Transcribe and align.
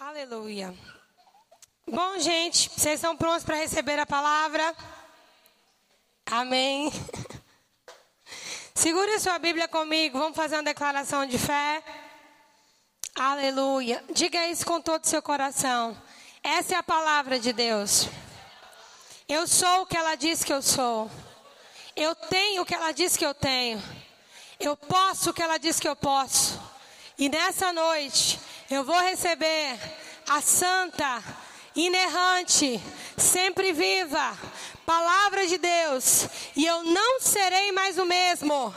Aleluia. 0.00 0.72
Bom, 1.84 2.20
gente, 2.20 2.70
vocês 2.70 2.94
estão 2.94 3.16
prontos 3.16 3.42
para 3.42 3.56
receber 3.56 3.98
a 3.98 4.06
palavra? 4.06 4.72
Amém. 6.24 6.92
Segure 8.76 9.18
sua 9.18 9.40
Bíblia 9.40 9.66
comigo, 9.66 10.16
vamos 10.16 10.36
fazer 10.36 10.54
uma 10.54 10.62
declaração 10.62 11.26
de 11.26 11.36
fé. 11.36 11.82
Aleluia. 13.12 14.04
Diga 14.14 14.46
isso 14.46 14.64
com 14.64 14.80
todo 14.80 15.02
o 15.02 15.08
seu 15.08 15.20
coração. 15.20 16.00
Essa 16.44 16.76
é 16.76 16.78
a 16.78 16.82
palavra 16.82 17.40
de 17.40 17.52
Deus. 17.52 18.08
Eu 19.28 19.48
sou 19.48 19.82
o 19.82 19.86
que 19.86 19.96
ela 19.96 20.14
diz 20.14 20.44
que 20.44 20.52
eu 20.52 20.62
sou. 20.62 21.10
Eu 21.96 22.14
tenho 22.14 22.62
o 22.62 22.64
que 22.64 22.74
ela 22.74 22.92
diz 22.92 23.16
que 23.16 23.26
eu 23.26 23.34
tenho. 23.34 23.82
Eu 24.60 24.76
posso 24.76 25.30
o 25.30 25.34
que 25.34 25.42
ela 25.42 25.58
diz 25.58 25.80
que 25.80 25.88
eu 25.88 25.96
posso. 25.96 26.60
E 27.18 27.28
nessa 27.28 27.72
noite, 27.72 28.38
eu 28.70 28.84
vou 28.84 29.00
receber 29.00 29.78
a 30.28 30.40
santa, 30.40 31.22
inerrante, 31.74 32.80
sempre 33.16 33.72
viva 33.72 34.36
palavra 34.88 35.46
de 35.46 35.58
Deus. 35.58 36.26
E 36.56 36.64
eu 36.64 36.82
não 36.82 37.20
serei 37.20 37.70
mais 37.72 37.98
o 37.98 38.06
mesmo. 38.06 38.74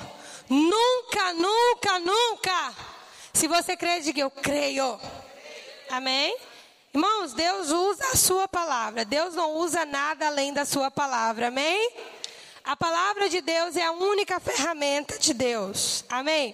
Nunca, 0.49 1.33
nunca, 1.33 1.99
nunca. 1.99 2.75
Se 3.31 3.47
você 3.47 3.77
crê, 3.77 4.01
diga 4.01 4.19
eu 4.19 4.29
creio. 4.29 4.99
Amém? 5.89 6.37
Irmãos, 6.93 7.31
Deus 7.31 7.69
usa 7.69 8.05
a 8.11 8.17
sua 8.17 8.45
palavra. 8.45 9.05
Deus 9.05 9.35
não 9.35 9.53
usa 9.53 9.85
nada 9.85 10.27
além 10.27 10.51
da 10.51 10.65
sua 10.65 10.91
palavra. 10.91 11.47
Amém? 11.47 11.93
A 12.65 12.75
palavra 12.75 13.29
de 13.29 13.39
Deus 13.39 13.77
é 13.77 13.85
a 13.85 13.93
única 13.93 14.37
ferramenta 14.41 15.17
de 15.17 15.33
Deus. 15.33 16.03
Amém? 16.09 16.53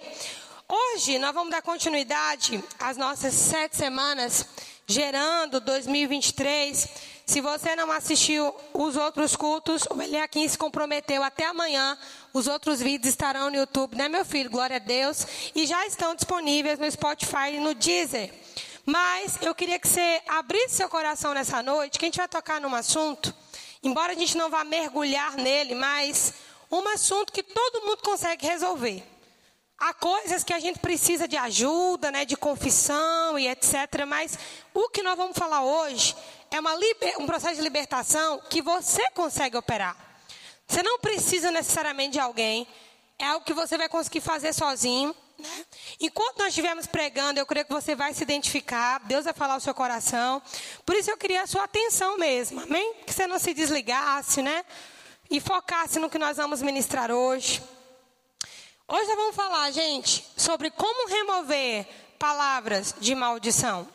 Hoje 0.70 1.18
nós 1.18 1.32
vamos 1.32 1.50
dar 1.50 1.62
continuidade 1.62 2.62
às 2.78 2.98
nossas 2.98 3.32
sete 3.32 3.74
semanas 3.74 4.44
gerando 4.86 5.60
2023. 5.60 6.88
Se 7.24 7.40
você 7.40 7.74
não 7.74 7.90
assistiu 7.90 8.54
os 8.74 8.94
outros 8.94 9.34
cultos, 9.34 9.84
o 9.90 10.02
Eliakim 10.02 10.46
se 10.46 10.58
comprometeu 10.58 11.22
até 11.22 11.46
amanhã. 11.46 11.96
Os 12.34 12.46
outros 12.46 12.80
vídeos 12.80 13.14
estarão 13.14 13.48
no 13.48 13.56
YouTube, 13.56 13.96
né, 13.96 14.10
meu 14.10 14.26
filho? 14.26 14.50
Glória 14.50 14.76
a 14.76 14.78
Deus. 14.78 15.26
E 15.54 15.64
já 15.64 15.86
estão 15.86 16.14
disponíveis 16.14 16.78
no 16.78 16.90
Spotify 16.90 17.54
e 17.54 17.60
no 17.60 17.72
Deezer. 17.72 18.30
Mas 18.84 19.38
eu 19.40 19.54
queria 19.54 19.78
que 19.78 19.88
você 19.88 20.20
abrisse 20.28 20.76
seu 20.76 20.88
coração 20.90 21.32
nessa 21.32 21.62
noite, 21.62 21.98
que 21.98 22.04
a 22.04 22.08
gente 22.08 22.18
vai 22.18 22.28
tocar 22.28 22.60
num 22.60 22.74
assunto, 22.74 23.34
embora 23.82 24.12
a 24.12 24.16
gente 24.16 24.36
não 24.36 24.50
vá 24.50 24.64
mergulhar 24.64 25.34
nele, 25.36 25.74
mas 25.74 26.34
um 26.70 26.86
assunto 26.88 27.32
que 27.32 27.42
todo 27.42 27.86
mundo 27.86 28.02
consegue 28.02 28.46
resolver. 28.46 29.02
Há 29.78 29.94
coisas 29.94 30.42
que 30.42 30.52
a 30.52 30.58
gente 30.58 30.80
precisa 30.80 31.28
de 31.28 31.36
ajuda, 31.36 32.10
né, 32.10 32.24
de 32.24 32.36
confissão 32.36 33.38
e 33.38 33.46
etc. 33.46 34.04
Mas 34.06 34.36
o 34.74 34.88
que 34.88 35.04
nós 35.04 35.16
vamos 35.16 35.38
falar 35.38 35.62
hoje 35.62 36.16
é 36.50 36.58
liber, 36.76 37.20
um 37.20 37.26
processo 37.26 37.54
de 37.54 37.62
libertação 37.62 38.40
que 38.50 38.60
você 38.60 39.08
consegue 39.10 39.56
operar. 39.56 39.96
Você 40.66 40.82
não 40.82 40.98
precisa 40.98 41.52
necessariamente 41.52 42.14
de 42.14 42.18
alguém. 42.18 42.66
É 43.20 43.26
algo 43.26 43.46
que 43.46 43.54
você 43.54 43.78
vai 43.78 43.88
conseguir 43.88 44.20
fazer 44.20 44.52
sozinho. 44.52 45.14
Né? 45.38 45.66
Enquanto 46.00 46.38
nós 46.38 46.48
estivermos 46.48 46.86
pregando, 46.86 47.38
eu 47.38 47.46
creio 47.46 47.64
que 47.64 47.72
você 47.72 47.94
vai 47.94 48.12
se 48.12 48.24
identificar, 48.24 48.98
Deus 49.04 49.26
vai 49.26 49.32
falar 49.32 49.56
o 49.56 49.60
seu 49.60 49.72
coração. 49.74 50.42
Por 50.84 50.96
isso 50.96 51.08
eu 51.08 51.16
queria 51.16 51.42
a 51.42 51.46
sua 51.46 51.62
atenção 51.62 52.18
mesmo, 52.18 52.60
amém? 52.60 52.94
Que 53.06 53.14
você 53.14 53.28
não 53.28 53.38
se 53.38 53.54
desligasse, 53.54 54.42
né? 54.42 54.64
E 55.30 55.38
focasse 55.38 56.00
no 56.00 56.10
que 56.10 56.18
nós 56.18 56.36
vamos 56.36 56.60
ministrar 56.62 57.12
hoje. 57.12 57.62
Hoje 58.90 59.06
nós 59.06 59.16
vamos 59.18 59.36
falar, 59.36 59.70
gente, 59.70 60.24
sobre 60.34 60.70
como 60.70 61.10
remover 61.10 61.86
palavras 62.18 62.94
de 62.98 63.14
maldição, 63.14 63.86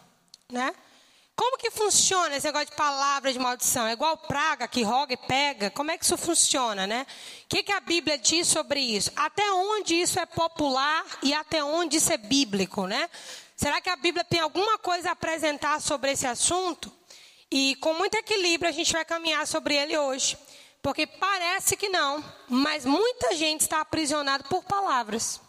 né? 0.51 0.71
Como 1.35 1.57
que 1.57 1.71
funciona 1.71 2.35
esse 2.35 2.45
negócio 2.45 2.67
de 2.67 2.75
palavra 2.75 3.33
de 3.33 3.39
maldição? 3.39 3.87
É 3.87 3.93
igual 3.93 4.15
praga 4.15 4.67
que 4.67 4.83
roga 4.83 5.15
e 5.15 5.17
pega? 5.17 5.71
Como 5.71 5.89
é 5.89 5.97
que 5.97 6.05
isso 6.05 6.15
funciona, 6.15 6.85
né? 6.85 7.07
O 7.43 7.47
que, 7.49 7.63
que 7.63 7.71
a 7.71 7.79
Bíblia 7.79 8.19
diz 8.19 8.47
sobre 8.47 8.81
isso? 8.81 9.11
Até 9.15 9.51
onde 9.51 9.95
isso 9.95 10.19
é 10.19 10.27
popular 10.27 11.03
e 11.23 11.33
até 11.33 11.63
onde 11.63 11.97
isso 11.97 12.13
é 12.13 12.17
bíblico, 12.17 12.85
né? 12.85 13.09
Será 13.55 13.81
que 13.81 13.89
a 13.89 13.95
Bíblia 13.95 14.23
tem 14.23 14.41
alguma 14.41 14.77
coisa 14.77 15.09
a 15.09 15.13
apresentar 15.13 15.81
sobre 15.81 16.11
esse 16.11 16.27
assunto? 16.27 16.93
E 17.49 17.73
com 17.77 17.95
muito 17.95 18.13
equilíbrio 18.13 18.69
a 18.69 18.73
gente 18.73 18.93
vai 18.93 19.03
caminhar 19.03 19.47
sobre 19.47 19.75
ele 19.75 19.97
hoje. 19.97 20.37
Porque 20.83 21.07
parece 21.07 21.77
que 21.77 21.87
não, 21.87 22.21
mas 22.49 22.85
muita 22.85 23.33
gente 23.35 23.61
está 23.61 23.79
aprisionada 23.79 24.43
por 24.43 24.65
palavras. 24.65 25.39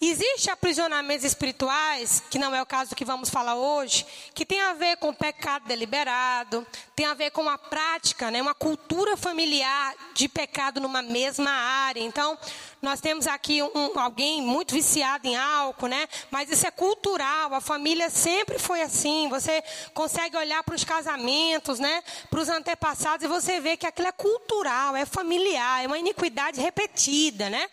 Existem 0.00 0.52
aprisionamentos 0.52 1.24
espirituais, 1.24 2.22
que 2.30 2.38
não 2.38 2.54
é 2.54 2.60
o 2.60 2.66
caso 2.66 2.94
que 2.94 3.04
vamos 3.04 3.30
falar 3.30 3.54
hoje, 3.54 4.06
que 4.34 4.44
tem 4.44 4.60
a 4.60 4.74
ver 4.74 4.96
com 4.96 5.12
pecado 5.12 5.66
deliberado, 5.66 6.66
tem 6.94 7.06
a 7.06 7.14
ver 7.14 7.30
com 7.30 7.42
uma 7.42 7.56
prática, 7.56 8.30
né, 8.30 8.42
uma 8.42 8.54
cultura 8.54 9.16
familiar 9.16 9.94
de 10.14 10.28
pecado 10.28 10.80
numa 10.80 11.02
mesma 11.02 11.50
área. 11.50 12.00
Então, 12.00 12.38
nós 12.82 13.00
temos 13.00 13.26
aqui 13.26 13.62
um, 13.62 13.98
alguém 13.98 14.40
muito 14.42 14.74
viciado 14.74 15.26
em 15.26 15.36
álcool, 15.36 15.86
né? 15.86 16.08
Mas 16.30 16.50
isso 16.50 16.66
é 16.66 16.70
cultural, 16.70 17.52
a 17.54 17.60
família 17.60 18.08
sempre 18.08 18.58
foi 18.58 18.80
assim. 18.80 19.28
Você 19.28 19.62
consegue 19.92 20.36
olhar 20.36 20.62
para 20.62 20.74
os 20.74 20.84
casamentos, 20.84 21.78
né? 21.78 22.02
Para 22.30 22.40
os 22.40 22.48
antepassados 22.48 23.24
e 23.24 23.28
você 23.28 23.60
vê 23.60 23.76
que 23.76 23.86
aquilo 23.86 24.08
é 24.08 24.12
cultural, 24.12 24.96
é 24.96 25.04
familiar, 25.04 25.84
é 25.84 25.86
uma 25.86 25.98
iniquidade 25.98 26.60
repetida, 26.60 27.50
né? 27.50 27.68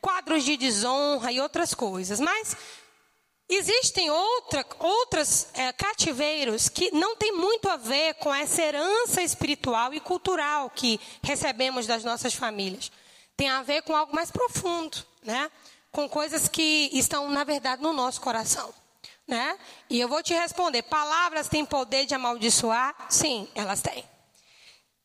Quadros 0.00 0.44
de 0.44 0.56
desonra 0.56 1.32
e 1.32 1.40
outras 1.40 1.74
coisas. 1.74 2.20
Mas 2.20 2.56
existem 3.48 4.10
outra, 4.10 4.64
outros 4.78 5.48
é, 5.54 5.72
cativeiros 5.72 6.68
que 6.68 6.90
não 6.92 7.16
tem 7.16 7.32
muito 7.32 7.68
a 7.68 7.76
ver 7.76 8.14
com 8.14 8.34
essa 8.34 8.62
herança 8.62 9.22
espiritual 9.22 9.92
e 9.92 10.00
cultural 10.00 10.70
que 10.70 11.00
recebemos 11.22 11.86
das 11.86 12.04
nossas 12.04 12.34
famílias. 12.34 12.90
Tem 13.36 13.48
a 13.48 13.62
ver 13.62 13.82
com 13.82 13.96
algo 13.96 14.14
mais 14.14 14.30
profundo, 14.30 14.98
né? 15.22 15.50
Com 15.90 16.08
coisas 16.08 16.48
que 16.48 16.90
estão, 16.92 17.28
na 17.30 17.42
verdade, 17.42 17.82
no 17.82 17.92
nosso 17.92 18.20
coração. 18.20 18.72
Né? 19.26 19.56
E 19.88 20.00
eu 20.00 20.08
vou 20.08 20.22
te 20.22 20.34
responder: 20.34 20.82
palavras 20.82 21.48
têm 21.48 21.64
poder 21.64 22.04
de 22.04 22.14
amaldiçoar? 22.14 22.94
Sim, 23.08 23.48
elas 23.54 23.80
têm. 23.80 24.04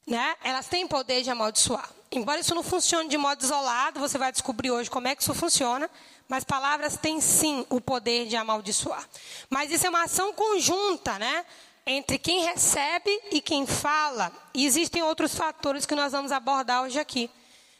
Né? 0.05 0.35
Elas 0.43 0.67
têm 0.67 0.87
poder 0.87 1.23
de 1.23 1.29
amaldiçoar. 1.29 1.89
Embora 2.11 2.39
isso 2.39 2.55
não 2.55 2.63
funcione 2.63 3.09
de 3.09 3.17
modo 3.17 3.43
isolado, 3.43 3.99
você 3.99 4.17
vai 4.17 4.31
descobrir 4.31 4.71
hoje 4.71 4.89
como 4.89 5.07
é 5.07 5.15
que 5.15 5.21
isso 5.21 5.33
funciona. 5.33 5.89
Mas 6.27 6.43
palavras 6.43 6.97
têm 6.97 7.19
sim 7.21 7.65
o 7.69 7.79
poder 7.81 8.27
de 8.27 8.35
amaldiçoar. 8.35 9.07
Mas 9.49 9.71
isso 9.71 9.85
é 9.85 9.89
uma 9.89 10.03
ação 10.03 10.33
conjunta, 10.33 11.19
né? 11.19 11.45
Entre 11.85 12.17
quem 12.17 12.43
recebe 12.43 13.11
e 13.31 13.41
quem 13.41 13.65
fala. 13.65 14.31
E 14.53 14.65
existem 14.65 15.03
outros 15.03 15.35
fatores 15.35 15.85
que 15.85 15.93
nós 15.93 16.11
vamos 16.11 16.31
abordar 16.31 16.83
hoje 16.83 16.99
aqui. 16.99 17.29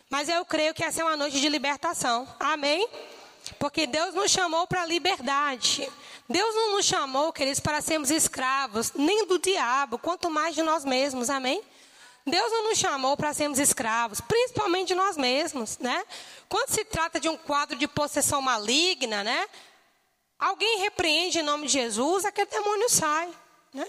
Mas 0.10 0.30
eu 0.30 0.46
creio 0.46 0.74
que 0.74 0.84
essa 0.84 1.02
é 1.02 1.04
uma 1.04 1.18
noite 1.18 1.40
de 1.40 1.50
libertação. 1.50 2.28
Amém? 2.40 2.88
Porque 3.58 3.88
Deus 3.88 4.14
nos 4.14 4.32
chamou 4.32 4.68
para 4.68 4.84
a 4.84 4.86
liberdade. 4.86 5.90
Deus 6.30 6.56
não 6.56 6.76
nos 6.76 6.86
chamou, 6.86 7.32
queridos, 7.32 7.60
para 7.60 7.82
sermos 7.82 8.12
escravos, 8.12 8.92
nem 8.94 9.26
do 9.26 9.40
diabo, 9.40 9.98
quanto 9.98 10.30
mais 10.30 10.56
de 10.56 10.62
nós 10.62 10.86
mesmos. 10.86 11.30
Amém? 11.30 11.64
Deus 12.26 12.52
não 12.52 12.70
nos 12.70 12.80
chamou 12.80 13.16
para 13.16 13.34
sermos 13.34 13.60
escravos, 13.60 14.20
principalmente 14.20 14.88
de 14.88 14.96
nós 14.96 15.16
mesmos, 15.16 15.78
né? 15.78 16.04
Quando 16.50 16.70
se 16.72 16.84
trata 16.84 17.20
de 17.20 17.30
um 17.30 17.38
quadro 17.38 17.78
de 17.78 17.88
possessão 17.88 18.42
maligna, 18.42 19.24
né? 19.24 19.48
Alguém 20.40 20.80
repreende 20.80 21.40
em 21.40 21.44
nome 21.44 21.68
de 21.68 21.74
Jesus, 21.74 22.26
aquele 22.26 22.50
demônio 22.50 22.90
sai, 22.90 23.30
né? 23.74 23.88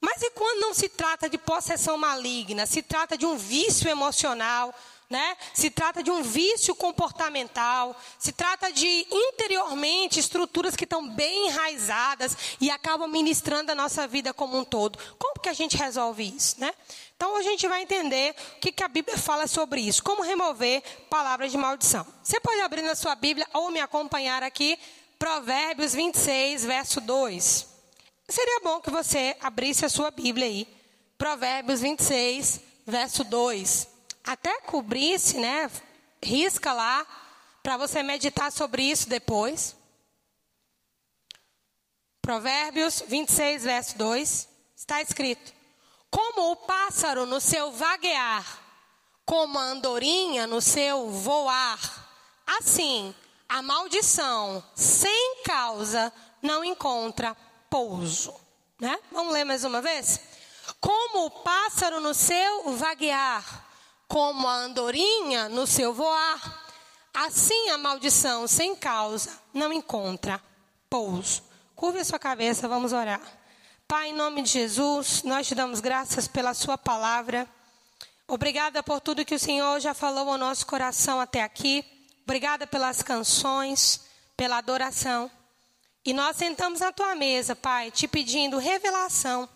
Mas 0.00 0.20
e 0.20 0.30
quando 0.30 0.60
não 0.60 0.74
se 0.74 0.88
trata 0.88 1.28
de 1.28 1.38
possessão 1.38 1.96
maligna, 1.96 2.66
se 2.66 2.82
trata 2.82 3.16
de 3.16 3.24
um 3.24 3.36
vício 3.36 3.88
emocional, 3.88 4.74
né? 5.08 5.36
Se 5.54 5.70
trata 5.70 6.02
de 6.02 6.10
um 6.10 6.22
vício 6.22 6.74
comportamental, 6.74 7.96
se 8.18 8.32
trata 8.32 8.72
de 8.72 9.06
interiormente 9.10 10.18
estruturas 10.18 10.74
que 10.74 10.84
estão 10.84 11.08
bem 11.08 11.48
enraizadas 11.48 12.36
e 12.60 12.70
acabam 12.70 13.08
ministrando 13.08 13.70
a 13.70 13.74
nossa 13.74 14.06
vida 14.06 14.34
como 14.34 14.58
um 14.58 14.64
todo. 14.64 14.98
Como 15.18 15.40
que 15.40 15.48
a 15.48 15.52
gente 15.54 15.76
resolve 15.76 16.24
isso, 16.24 16.60
né? 16.60 16.74
Então 17.16 17.36
a 17.36 17.42
gente 17.42 17.66
vai 17.66 17.82
entender 17.82 18.34
o 18.56 18.60
que, 18.60 18.70
que 18.70 18.84
a 18.84 18.88
Bíblia 18.88 19.16
fala 19.16 19.46
sobre 19.46 19.80
isso, 19.80 20.02
como 20.02 20.22
remover 20.22 20.82
palavras 21.08 21.50
de 21.50 21.56
maldição. 21.56 22.06
Você 22.22 22.38
pode 22.38 22.60
abrir 22.60 22.82
na 22.82 22.94
sua 22.94 23.14
Bíblia 23.14 23.46
ou 23.54 23.70
me 23.70 23.80
acompanhar 23.80 24.42
aqui, 24.42 24.78
Provérbios 25.18 25.94
26, 25.94 26.64
verso 26.66 27.00
2. 27.00 27.66
Seria 28.28 28.60
bom 28.62 28.80
que 28.80 28.90
você 28.90 29.34
abrisse 29.40 29.86
a 29.86 29.88
sua 29.88 30.10
Bíblia 30.10 30.46
aí. 30.46 30.68
Provérbios 31.16 31.80
26, 31.80 32.60
verso 32.86 33.24
2. 33.24 33.88
Até 34.22 34.60
cobrisse, 34.60 35.38
né? 35.38 35.70
Risca 36.22 36.72
lá, 36.72 37.06
para 37.62 37.76
você 37.78 38.02
meditar 38.02 38.52
sobre 38.52 38.82
isso 38.82 39.08
depois. 39.08 39.74
Provérbios 42.20 43.02
26, 43.08 43.64
verso 43.64 43.96
2. 43.96 44.48
Está 44.76 45.00
escrito: 45.00 45.55
como 46.10 46.52
o 46.52 46.56
pássaro 46.56 47.26
no 47.26 47.40
seu 47.40 47.70
vaguear, 47.72 48.44
como 49.24 49.58
a 49.58 49.62
andorinha 49.62 50.46
no 50.46 50.60
seu 50.60 51.10
voar, 51.10 51.78
assim 52.46 53.14
a 53.48 53.62
maldição 53.62 54.62
sem 54.74 55.42
causa 55.44 56.12
não 56.42 56.64
encontra 56.64 57.36
pouso. 57.70 58.34
Né? 58.78 58.98
Vamos 59.10 59.32
ler 59.32 59.44
mais 59.44 59.64
uma 59.64 59.80
vez? 59.80 60.20
Como 60.80 61.26
o 61.26 61.30
pássaro 61.30 62.00
no 62.00 62.12
seu 62.12 62.72
vaguear, 62.76 63.66
como 64.08 64.46
a 64.46 64.54
andorinha 64.54 65.48
no 65.48 65.66
seu 65.66 65.92
voar, 65.92 66.64
assim 67.14 67.70
a 67.70 67.78
maldição 67.78 68.46
sem 68.46 68.76
causa 68.76 69.30
não 69.54 69.72
encontra 69.72 70.42
pouso. 70.90 71.42
Curve 71.74 72.00
a 72.00 72.04
sua 72.04 72.18
cabeça, 72.18 72.68
vamos 72.68 72.92
orar. 72.92 73.20
Pai, 73.88 74.08
em 74.08 74.14
nome 74.14 74.42
de 74.42 74.50
Jesus, 74.50 75.22
nós 75.22 75.46
te 75.46 75.54
damos 75.54 75.78
graças 75.78 76.26
pela 76.26 76.52
Sua 76.54 76.76
palavra. 76.76 77.48
Obrigada 78.26 78.82
por 78.82 79.00
tudo 79.00 79.24
que 79.24 79.36
o 79.36 79.38
Senhor 79.38 79.78
já 79.78 79.94
falou 79.94 80.28
ao 80.28 80.36
nosso 80.36 80.66
coração 80.66 81.20
até 81.20 81.40
aqui. 81.40 81.84
Obrigada 82.24 82.66
pelas 82.66 83.00
canções, 83.00 84.00
pela 84.36 84.58
adoração. 84.58 85.30
E 86.04 86.12
nós 86.12 86.36
sentamos 86.36 86.80
na 86.80 86.90
tua 86.90 87.14
mesa, 87.14 87.54
Pai, 87.54 87.92
te 87.92 88.08
pedindo 88.08 88.58
revelação, 88.58 89.48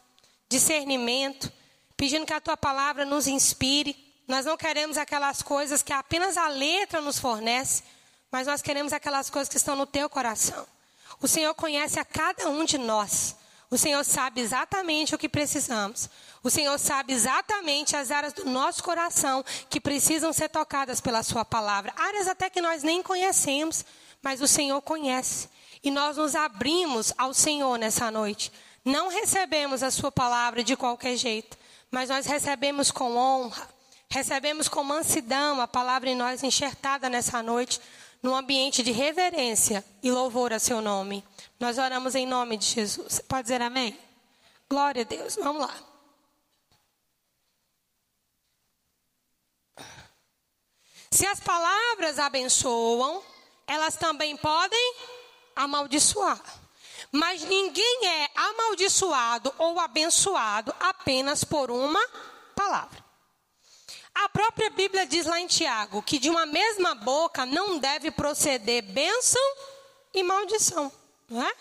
discernimento, 0.48 1.52
pedindo 1.96 2.24
que 2.24 2.32
a 2.32 2.40
tua 2.40 2.56
palavra 2.56 3.04
nos 3.04 3.26
inspire. 3.26 3.96
Nós 4.28 4.46
não 4.46 4.56
queremos 4.56 4.96
aquelas 4.96 5.42
coisas 5.42 5.82
que 5.82 5.92
apenas 5.92 6.36
a 6.36 6.46
letra 6.46 7.00
nos 7.00 7.18
fornece, 7.18 7.82
mas 8.30 8.46
nós 8.46 8.62
queremos 8.62 8.92
aquelas 8.92 9.28
coisas 9.28 9.48
que 9.48 9.56
estão 9.56 9.74
no 9.74 9.86
teu 9.86 10.08
coração. 10.08 10.64
O 11.20 11.26
Senhor 11.26 11.52
conhece 11.52 11.98
a 11.98 12.04
cada 12.04 12.48
um 12.48 12.64
de 12.64 12.78
nós. 12.78 13.39
O 13.70 13.78
Senhor 13.78 14.04
sabe 14.04 14.40
exatamente 14.40 15.14
o 15.14 15.18
que 15.18 15.28
precisamos. 15.28 16.10
O 16.42 16.50
Senhor 16.50 16.76
sabe 16.76 17.12
exatamente 17.12 17.94
as 17.94 18.10
áreas 18.10 18.32
do 18.32 18.44
nosso 18.44 18.82
coração 18.82 19.44
que 19.68 19.80
precisam 19.80 20.32
ser 20.32 20.48
tocadas 20.48 21.00
pela 21.00 21.22
Sua 21.22 21.44
palavra. 21.44 21.94
Áreas 21.96 22.26
até 22.26 22.50
que 22.50 22.60
nós 22.60 22.82
nem 22.82 23.00
conhecemos, 23.00 23.84
mas 24.20 24.40
o 24.40 24.48
Senhor 24.48 24.82
conhece. 24.82 25.48
E 25.84 25.90
nós 25.90 26.16
nos 26.16 26.34
abrimos 26.34 27.12
ao 27.16 27.32
Senhor 27.32 27.78
nessa 27.78 28.10
noite. 28.10 28.50
Não 28.84 29.08
recebemos 29.08 29.84
a 29.84 29.90
Sua 29.90 30.10
palavra 30.10 30.64
de 30.64 30.76
qualquer 30.76 31.16
jeito, 31.16 31.56
mas 31.92 32.08
nós 32.08 32.26
recebemos 32.26 32.90
com 32.90 33.16
honra, 33.16 33.68
recebemos 34.08 34.68
com 34.68 34.82
mansidão 34.82 35.60
a 35.60 35.68
palavra 35.68 36.10
em 36.10 36.16
nós 36.16 36.42
enxertada 36.42 37.08
nessa 37.08 37.40
noite, 37.40 37.80
num 38.22 38.34
ambiente 38.34 38.82
de 38.82 38.92
reverência 38.92 39.84
e 40.02 40.10
louvor 40.10 40.52
a 40.52 40.58
Seu 40.58 40.80
nome. 40.80 41.24
Nós 41.58 41.78
oramos 41.78 42.14
em 42.14 42.26
nome 42.26 42.56
de 42.56 42.66
Jesus. 42.66 43.14
Você 43.14 43.22
pode 43.22 43.42
dizer 43.42 43.62
amém? 43.62 43.98
Glória 44.68 45.02
a 45.02 45.04
Deus. 45.04 45.36
Vamos 45.36 45.62
lá. 45.62 45.74
Se 51.10 51.26
as 51.26 51.40
palavras 51.40 52.18
abençoam, 52.18 53.22
elas 53.66 53.96
também 53.96 54.36
podem 54.36 54.94
amaldiçoar. 55.56 56.40
Mas 57.10 57.42
ninguém 57.42 58.06
é 58.06 58.30
amaldiçoado 58.36 59.52
ou 59.58 59.80
abençoado 59.80 60.72
apenas 60.78 61.42
por 61.42 61.70
uma 61.70 62.00
palavra. 62.54 63.09
A 64.22 64.28
própria 64.28 64.68
Bíblia 64.68 65.06
diz 65.06 65.24
lá 65.24 65.40
em 65.40 65.46
Tiago 65.46 66.02
que 66.02 66.18
de 66.18 66.28
uma 66.28 66.44
mesma 66.44 66.94
boca 66.94 67.46
não 67.46 67.78
deve 67.78 68.10
proceder 68.10 68.82
bênção 68.82 69.40
e 70.12 70.22
maldição. 70.22 70.92
Não 71.26 71.42
é? 71.42 71.52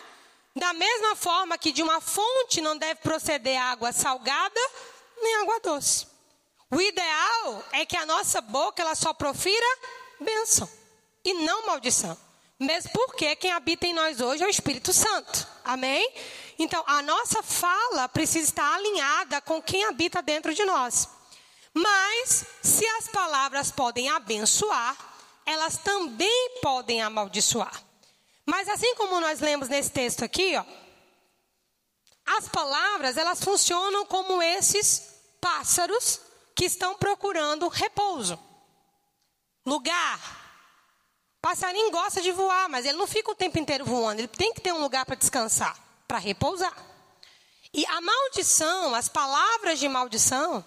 Da 0.54 0.74
mesma 0.74 1.16
forma 1.16 1.56
que 1.56 1.72
de 1.72 1.82
uma 1.82 2.02
fonte 2.02 2.60
não 2.60 2.76
deve 2.76 3.00
proceder 3.00 3.58
água 3.58 3.92
salgada 3.92 4.60
nem 5.22 5.36
água 5.36 5.58
doce. 5.60 6.06
O 6.70 6.80
ideal 6.82 7.64
é 7.72 7.86
que 7.86 7.96
a 7.96 8.04
nossa 8.04 8.42
boca 8.42 8.82
ela 8.82 8.94
só 8.94 9.14
profira 9.14 9.78
bênção 10.20 10.68
e 11.24 11.32
não 11.32 11.66
maldição. 11.66 12.16
Mesmo 12.58 12.90
porque 12.92 13.34
quem 13.36 13.52
habita 13.52 13.86
em 13.86 13.94
nós 13.94 14.20
hoje 14.20 14.44
é 14.44 14.46
o 14.46 14.50
Espírito 14.50 14.92
Santo. 14.92 15.48
Amém? 15.64 16.12
Então, 16.58 16.84
a 16.86 17.00
nossa 17.00 17.42
fala 17.42 18.06
precisa 18.06 18.44
estar 18.50 18.74
alinhada 18.74 19.40
com 19.40 19.62
quem 19.62 19.84
habita 19.84 20.20
dentro 20.20 20.52
de 20.52 20.62
nós. 20.66 21.08
Mas, 21.72 22.44
se 22.62 22.86
as 22.86 23.08
palavras 23.08 23.70
podem 23.70 24.08
abençoar, 24.08 24.96
elas 25.46 25.76
também 25.78 26.58
podem 26.60 27.00
amaldiçoar. 27.02 27.82
Mas 28.44 28.68
assim 28.68 28.94
como 28.96 29.20
nós 29.20 29.40
lemos 29.40 29.68
nesse 29.68 29.90
texto 29.90 30.24
aqui, 30.24 30.56
ó, 30.56 30.64
as 32.26 32.48
palavras, 32.48 33.16
elas 33.16 33.42
funcionam 33.42 34.06
como 34.06 34.42
esses 34.42 35.14
pássaros 35.40 36.20
que 36.54 36.64
estão 36.64 36.94
procurando 36.96 37.68
repouso. 37.68 38.38
Lugar. 39.64 40.38
Passarinho 41.40 41.90
gosta 41.90 42.20
de 42.20 42.30
voar, 42.32 42.68
mas 42.68 42.84
ele 42.84 42.98
não 42.98 43.06
fica 43.06 43.30
o 43.30 43.34
tempo 43.34 43.58
inteiro 43.58 43.84
voando, 43.84 44.20
ele 44.20 44.28
tem 44.28 44.52
que 44.52 44.60
ter 44.60 44.72
um 44.72 44.80
lugar 44.80 45.06
para 45.06 45.16
descansar, 45.16 45.74
para 46.06 46.18
repousar. 46.18 46.76
E 47.72 47.86
a 47.86 48.00
maldição, 48.00 48.94
as 48.94 49.08
palavras 49.08 49.78
de 49.78 49.88
maldição, 49.88 50.64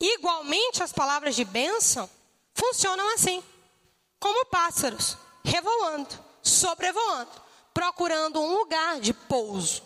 igualmente 0.00 0.82
as 0.82 0.92
palavras 0.92 1.34
de 1.34 1.44
bênção, 1.44 2.08
funcionam 2.54 3.14
assim, 3.14 3.42
como 4.18 4.46
pássaros, 4.46 5.16
revoando 5.44 6.26
sobrevoando, 6.46 7.30
procurando 7.74 8.40
um 8.40 8.54
lugar 8.58 9.00
de 9.00 9.12
pouso. 9.12 9.82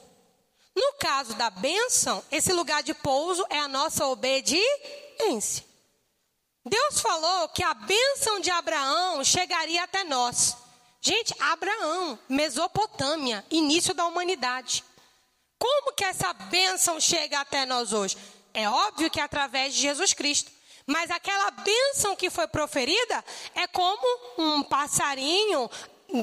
No 0.77 0.93
caso 0.95 1.35
da 1.35 1.51
bênção, 1.51 2.23
esse 2.31 2.53
lugar 2.53 2.83
de 2.83 2.95
pouso 2.95 3.45
é 3.51 3.59
a 3.59 3.69
nossa 3.69 4.07
obediência. 4.07 5.65
Deus 6.65 7.01
falou 7.01 7.49
que 7.49 7.63
a 7.63 7.75
bênção 7.75 8.39
de 8.39 8.51
Abraão 8.51 9.25
chegaria 9.25 9.83
até 9.83 10.05
nós. 10.05 10.57
Gente, 11.01 11.35
Abraão, 11.41 12.19
Mesopotâmia, 12.29 13.45
início 13.51 13.95
da 13.95 14.07
humanidade. 14.07 14.85
Como 15.59 15.95
que 15.95 16.05
essa 16.05 16.33
bênção 16.33 17.01
chega 17.01 17.41
até 17.41 17.67
nós 17.67 17.93
hoje? 17.93 18.17
É 18.53 18.69
óbvio 18.69 19.11
que 19.11 19.21
é 19.21 19.23
através 19.23 19.75
de 19.75 19.81
Jesus 19.81 20.13
Cristo. 20.13 20.51
Mas 20.87 21.11
aquela 21.11 21.51
bênção 21.51 22.17
que 22.17 22.31
foi 22.31 22.49
proferida 22.49 23.25
é 23.55 23.67
como 23.67 24.07
um 24.39 24.63
passarinho 24.63 25.71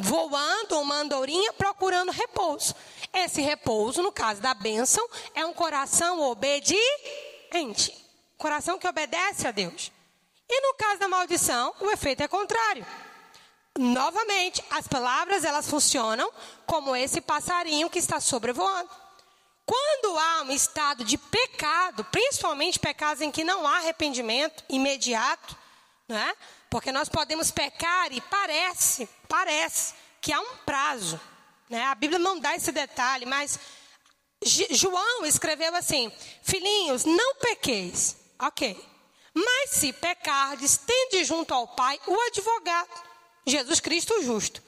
voando 0.02 0.80
uma 0.80 0.96
andorinha 0.96 1.54
procurando 1.54 2.12
repouso. 2.12 2.76
Esse 3.14 3.42
repouso, 3.42 4.02
no 4.02 4.12
caso 4.12 4.42
da 4.42 4.54
bênção, 4.54 5.08
é 5.34 5.46
um 5.46 5.54
coração 5.54 6.20
obediente. 6.22 7.96
Coração 8.38 8.78
que 8.78 8.88
obedece 8.88 9.48
a 9.48 9.52
Deus. 9.52 9.92
E 10.50 10.62
no 10.62 10.74
caso 10.76 11.00
da 11.00 11.08
maldição, 11.08 11.74
o 11.80 11.90
efeito 11.90 12.22
é 12.24 12.28
contrário. 12.28 12.86
Novamente, 13.78 14.64
as 14.72 14.88
palavras 14.88 15.44
elas 15.44 15.70
funcionam 15.70 16.32
como 16.66 16.96
esse 16.96 17.22
passarinho 17.22 17.90
que 17.90 18.00
está 18.00 18.20
sobrevoando. 18.20 18.90
Quando 19.68 20.18
há 20.18 20.44
um 20.44 20.52
estado 20.52 21.04
de 21.04 21.18
pecado, 21.18 22.06
principalmente 22.06 22.80
pecados 22.80 23.22
em 23.22 23.30
que 23.30 23.44
não 23.44 23.68
há 23.68 23.80
arrependimento 23.80 24.64
imediato, 24.70 25.58
né? 26.08 26.34
Porque 26.70 26.90
nós 26.90 27.10
podemos 27.10 27.52
pecar 27.52 28.14
e 28.14 28.22
parece, 28.22 29.10
parece 29.28 29.94
que 30.22 30.32
há 30.32 30.40
um 30.40 30.56
prazo. 30.66 31.20
Né? 31.70 31.84
A 31.84 31.96
Bíblia 31.96 32.18
não 32.18 32.40
dá 32.40 32.56
esse 32.56 32.72
detalhe, 32.72 33.26
mas 33.26 33.60
João 34.70 35.26
escreveu 35.26 35.76
assim: 35.76 36.10
Filhinhos, 36.44 37.04
não 37.04 37.36
pequeis. 37.36 38.16
Ok. 38.40 38.82
Mas 39.34 39.72
se 39.72 39.92
pecardes, 39.92 40.78
tende 40.78 41.26
junto 41.26 41.54
ao 41.54 41.68
Pai 41.68 42.00
o 42.08 42.20
advogado, 42.22 43.04
Jesus 43.46 43.82
Cristo 43.82 44.24
justo. 44.24 44.64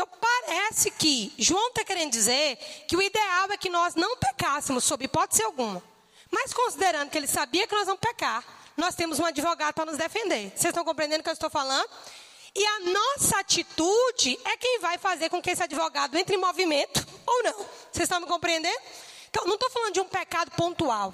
Então 0.00 0.08
parece 0.18 0.90
que 0.92 1.30
João 1.36 1.68
está 1.68 1.84
querendo 1.84 2.10
dizer 2.10 2.56
que 2.88 2.96
o 2.96 3.02
ideal 3.02 3.50
é 3.50 3.56
que 3.58 3.68
nós 3.68 3.94
não 3.94 4.16
pecássemos, 4.16 4.82
sob 4.82 5.04
hipótese 5.04 5.42
alguma. 5.42 5.82
Mas 6.30 6.54
considerando 6.54 7.10
que 7.10 7.18
ele 7.18 7.26
sabia 7.26 7.66
que 7.66 7.74
nós 7.74 7.84
vamos 7.84 8.00
pecar, 8.00 8.42
nós 8.78 8.94
temos 8.94 9.18
um 9.18 9.26
advogado 9.26 9.74
para 9.74 9.84
nos 9.84 9.98
defender. 9.98 10.52
Vocês 10.56 10.70
estão 10.70 10.86
compreendendo 10.86 11.20
o 11.20 11.22
que 11.22 11.28
eu 11.28 11.34
estou 11.34 11.50
falando? 11.50 11.86
E 12.54 12.64
a 12.64 12.80
nossa 12.80 13.40
atitude 13.40 14.40
é 14.42 14.56
quem 14.56 14.78
vai 14.78 14.96
fazer 14.96 15.28
com 15.28 15.42
que 15.42 15.50
esse 15.50 15.62
advogado 15.62 16.16
entre 16.16 16.34
em 16.34 16.38
movimento 16.38 17.06
ou 17.26 17.42
não. 17.42 17.56
Vocês 17.92 18.04
estão 18.04 18.20
me 18.20 18.26
compreendendo? 18.26 18.80
Então, 19.28 19.44
não 19.44 19.54
estou 19.54 19.68
falando 19.68 19.92
de 19.92 20.00
um 20.00 20.08
pecado 20.08 20.50
pontual. 20.52 21.12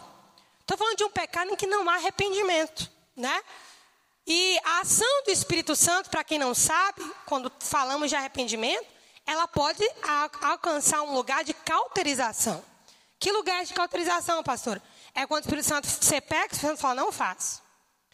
Estou 0.60 0.76
falando 0.76 0.96
de 0.96 1.04
um 1.04 1.10
pecado 1.10 1.50
em 1.50 1.56
que 1.56 1.66
não 1.66 1.88
há 1.90 1.94
arrependimento, 1.94 2.88
né? 3.16 3.42
E 4.26 4.58
a 4.64 4.80
ação 4.80 5.22
do 5.24 5.30
Espírito 5.30 5.76
Santo, 5.76 6.10
para 6.10 6.24
quem 6.24 6.38
não 6.38 6.54
sabe, 6.54 7.00
quando 7.26 7.52
falamos 7.60 8.10
de 8.10 8.16
arrependimento, 8.16 8.86
ela 9.24 9.46
pode 9.46 9.82
alcançar 10.42 11.02
um 11.02 11.12
lugar 11.12 11.44
de 11.44 11.54
cauterização. 11.54 12.64
Que 13.18 13.30
lugar 13.30 13.64
de 13.64 13.72
cauterização, 13.72 14.42
pastor? 14.42 14.82
É 15.14 15.26
quando 15.26 15.44
o 15.44 15.46
Espírito 15.46 15.68
Santo, 15.68 15.86
você 15.86 16.20
peca, 16.20 16.52
o 16.52 16.56
Espírito 16.56 16.60
Santo 16.60 16.80
fala, 16.80 16.94
não 16.94 17.12
faz. 17.12 17.62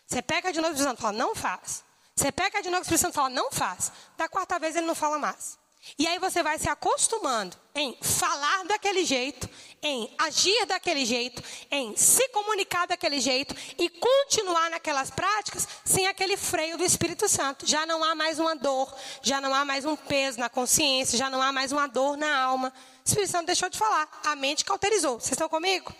Você 0.06 0.20
peca 0.20 0.52
de 0.52 0.60
novo, 0.60 0.72
o 0.72 0.74
Espírito 0.74 0.90
Santo 0.90 1.00
fala, 1.02 1.16
não 1.16 1.34
faz. 1.34 1.84
Você 2.14 2.30
peca 2.30 2.62
de 2.62 2.68
novo, 2.68 2.80
o 2.80 2.82
Espírito 2.82 3.00
Santo 3.00 3.14
fala, 3.14 3.30
não 3.30 3.50
faz. 3.50 3.90
Da 4.16 4.28
quarta 4.28 4.58
vez 4.58 4.76
ele 4.76 4.86
não 4.86 4.94
fala 4.94 5.18
mais. 5.18 5.58
E 5.98 6.06
aí 6.06 6.18
você 6.18 6.42
vai 6.42 6.58
se 6.58 6.68
acostumando 6.68 7.56
em 7.74 7.96
falar 8.00 8.64
daquele 8.64 9.04
jeito, 9.04 9.48
em 9.82 10.14
agir 10.16 10.64
daquele 10.66 11.04
jeito, 11.04 11.42
em 11.70 11.96
se 11.96 12.28
comunicar 12.28 12.86
daquele 12.86 13.20
jeito 13.20 13.54
e 13.76 13.88
continuar 13.88 14.70
naquelas 14.70 15.10
práticas 15.10 15.66
sem 15.84 16.06
aquele 16.06 16.36
freio 16.36 16.78
do 16.78 16.84
Espírito 16.84 17.28
Santo. 17.28 17.66
Já 17.66 17.84
não 17.84 18.04
há 18.04 18.14
mais 18.14 18.38
uma 18.38 18.54
dor, 18.54 18.94
já 19.22 19.40
não 19.40 19.52
há 19.52 19.64
mais 19.64 19.84
um 19.84 19.96
peso 19.96 20.38
na 20.38 20.48
consciência, 20.48 21.18
já 21.18 21.28
não 21.28 21.42
há 21.42 21.50
mais 21.50 21.72
uma 21.72 21.88
dor 21.88 22.16
na 22.16 22.42
alma. 22.42 22.72
O 23.04 23.08
Espírito 23.08 23.32
Santo 23.32 23.46
deixou 23.46 23.68
de 23.68 23.76
falar, 23.76 24.08
a 24.24 24.36
mente 24.36 24.64
cauterizou. 24.64 25.18
Vocês 25.18 25.32
estão 25.32 25.48
comigo? 25.48 25.92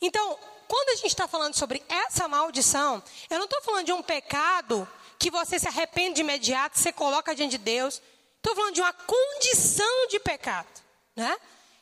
Então, 0.00 0.38
quando 0.68 0.90
a 0.90 0.94
gente 0.94 1.08
está 1.08 1.26
falando 1.26 1.56
sobre 1.56 1.82
essa 1.88 2.28
maldição, 2.28 3.02
eu 3.28 3.38
não 3.38 3.46
estou 3.46 3.60
falando 3.62 3.86
de 3.86 3.92
um 3.92 4.02
pecado 4.02 4.88
que 5.18 5.28
você 5.28 5.58
se 5.58 5.66
arrepende 5.66 6.16
de 6.16 6.20
imediato, 6.20 6.78
você 6.78 6.92
coloca 6.92 7.34
diante 7.34 7.52
de 7.52 7.58
Deus. 7.58 8.00
Estou 8.38 8.54
falando 8.54 8.74
de 8.74 8.80
uma 8.80 8.92
condição 8.92 10.06
de 10.08 10.18
pecado, 10.20 10.66
né? 11.14 11.36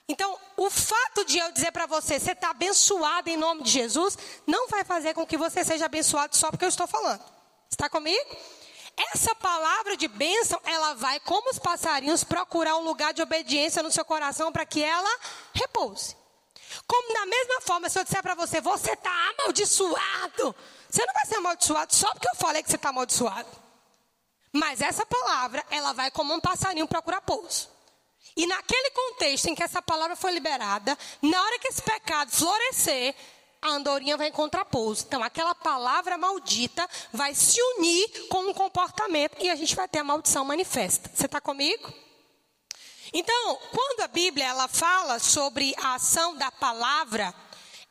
Então, 0.09 0.39
o 0.57 0.71
fato 0.71 1.25
de 1.25 1.39
eu 1.39 1.51
dizer 1.51 1.73
para 1.73 1.87
você, 1.87 2.19
você 2.19 2.33
está 2.33 2.51
abençoado 2.51 3.29
em 3.29 3.37
nome 3.37 3.63
de 3.63 3.71
Jesus, 3.71 4.17
não 4.47 4.69
vai 4.69 4.85
fazer 4.85 5.15
com 5.15 5.27
que 5.27 5.37
você 5.37 5.65
seja 5.65 5.87
abençoado 5.87 6.37
só 6.37 6.51
porque 6.51 6.65
eu 6.65 6.69
estou 6.69 6.87
falando. 6.87 7.23
Está 7.69 7.89
comigo? 7.89 8.37
Essa 9.13 9.35
palavra 9.35 9.97
de 9.97 10.09
bênção, 10.09 10.59
ela 10.65 10.95
vai, 10.95 11.21
como 11.21 11.51
os 11.51 11.59
passarinhos, 11.59 12.25
procurar 12.25 12.77
um 12.77 12.85
lugar 12.85 13.13
de 13.13 13.21
obediência 13.21 13.83
no 13.83 13.93
seu 13.93 14.05
coração 14.05 14.53
para 14.53 14.65
que 14.65 14.83
ela 14.83 15.19
repouse. 15.53 16.17
Como 16.87 17.13
da 17.13 17.27
mesma 17.27 17.61
forma, 17.61 17.89
se 17.89 17.99
eu 17.99 18.05
disser 18.05 18.23
para 18.23 18.35
você, 18.35 18.61
você 18.61 18.93
está 18.93 19.11
amaldiçoado, 19.39 20.55
você 20.89 21.05
não 21.05 21.15
vai 21.15 21.27
ser 21.27 21.37
amaldiçoado 21.37 21.95
só 21.95 22.11
porque 22.13 22.29
eu 22.29 22.37
falei 22.37 22.63
que 22.63 22.71
você 22.71 22.77
está 22.77 22.89
amaldiçoado. 22.89 23.66
Mas 24.57 24.81
essa 24.81 25.05
palavra, 25.05 25.65
ela 25.71 25.93
vai 25.93 26.11
como 26.11 26.33
um 26.35 26.41
passarinho 26.41 26.89
procurar 26.89 27.21
pouso. 27.21 27.69
E 28.35 28.47
naquele 28.47 28.91
contexto 28.91 29.49
em 29.49 29.55
que 29.55 29.63
essa 29.63 29.83
palavra 29.83 30.17
foi 30.17 30.33
liberada, 30.33 30.97
na 31.23 31.43
hora 31.43 31.59
que 31.59 31.69
esse 31.69 31.83
pecado 31.83 32.31
florescer, 32.31 33.15
a 33.61 33.69
andorinha 33.69 34.17
vai 34.17 34.29
encontrar 34.29 34.65
pouso. 34.65 35.05
Então, 35.07 35.23
aquela 35.23 35.55
palavra 35.55 36.17
maldita 36.17 36.89
vai 37.13 37.35
se 37.35 37.61
unir 37.77 38.29
com 38.29 38.49
um 38.49 38.55
comportamento 38.55 39.37
e 39.41 39.51
a 39.51 39.57
gente 39.57 39.75
vai 39.75 39.89
ter 39.89 39.99
a 39.99 40.05
maldição 40.05 40.45
manifesta. 40.45 41.11
Você 41.15 41.27
está 41.27 41.41
comigo? 41.41 41.93
Então, 43.13 43.59
quando 43.73 44.01
a 44.01 44.09
Bíblia 44.09 44.47
ela 44.47 44.69
fala 44.69 45.19
sobre 45.19 45.75
a 45.79 45.95
ação 45.95 46.35
da 46.37 46.51
palavra, 46.51 47.35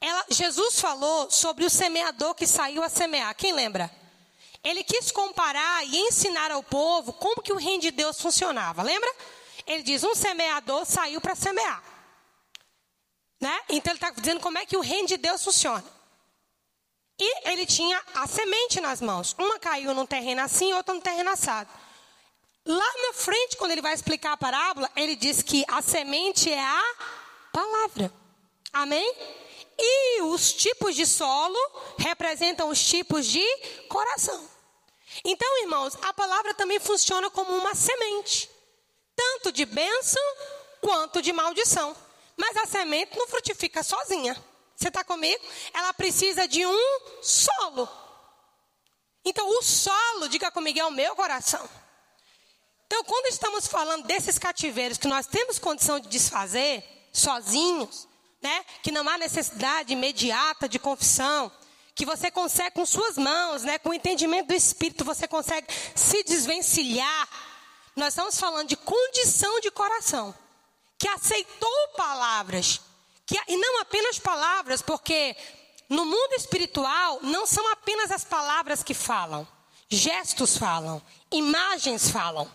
ela, 0.02 0.26
Jesus 0.30 0.80
falou 0.80 1.30
sobre 1.30 1.66
o 1.66 1.70
semeador 1.70 2.34
que 2.34 2.48
saiu 2.48 2.84
a 2.84 2.90
semear. 2.90 3.36
Quem 3.36 3.54
lembra? 3.54 4.05
Ele 4.66 4.84
quis 4.84 5.12
comparar 5.12 5.86
e 5.86 5.96
ensinar 5.96 6.50
ao 6.50 6.64
povo 6.64 7.14
como 7.14 7.44
que 7.44 7.54
o 7.54 7.58
reino 7.58 7.84
de 7.84 7.92
Deus 7.92 8.20
funcionava. 8.20 8.82
Lembra? 8.82 9.10
Ele 9.68 9.84
diz: 9.84 10.04
um 10.04 10.16
semeador 10.16 10.86
saiu 10.86 11.22
para 11.22 11.36
semear. 11.36 11.84
Né? 13.40 13.62
Então 13.70 13.92
ele 13.92 13.98
está 13.98 14.10
dizendo 14.10 14.40
como 14.40 14.58
é 14.58 14.66
que 14.66 14.76
o 14.76 14.82
reino 14.82 15.08
de 15.08 15.18
Deus 15.18 15.44
funciona. 15.44 15.84
E 17.20 17.50
ele 17.50 17.66
tinha 17.68 18.02
a 18.16 18.26
semente 18.26 18.82
nas 18.82 19.00
mãos. 19.02 19.36
Uma 19.38 19.60
caiu 19.60 19.94
num 19.94 20.06
terreno 20.06 20.42
assim, 20.42 20.74
outra 20.74 20.96
num 20.96 21.00
terreno 21.00 21.30
assado. 21.30 21.70
Lá 22.66 22.94
na 23.08 23.14
frente, 23.14 23.58
quando 23.58 23.72
ele 23.72 23.84
vai 23.84 23.94
explicar 23.94 24.34
a 24.34 24.38
parábola, 24.38 24.90
ele 24.96 25.16
diz 25.16 25.44
que 25.44 25.64
a 25.68 25.84
semente 25.84 26.52
é 26.52 26.60
a 26.60 26.96
palavra. 27.54 28.12
Amém? 28.74 29.16
E 29.78 30.22
os 30.24 30.52
tipos 30.54 30.96
de 30.96 31.06
solo 31.06 31.60
representam 32.00 32.68
os 32.70 32.84
tipos 32.84 33.28
de 33.28 33.46
coração. 33.88 34.55
Então, 35.24 35.62
irmãos, 35.62 35.98
a 36.02 36.14
palavra 36.14 36.54
também 36.54 36.80
funciona 36.80 37.30
como 37.30 37.56
uma 37.56 37.74
semente 37.74 38.50
tanto 39.16 39.52
de 39.52 39.66
bênção 39.66 40.22
quanto 40.82 41.22
de 41.22 41.32
maldição. 41.32 41.96
Mas 42.36 42.58
a 42.58 42.66
semente 42.66 43.18
não 43.18 43.28
frutifica 43.28 43.82
sozinha. 43.82 44.36
Você 44.76 44.90
está 44.90 45.04
comigo? 45.04 45.44
Ela 45.74 45.94
precisa 45.94 46.48
de 46.48 46.66
um 46.66 47.00
solo. 47.22 47.88
Então, 49.24 49.48
o 49.48 49.64
solo, 49.64 50.28
diga 50.28 50.52
comigo, 50.52 50.80
é 50.80 50.86
o 50.86 50.92
meu 50.92 51.16
coração. 51.16 51.68
Então, 52.86 53.04
quando 53.06 53.28
estamos 53.28 53.66
falando 53.66 54.06
desses 54.06 54.38
cativeiros 54.38 54.98
que 54.98 55.08
nós 55.08 55.26
temos 55.26 55.58
condição 55.58 56.00
de 56.00 56.08
desfazer 56.10 56.84
sozinhos, 57.12 58.08
né? 58.42 58.64
Que 58.84 58.92
não 58.92 59.08
há 59.10 59.18
necessidade 59.18 59.94
imediata 59.94 60.70
de 60.70 60.78
confissão, 60.78 61.52
que 61.96 62.06
você 62.06 62.30
consegue 62.30 62.76
com 62.76 62.86
suas 62.86 63.18
mãos, 63.18 63.64
né? 63.64 63.80
Com 63.80 63.90
o 63.90 63.94
entendimento 63.94 64.48
do 64.48 64.54
Espírito, 64.54 65.06
você 65.06 65.28
consegue 65.28 65.68
se 65.96 66.24
desvencilhar 66.24 67.28
nós 67.96 68.10
estamos 68.10 68.38
falando 68.38 68.68
de 68.68 68.76
condição 68.76 69.62
de 69.62 69.72
coração, 69.72 70.36
que 70.98 71.08
aceitou 71.08 71.88
palavras, 71.96 72.82
que, 73.26 73.40
e 73.48 73.56
não 73.56 73.80
apenas 73.82 74.20
palavras, 74.20 74.82
porque 74.82 75.36
no 75.90 76.06
mundo 76.06 76.34
espiritual 76.34 77.20
não 77.22 77.48
são 77.48 77.66
apenas 77.72 78.12
as 78.12 78.26
palavras 78.26 78.84
que 78.84 78.94
falam, 78.94 79.48
gestos 79.88 80.58
falam, 80.58 81.02
imagens 81.32 82.10
falam. 82.10 82.52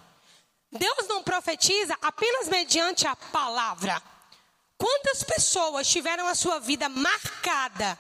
Deus 0.71 1.09
não 1.09 1.23
profetiza 1.23 1.97
apenas 2.03 2.49
mediante 2.49 3.07
a 3.07 3.17
palavra. 3.17 4.01
Quantas 4.77 5.23
pessoas 5.25 5.89
tiveram 5.89 6.29
a 6.29 6.35
sua 6.35 6.61
vida 6.61 6.89
marcada 6.89 7.99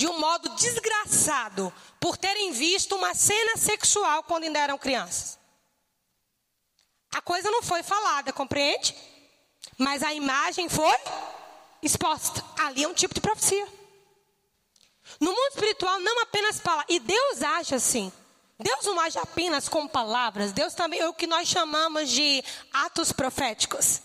de 0.00 0.08
um 0.08 0.18
modo 0.18 0.48
desgraçado 0.54 1.70
por 2.00 2.16
terem 2.16 2.52
visto 2.52 2.96
uma 2.96 3.14
cena 3.14 3.58
sexual 3.58 4.22
quando 4.22 4.44
ainda 4.44 4.58
eram 4.58 4.78
crianças? 4.78 5.38
A 7.12 7.20
coisa 7.20 7.50
não 7.50 7.62
foi 7.62 7.82
falada, 7.82 8.32
compreende? 8.32 8.96
Mas 9.76 10.02
a 10.02 10.14
imagem 10.14 10.70
foi 10.70 10.96
exposta. 11.82 12.42
Ali 12.58 12.82
é 12.82 12.88
um 12.88 12.94
tipo 12.94 13.12
de 13.12 13.20
profecia. 13.20 13.68
No 15.20 15.32
mundo 15.32 15.48
espiritual, 15.50 16.00
não 16.00 16.22
apenas 16.22 16.58
palavras. 16.58 16.96
E 16.96 16.98
Deus 16.98 17.42
age 17.42 17.74
assim. 17.74 18.10
Deus 18.58 18.86
não 18.86 18.98
age 19.00 19.18
apenas 19.18 19.68
com 19.68 19.86
palavras. 19.86 20.52
Deus 20.52 20.72
também 20.72 21.00
é 21.00 21.08
o 21.08 21.12
que 21.12 21.26
nós 21.26 21.46
chamamos 21.46 22.08
de 22.08 22.42
atos 22.72 23.12
proféticos. 23.12 24.00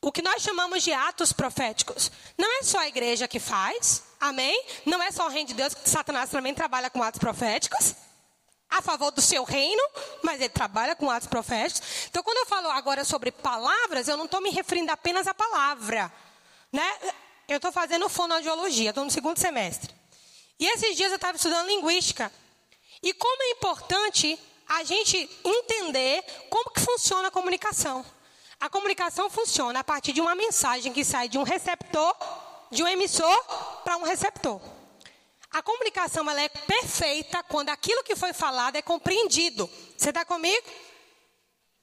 O 0.00 0.10
que 0.10 0.22
nós 0.22 0.42
chamamos 0.42 0.82
de 0.82 0.92
atos 0.92 1.32
proféticos. 1.32 2.10
Não 2.38 2.60
é 2.60 2.62
só 2.62 2.78
a 2.78 2.88
igreja 2.88 3.28
que 3.28 3.38
faz. 3.38 4.02
Amém? 4.18 4.64
Não 4.86 5.02
é 5.02 5.10
só 5.10 5.26
o 5.26 5.28
reino 5.28 5.48
de 5.48 5.54
Deus, 5.54 5.74
que 5.74 5.88
Satanás 5.88 6.30
também 6.30 6.54
trabalha 6.54 6.88
com 6.88 7.02
atos 7.02 7.18
proféticos 7.18 7.94
a 8.70 8.80
favor 8.80 9.10
do 9.10 9.20
seu 9.20 9.42
reino, 9.42 9.82
mas 10.22 10.40
ele 10.40 10.48
trabalha 10.48 10.94
com 10.94 11.10
atos 11.10 11.28
proféticos. 11.28 12.06
Então, 12.08 12.22
quando 12.22 12.38
eu 12.38 12.46
falo 12.46 12.68
agora 12.70 13.04
sobre 13.04 13.32
palavras, 13.32 14.06
eu 14.06 14.16
não 14.16 14.26
estou 14.26 14.40
me 14.40 14.50
referindo 14.50 14.92
apenas 14.92 15.26
à 15.26 15.34
palavra. 15.34 16.10
Né? 16.72 16.88
Eu 17.48 17.56
estou 17.56 17.72
fazendo 17.72 18.08
fonoaudiologia, 18.08 18.90
estou 18.90 19.04
no 19.04 19.10
segundo 19.10 19.38
semestre. 19.38 19.92
E 20.58 20.66
esses 20.66 20.96
dias 20.96 21.10
eu 21.10 21.16
estava 21.16 21.36
estudando 21.36 21.66
linguística. 21.66 22.32
E 23.02 23.12
como 23.12 23.42
é 23.42 23.50
importante 23.50 24.38
a 24.68 24.84
gente 24.84 25.28
entender 25.44 26.22
como 26.48 26.70
que 26.70 26.80
funciona 26.80 27.26
a 27.26 27.30
comunicação. 27.30 28.06
A 28.60 28.68
comunicação 28.68 29.30
funciona 29.30 29.80
a 29.80 29.84
partir 29.84 30.12
de 30.12 30.20
uma 30.20 30.34
mensagem 30.34 30.92
que 30.92 31.02
sai 31.02 31.28
de 31.28 31.38
um 31.38 31.42
receptor, 31.42 32.14
de 32.70 32.82
um 32.82 32.88
emissor 32.88 33.44
para 33.82 33.96
um 33.96 34.02
receptor. 34.02 34.60
A 35.50 35.62
comunicação 35.62 36.28
ela 36.30 36.42
é 36.42 36.48
perfeita 36.48 37.42
quando 37.44 37.70
aquilo 37.70 38.04
que 38.04 38.14
foi 38.14 38.34
falado 38.34 38.76
é 38.76 38.82
compreendido. 38.82 39.68
Você 39.96 40.10
está 40.10 40.26
comigo? 40.26 40.64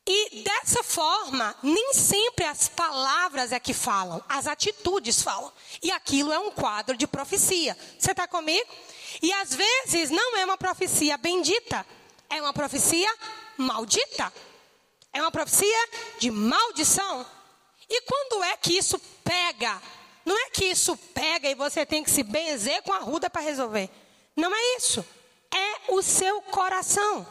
E 0.09 0.43
dessa 0.43 0.83
forma, 0.83 1.53
nem 1.61 1.93
sempre 1.93 2.45
as 2.45 2.69
palavras 2.69 3.51
é 3.51 3.59
que 3.59 3.73
falam, 3.73 4.23
as 4.29 4.47
atitudes 4.47 5.21
falam. 5.21 5.51
E 5.81 5.91
aquilo 5.91 6.31
é 6.31 6.39
um 6.39 6.51
quadro 6.51 6.95
de 6.95 7.05
profecia. 7.05 7.75
Você 7.99 8.11
está 8.11 8.25
comigo? 8.25 8.69
E 9.21 9.33
às 9.33 9.53
vezes 9.53 10.09
não 10.09 10.37
é 10.37 10.45
uma 10.45 10.57
profecia 10.57 11.17
bendita, 11.17 11.85
é 12.29 12.41
uma 12.41 12.53
profecia 12.53 13.11
maldita. 13.57 14.31
É 15.17 15.21
uma 15.21 15.31
profecia 15.31 15.89
de 16.19 16.31
maldição. 16.31 17.25
E 17.89 18.01
quando 18.01 18.43
é 18.43 18.57
que 18.57 18.77
isso 18.77 18.99
pega 19.23 19.81
não 20.27 20.37
é 20.37 20.49
que 20.49 20.65
isso 20.65 20.97
pega 21.13 21.49
e 21.49 21.55
você 21.55 21.85
tem 21.85 22.03
que 22.03 22.11
se 22.11 22.21
benzer 22.21 22.83
com 22.83 22.91
a 22.91 22.99
ruda 22.99 23.29
para 23.29 23.41
resolver. 23.41 23.89
Não 24.35 24.53
é 24.53 24.75
isso. 24.75 25.05
É 25.49 25.93
o 25.93 26.01
seu 26.01 26.41
coração. 26.41 27.25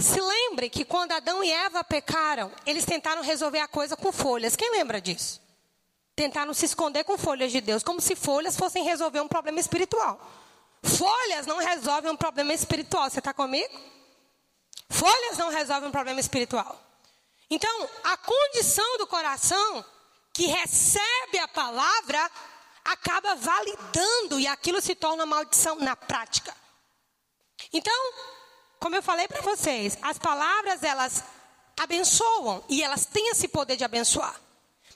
Se 0.00 0.20
lembre 0.20 0.68
que 0.68 0.84
quando 0.84 1.12
Adão 1.12 1.44
e 1.44 1.52
Eva 1.52 1.84
pecaram, 1.84 2.50
eles 2.66 2.84
tentaram 2.84 3.22
resolver 3.22 3.60
a 3.60 3.68
coisa 3.68 3.96
com 3.96 4.10
folhas. 4.10 4.56
Quem 4.56 4.72
lembra 4.72 5.00
disso? 5.00 5.40
Tentaram 6.16 6.52
se 6.52 6.66
esconder 6.66 7.04
com 7.04 7.16
folhas 7.16 7.52
de 7.52 7.60
Deus, 7.60 7.84
como 7.84 8.00
se 8.00 8.16
folhas 8.16 8.56
fossem 8.56 8.82
resolver 8.82 9.20
um 9.20 9.28
problema 9.28 9.60
espiritual. 9.60 10.20
Folhas 10.82 11.46
não 11.46 11.58
resolvem 11.58 12.10
um 12.10 12.16
problema 12.16 12.52
espiritual. 12.52 13.08
Você 13.08 13.20
está 13.20 13.32
comigo? 13.32 13.72
Folhas 14.90 15.38
não 15.38 15.50
resolvem 15.50 15.88
um 15.88 15.92
problema 15.92 16.18
espiritual. 16.18 16.80
Então, 17.50 17.90
a 18.04 18.16
condição 18.16 18.98
do 18.98 19.06
coração 19.06 19.84
que 20.32 20.46
recebe 20.46 21.38
a 21.38 21.48
palavra 21.48 22.30
acaba 22.84 23.34
validando 23.34 24.38
e 24.38 24.46
aquilo 24.46 24.80
se 24.80 24.94
torna 24.94 25.24
maldição 25.24 25.76
na 25.76 25.96
prática. 25.96 26.54
Então, 27.72 28.12
como 28.78 28.96
eu 28.96 29.02
falei 29.02 29.26
para 29.26 29.40
vocês, 29.40 29.96
as 30.02 30.18
palavras 30.18 30.82
elas 30.82 31.24
abençoam 31.80 32.62
e 32.68 32.82
elas 32.82 33.06
têm 33.06 33.30
esse 33.30 33.48
poder 33.48 33.76
de 33.76 33.84
abençoar. 33.84 34.40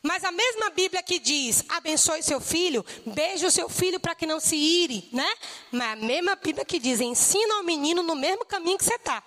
Mas 0.02 0.22
a 0.22 0.30
mesma 0.30 0.70
Bíblia 0.70 1.02
que 1.02 1.18
diz, 1.18 1.64
abençoe 1.68 2.22
seu 2.22 2.40
filho, 2.40 2.84
beije 3.04 3.46
o 3.46 3.50
seu 3.50 3.68
filho 3.68 3.98
para 3.98 4.14
que 4.14 4.26
não 4.26 4.38
se 4.38 4.54
ire, 4.54 5.08
né? 5.12 5.28
Mas 5.72 5.92
a 5.92 5.96
mesma 5.96 6.36
Bíblia 6.36 6.64
que 6.64 6.78
diz, 6.78 7.00
ensina 7.00 7.56
ao 7.56 7.64
menino 7.64 8.02
no 8.02 8.14
mesmo 8.14 8.44
caminho 8.44 8.78
que 8.78 8.84
você 8.84 8.94
está. 8.94 9.22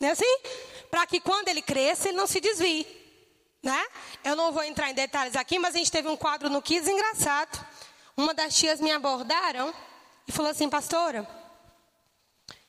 Não 0.00 0.08
é 0.08 0.12
assim? 0.12 0.38
Para 0.90 1.06
que 1.06 1.20
quando 1.20 1.48
ele 1.48 1.62
cresça, 1.62 2.08
ele 2.08 2.16
não 2.16 2.26
se 2.26 2.40
desvie. 2.40 2.86
Né? 3.62 3.86
Eu 4.22 4.36
não 4.36 4.52
vou 4.52 4.62
entrar 4.62 4.90
em 4.90 4.94
detalhes 4.94 5.34
aqui, 5.34 5.58
mas 5.58 5.74
a 5.74 5.78
gente 5.78 5.90
teve 5.90 6.08
um 6.08 6.16
quadro 6.16 6.48
no 6.48 6.62
Kids 6.62 6.88
engraçado. 6.88 7.66
Uma 8.16 8.32
das 8.32 8.54
tias 8.54 8.80
me 8.80 8.92
abordaram 8.92 9.74
e 10.26 10.32
falou 10.32 10.50
assim, 10.50 10.68
pastora, 10.68 11.28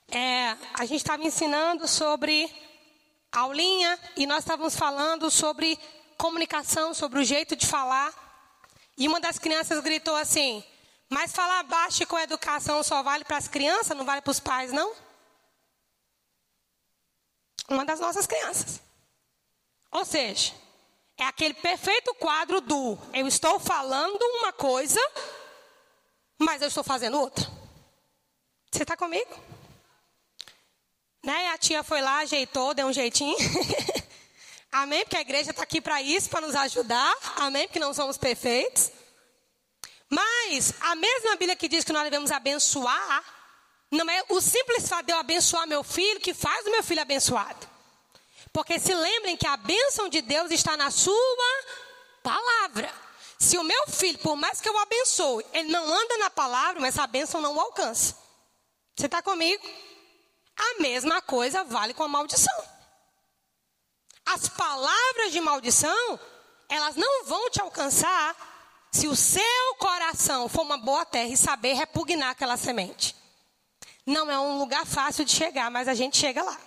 é, 0.10 0.56
a 0.74 0.86
gente 0.86 0.98
estava 0.98 1.24
ensinando 1.24 1.88
sobre 1.88 2.50
aulinha 3.32 4.00
e 4.16 4.26
nós 4.26 4.40
estávamos 4.40 4.76
falando 4.76 5.30
sobre 5.30 5.78
comunicação, 6.18 6.94
sobre 6.94 7.20
o 7.20 7.24
jeito 7.24 7.56
de 7.56 7.68
falar. 7.68 8.14
E 8.98 9.08
uma 9.08 9.20
das 9.20 9.38
crianças 9.38 9.80
gritou 9.82 10.16
assim: 10.16 10.64
Mas 11.10 11.32
falar 11.32 11.64
baixo 11.64 12.06
com 12.08 12.18
educação 12.18 12.82
só 12.84 13.04
vale 13.04 13.24
para 13.24 13.38
as 13.38 13.48
crianças, 13.48 13.96
não 13.96 14.06
vale 14.06 14.22
para 14.22 14.32
os 14.32 14.40
pais, 14.40 14.72
não? 14.72 14.94
Uma 17.70 17.86
das 17.86 18.00
nossas 18.00 18.26
crianças. 18.26 18.82
Ou 19.92 20.06
seja, 20.06 20.54
é 21.18 21.24
aquele 21.24 21.54
perfeito 21.56 22.14
quadro 22.16 22.62
do 22.62 22.98
eu 23.14 23.28
estou 23.28 23.60
falando 23.60 24.22
uma 24.40 24.54
coisa, 24.54 25.00
mas 26.38 26.62
eu 26.62 26.68
estou 26.68 26.84
fazendo 26.84 27.20
outra. 27.20 27.46
Você 28.72 28.84
está 28.84 28.96
comigo? 28.96 29.38
Né? 31.24 31.50
A 31.50 31.58
tia 31.58 31.84
foi 31.84 32.02
lá, 32.02 32.20
ajeitou, 32.20 32.74
deu 32.74 32.88
um 32.88 32.94
jeitinho. 32.94 33.36
Amém? 34.72 35.04
Porque 35.04 35.18
a 35.18 35.22
igreja 35.22 35.52
está 35.52 35.64
aqui 35.64 35.82
para 35.82 36.02
isso, 36.02 36.30
para 36.30 36.46
nos 36.46 36.56
ajudar. 36.56 37.16
Amém? 37.38 37.68
Porque 37.68 37.80
não 37.80 37.94
somos 37.94 38.18
perfeitos. 38.18 38.92
Mas 40.10 40.74
a 40.80 40.96
mesma 40.96 41.32
Bíblia 41.32 41.56
que 41.56 41.68
diz 41.68 41.84
que 41.84 41.92
nós 41.92 42.04
devemos 42.04 42.32
abençoar, 42.32 43.24
não 43.92 44.10
é 44.10 44.24
o 44.30 44.42
simples 44.42 44.88
fato 44.88 45.06
de 45.06 45.14
eu 45.14 45.18
abençoar 45.18 45.68
meu 45.68 45.84
filho 45.84 46.20
que 46.20 46.34
faz 46.34 46.66
o 46.66 46.72
meu 46.72 46.84
filho 46.84 47.02
abençoado. 47.02 47.68
Porque 48.52 48.80
se 48.80 48.94
lembrem 48.94 49.38
que 49.38 49.48
a 49.48 49.56
bênção 49.56 50.10
de 50.10 50.22
Deus 50.22 50.52
está 50.52 50.76
na 50.76 50.92
sua 50.92 51.16
palavra. 52.24 52.92
Se 53.40 53.58
o 53.58 53.64
meu 53.64 53.88
filho, 53.88 54.18
por 54.20 54.36
mais 54.36 54.60
que 54.60 54.68
eu 54.68 54.78
abençoe, 54.78 55.46
ele 55.54 55.70
não 55.70 55.86
anda 55.86 56.18
na 56.18 56.30
palavra, 56.30 56.82
mas 56.82 56.96
essa 56.96 57.06
bênção 57.06 57.40
não 57.40 57.56
o 57.56 57.60
alcança. 57.60 58.18
Você 58.96 59.06
está 59.06 59.22
comigo? 59.22 59.64
A 60.58 60.82
mesma 60.82 61.22
coisa 61.22 61.64
vale 61.64 61.94
com 61.94 62.04
a 62.04 62.08
maldição. 62.08 62.64
As 64.26 64.50
palavras 64.50 65.32
de 65.32 65.40
maldição, 65.40 66.20
elas 66.68 66.96
não 66.96 67.26
vão 67.26 67.50
te 67.50 67.62
alcançar 67.62 68.36
se 68.92 69.08
o 69.08 69.16
seu 69.16 69.76
coração 69.78 70.50
for 70.50 70.64
uma 70.64 70.78
boa 70.78 71.06
terra 71.06 71.30
e 71.30 71.38
saber 71.38 71.74
repugnar 71.74 72.32
aquela 72.32 72.58
semente. 72.58 73.17
Não 74.08 74.32
é 74.32 74.40
um 74.40 74.58
lugar 74.58 74.86
fácil 74.86 75.26
de 75.26 75.34
chegar, 75.34 75.70
mas 75.70 75.90
a 75.90 75.94
gente 75.94 76.18
chega 76.18 76.42
lá. 76.42 76.58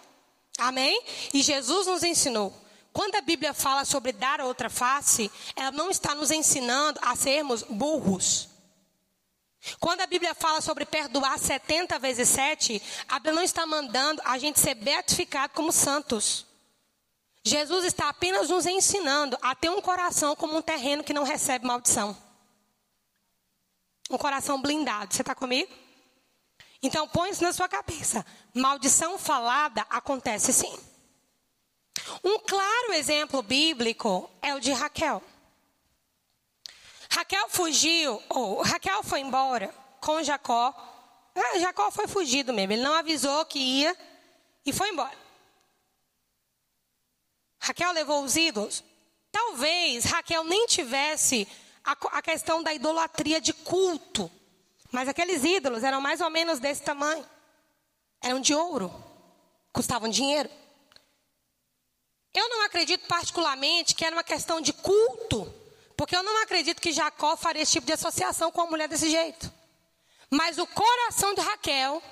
Amém? 0.58 1.02
E 1.32 1.40
Jesus 1.40 1.86
nos 1.86 2.02
ensinou. 2.02 2.54
Quando 2.92 3.14
a 3.14 3.22
Bíblia 3.22 3.54
fala 3.54 3.86
sobre 3.86 4.12
dar 4.12 4.42
outra 4.42 4.68
face, 4.68 5.30
ela 5.56 5.70
não 5.70 5.88
está 5.88 6.14
nos 6.14 6.30
ensinando 6.30 7.00
a 7.02 7.16
sermos 7.16 7.62
burros. 7.62 8.50
Quando 9.78 10.02
a 10.02 10.06
Bíblia 10.06 10.34
fala 10.34 10.60
sobre 10.60 10.84
perdoar 10.84 11.38
70 11.38 11.98
vezes 11.98 12.28
7, 12.28 12.82
a 13.08 13.14
Bíblia 13.14 13.34
não 13.34 13.42
está 13.42 13.64
mandando 13.64 14.20
a 14.26 14.36
gente 14.36 14.60
ser 14.60 14.74
beatificado 14.74 15.54
como 15.54 15.72
santos. 15.72 16.44
Jesus 17.42 17.86
está 17.86 18.10
apenas 18.10 18.50
nos 18.50 18.66
ensinando 18.66 19.38
a 19.40 19.54
ter 19.54 19.70
um 19.70 19.80
coração 19.80 20.36
como 20.36 20.58
um 20.58 20.62
terreno 20.62 21.02
que 21.02 21.14
não 21.14 21.24
recebe 21.24 21.66
maldição. 21.66 22.14
Um 24.10 24.18
coração 24.18 24.60
blindado. 24.60 25.14
Você 25.14 25.22
está 25.22 25.34
comigo? 25.34 25.79
Então 26.82 27.06
põe 27.08 27.30
isso 27.30 27.42
na 27.42 27.52
sua 27.52 27.68
cabeça. 27.68 28.24
Maldição 28.54 29.18
falada 29.18 29.86
acontece 29.90 30.52
sim. 30.52 30.78
Um 32.24 32.38
claro 32.38 32.92
exemplo 32.94 33.42
bíblico 33.42 34.30
é 34.40 34.54
o 34.54 34.60
de 34.60 34.72
Raquel. 34.72 35.22
Raquel 37.10 37.48
fugiu, 37.48 38.22
ou 38.28 38.62
Raquel 38.62 39.02
foi 39.02 39.20
embora 39.20 39.74
com 40.00 40.22
Jacó. 40.22 40.74
Ah, 41.34 41.58
Jacó 41.58 41.90
foi 41.90 42.06
fugido 42.06 42.52
mesmo, 42.52 42.72
ele 42.72 42.82
não 42.82 42.94
avisou 42.94 43.44
que 43.44 43.58
ia 43.58 43.96
e 44.64 44.72
foi 44.72 44.90
embora. 44.90 45.18
Raquel 47.58 47.92
levou 47.92 48.24
os 48.24 48.36
ídolos? 48.36 48.82
Talvez 49.30 50.04
Raquel 50.04 50.44
nem 50.44 50.66
tivesse 50.66 51.46
a, 51.84 51.92
a 52.18 52.22
questão 52.22 52.62
da 52.62 52.72
idolatria 52.72 53.40
de 53.40 53.52
culto. 53.52 54.30
Mas 54.92 55.08
aqueles 55.08 55.44
ídolos 55.44 55.84
eram 55.84 56.00
mais 56.00 56.20
ou 56.20 56.30
menos 56.30 56.58
desse 56.58 56.82
tamanho. 56.82 57.24
Eram 58.22 58.40
de 58.40 58.54
ouro. 58.54 58.92
Custavam 59.72 60.08
dinheiro. 60.08 60.50
Eu 62.34 62.48
não 62.48 62.62
acredito 62.62 63.06
particularmente 63.06 63.94
que 63.94 64.04
era 64.04 64.14
uma 64.14 64.24
questão 64.24 64.60
de 64.60 64.72
culto. 64.72 65.52
Porque 65.96 66.16
eu 66.16 66.22
não 66.22 66.42
acredito 66.42 66.80
que 66.80 66.92
Jacó 66.92 67.36
faria 67.36 67.62
esse 67.62 67.72
tipo 67.72 67.86
de 67.86 67.92
associação 67.92 68.50
com 68.50 68.62
uma 68.62 68.70
mulher 68.70 68.88
desse 68.88 69.10
jeito. 69.10 69.52
Mas 70.30 70.58
o 70.58 70.66
coração 70.66 71.34
de 71.34 71.40
Raquel 71.40 72.02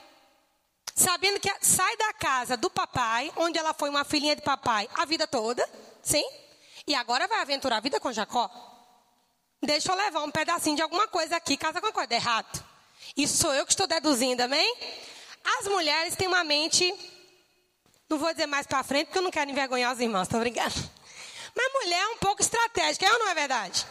sabendo 0.99 1.39
que 1.39 1.49
sai 1.61 1.97
da 1.97 2.13
casa 2.13 2.57
do 2.57 2.69
papai, 2.69 3.33
onde 3.37 3.57
ela 3.57 3.73
foi 3.73 3.89
uma 3.89 4.05
filhinha 4.05 4.35
de 4.35 4.43
papai 4.43 4.89
a 4.95 5.05
vida 5.05 5.29
toda, 5.29 5.69
sim? 6.03 6.25
E 6.87 6.95
agora 6.95 7.29
vai 7.29 7.41
aventurar 7.41 7.77
a 7.77 7.81
vida 7.81 8.01
com 8.01 8.13
Jacó. 8.13 8.51
Deixa 9.63 9.93
eu 9.93 9.97
levar 9.97 10.23
um 10.23 10.31
pedacinho 10.31 10.77
de 10.77 10.83
alguma 10.83 11.07
coisa 11.07 11.37
aqui, 11.37 11.57
caso 11.57 11.77
alguma 11.77 11.93
coisa 11.93 12.13
errado. 12.15 12.65
Isso 13.17 13.37
sou 13.37 13.55
eu 13.55 13.65
que 13.65 13.73
estou 13.73 13.87
deduzindo, 13.87 14.41
amém? 14.43 14.77
As 15.59 15.67
mulheres 15.67 16.15
têm 16.17 16.29
uma 16.29 16.45
mente, 16.45 16.93
não 18.09 18.19
vou 18.19 18.33
dizer 18.33 18.47
mais 18.47 18.67
para 18.67 18.83
frente, 18.83 19.07
porque 19.07 19.19
eu 19.19 19.23
não 19.23 19.31
quero 19.31 19.51
envergonhar 19.51 19.93
os 19.93 20.01
irmãos, 20.01 20.23
estou 20.23 20.41
brincando. 20.41 20.75
Mas 21.55 21.73
mulher 21.73 22.01
é 22.01 22.09
um 22.09 22.19
pouco 22.19 22.43
estratégica, 22.43 23.07
é 23.07 23.13
ou 23.13 23.19
não 23.19 23.29
é 23.29 23.35
verdade? 23.35 23.87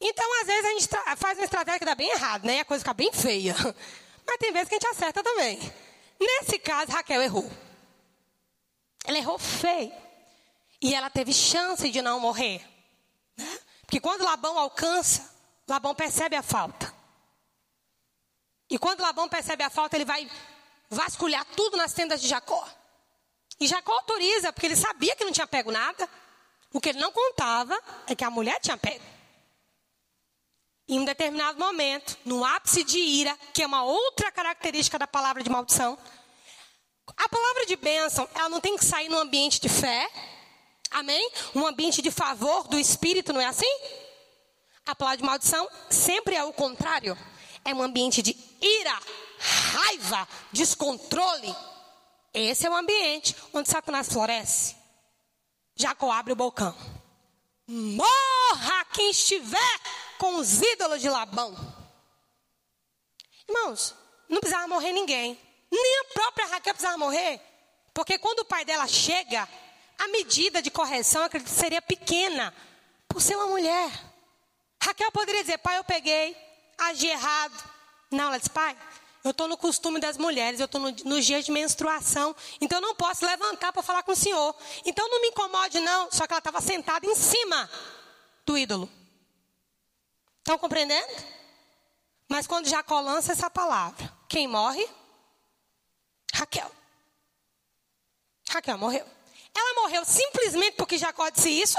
Então, 0.00 0.40
às 0.40 0.46
vezes, 0.46 0.64
a 0.64 0.68
gente 0.70 0.88
faz 1.16 1.38
uma 1.38 1.44
estratégia 1.44 1.78
que 1.78 1.84
dá 1.84 1.94
bem 1.94 2.10
errado, 2.10 2.44
né? 2.44 2.56
E 2.56 2.60
a 2.60 2.64
coisa 2.64 2.82
fica 2.82 2.94
bem 2.94 3.12
feia. 3.12 3.54
Mas 4.26 4.36
tem 4.38 4.52
vezes 4.52 4.68
que 4.68 4.74
a 4.74 4.78
gente 4.78 4.88
acerta 4.88 5.22
também. 5.22 5.60
Nesse 6.18 6.58
caso, 6.58 6.90
Raquel 6.90 7.22
errou. 7.22 7.48
Ela 9.04 9.18
errou 9.18 9.38
feio. 9.38 9.92
E 10.80 10.94
ela 10.94 11.08
teve 11.08 11.32
chance 11.32 11.88
de 11.88 12.02
não 12.02 12.18
morrer. 12.18 12.66
Né? 13.36 13.58
Porque 13.82 14.00
quando 14.00 14.24
Labão 14.24 14.58
alcança, 14.58 15.30
Labão 15.68 15.94
percebe 15.94 16.34
a 16.34 16.42
falta. 16.42 16.91
E 18.72 18.78
quando 18.78 19.02
Labão 19.02 19.28
percebe 19.28 19.62
a 19.62 19.68
falta, 19.68 19.98
ele 19.98 20.06
vai 20.06 20.26
vasculhar 20.88 21.44
tudo 21.54 21.76
nas 21.76 21.92
tendas 21.92 22.22
de 22.22 22.26
Jacó. 22.26 22.66
E 23.60 23.66
Jacó 23.66 23.92
autoriza, 23.92 24.50
porque 24.50 24.64
ele 24.64 24.76
sabia 24.76 25.14
que 25.14 25.26
não 25.26 25.30
tinha 25.30 25.46
pego 25.46 25.70
nada. 25.70 26.08
O 26.72 26.80
que 26.80 26.88
ele 26.88 26.98
não 26.98 27.12
contava 27.12 27.78
é 28.06 28.14
que 28.14 28.24
a 28.24 28.30
mulher 28.30 28.58
tinha 28.60 28.78
pego. 28.78 29.04
Em 30.88 31.00
um 31.00 31.04
determinado 31.04 31.58
momento, 31.58 32.16
no 32.24 32.42
ápice 32.46 32.82
de 32.82 32.98
ira, 32.98 33.38
que 33.52 33.62
é 33.62 33.66
uma 33.66 33.84
outra 33.84 34.32
característica 34.32 34.98
da 34.98 35.06
palavra 35.06 35.42
de 35.42 35.50
maldição, 35.50 35.98
a 37.14 37.28
palavra 37.28 37.66
de 37.66 37.76
bênção, 37.76 38.26
ela 38.34 38.48
não 38.48 38.58
tem 38.58 38.74
que 38.78 38.86
sair 38.86 39.10
num 39.10 39.18
ambiente 39.18 39.60
de 39.60 39.68
fé, 39.68 40.10
amém? 40.90 41.30
Um 41.54 41.66
ambiente 41.66 42.00
de 42.00 42.10
favor 42.10 42.66
do 42.68 42.78
Espírito, 42.78 43.34
não 43.34 43.40
é 43.42 43.46
assim? 43.46 43.70
A 44.86 44.94
palavra 44.94 45.18
de 45.18 45.24
maldição 45.24 45.68
sempre 45.90 46.34
é 46.34 46.42
o 46.42 46.54
contrário. 46.54 47.18
É 47.64 47.74
um 47.74 47.82
ambiente 47.82 48.22
de 48.22 48.36
ira, 48.60 48.98
raiva, 49.38 50.28
descontrole. 50.52 51.54
Esse 52.34 52.66
é 52.66 52.70
o 52.70 52.74
ambiente 52.74 53.36
onde 53.52 53.68
Satanás 53.68 54.08
floresce. 54.08 54.76
Jacó 55.76 56.10
abre 56.10 56.32
o 56.32 56.36
bocão. 56.36 56.74
Morra 57.66 58.84
quem 58.92 59.10
estiver 59.10 59.80
com 60.18 60.36
os 60.36 60.60
ídolos 60.60 61.00
de 61.00 61.08
Labão. 61.08 61.56
Irmãos, 63.48 63.94
não 64.28 64.40
precisava 64.40 64.68
morrer 64.68 64.92
ninguém. 64.92 65.38
Nem 65.70 66.00
a 66.00 66.04
própria 66.12 66.46
Raquel 66.46 66.74
precisava 66.74 66.98
morrer. 66.98 67.40
Porque 67.94 68.18
quando 68.18 68.40
o 68.40 68.44
pai 68.44 68.64
dela 68.64 68.86
chega, 68.86 69.48
a 69.98 70.08
medida 70.08 70.62
de 70.62 70.70
correção 70.70 71.22
acredito 71.22 71.50
seria 71.50 71.80
pequena, 71.82 72.54
por 73.08 73.20
ser 73.20 73.36
uma 73.36 73.46
mulher. 73.46 73.90
Raquel 74.82 75.12
poderia 75.12 75.42
dizer, 75.42 75.58
pai, 75.58 75.78
eu 75.78 75.84
peguei, 75.84 76.36
agi 76.88 77.06
errado. 77.06 77.70
Não, 78.10 78.26
ela 78.26 78.38
disse, 78.38 78.50
pai, 78.50 78.76
eu 79.24 79.30
estou 79.30 79.46
no 79.46 79.56
costume 79.56 80.00
das 80.00 80.16
mulheres, 80.16 80.58
eu 80.58 80.66
estou 80.66 80.80
no, 80.80 80.90
nos 81.04 81.24
dias 81.24 81.44
de 81.44 81.52
menstruação, 81.52 82.34
então 82.60 82.78
eu 82.78 82.82
não 82.82 82.94
posso 82.94 83.24
levantar 83.24 83.72
para 83.72 83.82
falar 83.82 84.02
com 84.02 84.12
o 84.12 84.16
senhor. 84.16 84.54
Então 84.84 85.08
não 85.08 85.20
me 85.20 85.28
incomode, 85.28 85.78
não. 85.80 86.10
Só 86.10 86.26
que 86.26 86.32
ela 86.32 86.38
estava 86.38 86.60
sentada 86.60 87.06
em 87.06 87.14
cima 87.14 87.70
do 88.44 88.58
ídolo. 88.58 88.90
Estão 90.38 90.58
compreendendo? 90.58 91.24
Mas 92.28 92.46
quando 92.46 92.68
Jacó 92.68 93.00
lança 93.00 93.32
essa 93.32 93.48
palavra, 93.48 94.12
quem 94.28 94.48
morre? 94.48 94.88
Raquel. 96.34 96.70
Raquel 98.48 98.78
morreu. 98.78 99.06
Ela 99.54 99.82
morreu 99.82 100.04
simplesmente 100.04 100.76
porque 100.76 100.98
Jacó 100.98 101.28
disse 101.28 101.50
isso? 101.50 101.78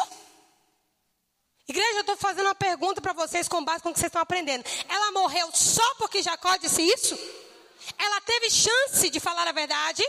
Igreja, 1.68 1.98
eu 1.98 2.02
estou 2.02 2.18
fazendo 2.18 2.48
uma 2.48 2.56
pergunta 2.56 3.00
para 3.00 3.14
vocês 3.14 3.48
com 3.48 3.64
base 3.64 3.82
com 3.82 3.90
o 3.90 3.94
que 3.94 4.00
vocês 4.00 4.10
estão 4.10 4.22
aprendendo. 4.22 4.66
Ela 4.90 5.12
morreu 5.14 5.50
só 5.54 5.96
porque 5.96 6.22
Jacó 6.22 6.58
disse 6.58 6.82
isso? 6.82 7.18
Ela 7.98 8.22
teve 8.22 8.50
chance 8.50 9.10
de 9.10 9.20
falar 9.20 9.48
a 9.48 9.52
verdade? 9.52 10.04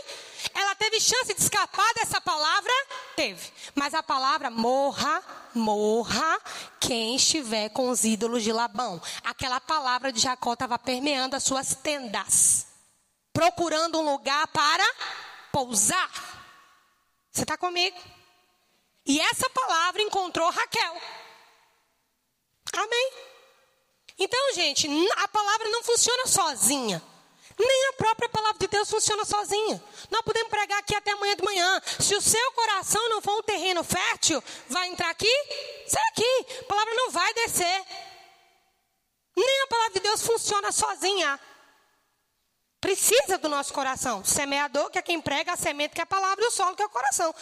Ela 0.53 0.75
teve 0.75 0.99
chance 0.99 1.33
de 1.33 1.41
escapar 1.41 1.93
dessa 1.93 2.19
palavra? 2.21 2.71
Teve. 3.15 3.51
Mas 3.73 3.93
a 3.93 4.03
palavra 4.03 4.49
morra, 4.49 5.23
morra 5.53 6.41
quem 6.79 7.15
estiver 7.15 7.69
com 7.69 7.89
os 7.89 8.03
ídolos 8.03 8.43
de 8.43 8.51
Labão. 8.51 9.01
Aquela 9.23 9.59
palavra 9.59 10.11
de 10.11 10.21
Jacó 10.21 10.53
estava 10.53 10.77
permeando 10.77 11.35
as 11.35 11.43
suas 11.43 11.75
tendas, 11.75 12.67
procurando 13.33 13.99
um 13.99 14.11
lugar 14.11 14.47
para 14.47 14.85
pousar. 15.51 16.11
Você 17.31 17.43
está 17.43 17.57
comigo? 17.57 17.97
E 19.05 19.19
essa 19.19 19.49
palavra 19.49 20.01
encontrou 20.01 20.49
Raquel. 20.49 21.01
Amém? 22.75 23.11
Então, 24.17 24.53
gente, 24.53 24.87
a 25.17 25.27
palavra 25.27 25.69
não 25.69 25.83
funciona 25.83 26.25
sozinha. 26.25 27.01
Nem 27.57 27.89
a 27.89 27.93
própria 27.93 28.27
palavra 28.27 28.59
de 28.59 28.67
Deus 28.67 28.89
funciona 28.89 29.23
sozinha. 29.23 29.81
Nós 30.11 30.21
podemos 30.21 30.49
pregar 30.49 30.79
aqui 30.79 30.93
até 30.93 31.11
amanhã 31.11 31.35
de 31.35 31.43
manhã. 31.43 31.81
Se 31.99 32.13
o 32.15 32.21
seu 32.21 32.51
coração 32.51 33.09
não 33.09 33.21
for 33.21 33.39
um 33.39 33.43
terreno 33.43 33.83
fértil, 33.83 34.43
vai 34.67 34.87
entrar 34.87 35.09
aqui? 35.09 35.31
Sai 35.87 36.03
aqui. 36.09 36.61
A 36.61 36.63
palavra 36.65 36.93
não 36.95 37.11
vai 37.11 37.33
descer. 37.33 37.85
Nem 39.35 39.61
a 39.63 39.67
palavra 39.67 39.93
de 39.93 39.99
Deus 40.01 40.21
funciona 40.21 40.71
sozinha. 40.71 41.39
Precisa 42.81 43.37
do 43.37 43.47
nosso 43.47 43.73
coração. 43.73 44.23
Semeador, 44.23 44.89
que 44.89 44.99
é 44.99 45.01
quem 45.01 45.21
prega 45.21 45.53
a 45.53 45.57
semente, 45.57 45.95
que 45.95 46.01
é 46.01 46.03
a 46.03 46.07
palavra, 46.07 46.43
e 46.43 46.47
o 46.47 46.51
solo, 46.51 46.75
que 46.75 46.83
é 46.83 46.85
o 46.85 46.89
coração. 46.89 47.33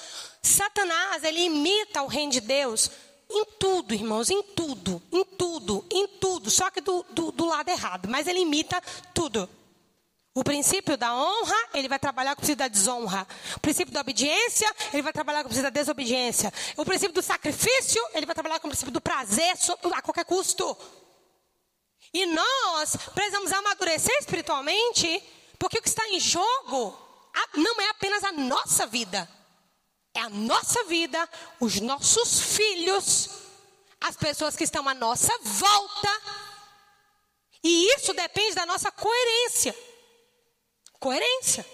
Satanás, 0.42 1.24
ele 1.24 1.42
imita 1.42 2.02
o 2.04 2.08
reino 2.08 2.32
de 2.32 2.40
Deus 2.40 2.90
em 3.30 3.46
tudo, 3.60 3.94
irmãos, 3.94 4.30
em 4.30 4.44
tudo, 4.44 5.02
em 5.12 5.26
tudo, 5.26 5.86
em 5.92 6.08
tudo. 6.08 6.50
Só 6.50 6.70
que 6.70 6.82
do, 6.82 7.04
do, 7.10 7.32
do 7.32 7.46
lado 7.46 7.70
errado. 7.70 8.08
Mas 8.10 8.28
ele 8.28 8.40
imita 8.40 8.82
tudo. 9.14 9.50
O 10.36 10.44
princípio 10.44 10.98
da 10.98 11.14
honra, 11.14 11.56
ele 11.76 11.88
vai 11.88 12.00
trabalhar 12.00 12.36
com 12.36 12.40
o 12.40 12.42
princípio 12.42 12.58
da 12.58 12.68
desonra. 12.68 13.28
O 13.56 13.60
princípio 13.60 13.94
da 13.94 14.02
obediência, 14.02 14.74
ele 14.92 15.04
vai 15.04 15.14
trabalhar 15.14 15.44
com 15.44 15.46
o 15.46 15.50
princípio 15.50 15.72
da 15.72 15.80
desobediência. 15.80 16.52
O 16.76 16.84
princípio 16.84 17.14
do 17.14 17.22
sacrifício, 17.22 18.04
ele 18.16 18.26
vai 18.26 18.34
trabalhar 18.34 18.60
com 18.60 18.68
o 18.68 18.72
princípio 18.72 18.92
do 18.92 19.00
prazer 19.00 19.54
a 19.94 20.02
qualquer 20.02 20.26
custo. 20.26 20.76
E 22.12 22.26
nós 22.26 22.96
precisamos 23.14 23.52
amadurecer 23.52 24.16
espiritualmente, 24.20 25.24
porque 25.60 25.78
o 25.78 25.82
que 25.82 25.90
está 25.90 26.08
em 26.10 26.20
jogo 26.20 26.98
não 27.56 27.82
é 27.82 27.90
apenas 27.90 28.24
a 28.24 28.32
nossa 28.32 28.88
vida. 28.88 29.30
É 30.14 30.20
a 30.20 30.30
nossa 30.30 30.84
vida, 30.84 31.28
os 31.60 31.80
nossos 31.80 32.40
filhos, 32.56 33.30
as 34.00 34.16
pessoas 34.16 34.56
que 34.56 34.64
estão 34.64 34.88
à 34.88 34.94
nossa 34.94 35.32
volta. 35.42 36.22
E 37.64 37.96
isso 37.96 38.14
depende 38.14 38.56
da 38.56 38.66
nossa 38.66 38.92
coerência. 38.92 39.76
Coerência. 41.00 41.66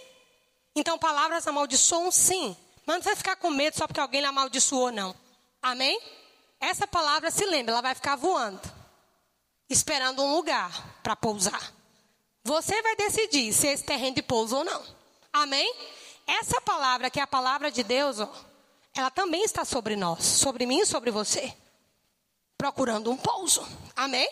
Então, 0.75 0.97
palavras 0.97 1.47
amaldiçoam 1.47 2.11
sim. 2.11 2.55
Mas 2.85 2.97
não 2.97 3.03
vai 3.03 3.15
ficar 3.15 3.35
com 3.35 3.49
medo 3.49 3.75
só 3.75 3.85
porque 3.85 3.99
alguém 3.99 4.21
lhe 4.21 4.27
amaldiçoou, 4.27 4.91
não. 4.91 5.15
Amém? 5.61 5.99
Essa 6.59 6.87
palavra, 6.87 7.29
se 7.29 7.45
lembra, 7.45 7.73
ela 7.73 7.81
vai 7.81 7.95
ficar 7.95 8.15
voando. 8.15 8.61
Esperando 9.69 10.23
um 10.23 10.35
lugar 10.35 10.99
para 11.03 11.15
pousar. 11.15 11.73
Você 12.43 12.81
vai 12.81 12.95
decidir 12.95 13.53
se 13.53 13.67
esse 13.67 13.83
terreno 13.83 14.15
de 14.15 14.21
pouso 14.21 14.57
ou 14.57 14.63
não. 14.63 14.83
Amém? 15.31 15.71
Essa 16.29 16.61
palavra, 16.61 17.09
que 17.09 17.19
é 17.19 17.23
a 17.23 17.27
palavra 17.27 17.71
de 17.71 17.81
Deus, 17.81 18.19
ó, 18.19 18.31
ela 18.95 19.09
também 19.09 19.43
está 19.43 19.65
sobre 19.65 19.95
nós, 19.95 20.23
sobre 20.23 20.65
mim 20.67 20.81
e 20.81 20.85
sobre 20.85 21.09
você. 21.09 21.51
Procurando 22.55 23.09
um 23.09 23.17
pouso. 23.17 23.67
Amém? 23.95 24.29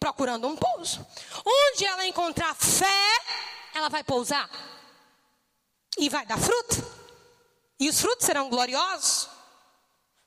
Procurando 0.00 0.48
um 0.48 0.56
pouso. 0.56 1.06
Onde 1.44 1.84
ela 1.84 2.06
encontrar 2.06 2.54
fé, 2.56 3.20
ela 3.72 3.88
vai 3.88 4.02
pousar 4.02 4.50
e 5.96 6.08
vai 6.08 6.26
dar 6.26 6.38
fruto. 6.38 6.76
E 7.78 7.88
os 7.88 8.00
frutos 8.00 8.26
serão 8.26 8.48
gloriosos. 8.48 9.28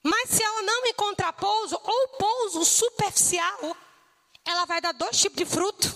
Mas 0.02 0.30
se 0.30 0.42
ela 0.42 0.62
não 0.62 0.86
encontrar 0.88 1.34
pouso, 1.34 1.80
ou 1.84 2.08
pouso 2.18 2.64
superficial, 2.64 3.76
ela 4.46 4.66
vai 4.66 4.80
dar 4.80 4.94
dois 4.94 5.20
tipos 5.20 5.38
de 5.38 5.46
fruto. 5.46 5.94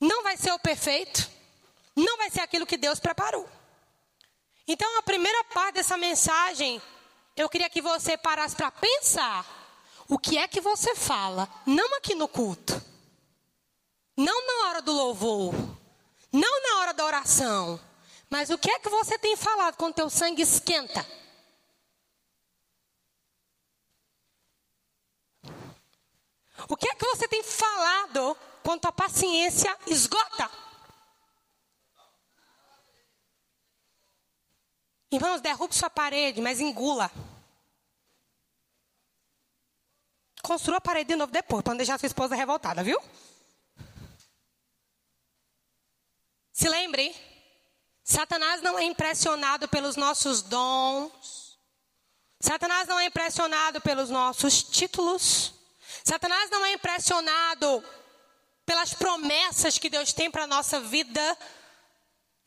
Não 0.00 0.22
vai 0.22 0.36
ser 0.38 0.50
o 0.52 0.58
perfeito, 0.58 1.29
não 2.00 2.16
vai 2.16 2.30
ser 2.30 2.40
aquilo 2.40 2.66
que 2.66 2.76
Deus 2.76 2.98
preparou. 2.98 3.48
Então, 4.66 4.98
a 4.98 5.02
primeira 5.02 5.44
parte 5.44 5.74
dessa 5.76 5.96
mensagem, 5.96 6.80
eu 7.36 7.48
queria 7.48 7.68
que 7.68 7.82
você 7.82 8.16
parasse 8.16 8.54
para 8.54 8.70
pensar 8.70 9.44
o 10.08 10.18
que 10.18 10.38
é 10.38 10.48
que 10.48 10.60
você 10.60 10.94
fala, 10.94 11.48
não 11.66 11.96
aqui 11.96 12.14
no 12.14 12.28
culto, 12.28 12.80
não 14.16 14.46
na 14.46 14.68
hora 14.68 14.82
do 14.82 14.92
louvor, 14.92 15.54
não 16.32 16.62
na 16.62 16.80
hora 16.80 16.92
da 16.92 17.04
oração. 17.04 17.80
Mas 18.28 18.50
o 18.50 18.58
que 18.58 18.70
é 18.70 18.78
que 18.78 18.88
você 18.88 19.18
tem 19.18 19.36
falado 19.36 19.76
quando 19.76 19.94
teu 19.94 20.10
sangue 20.10 20.42
esquenta? 20.42 21.04
O 26.68 26.76
que 26.76 26.88
é 26.88 26.94
que 26.94 27.06
você 27.06 27.26
tem 27.26 27.42
falado 27.42 28.36
quando 28.62 28.86
a 28.86 28.92
paciência 28.92 29.76
esgota? 29.86 30.48
Irmãos, 35.12 35.40
derrube 35.40 35.74
sua 35.74 35.90
parede, 35.90 36.40
mas 36.40 36.60
engula. 36.60 37.10
Construa 40.42 40.78
a 40.78 40.80
parede 40.80 41.08
de 41.08 41.16
novo 41.16 41.32
depois, 41.32 41.62
para 41.62 41.72
não 41.72 41.76
deixar 41.78 41.98
sua 41.98 42.06
esposa 42.06 42.36
revoltada, 42.36 42.82
viu? 42.82 43.00
Se 46.52 46.68
lembre, 46.68 47.14
Satanás 48.04 48.62
não 48.62 48.78
é 48.78 48.84
impressionado 48.84 49.68
pelos 49.68 49.96
nossos 49.96 50.42
dons. 50.42 51.58
Satanás 52.40 52.88
não 52.88 52.98
é 52.98 53.06
impressionado 53.06 53.80
pelos 53.80 54.10
nossos 54.10 54.62
títulos. 54.62 55.54
Satanás 56.04 56.50
não 56.50 56.64
é 56.64 56.72
impressionado 56.72 57.84
pelas 58.64 58.94
promessas 58.94 59.78
que 59.78 59.90
Deus 59.90 60.12
tem 60.12 60.30
para 60.30 60.44
a 60.44 60.46
nossa 60.46 60.80
vida. 60.80 61.38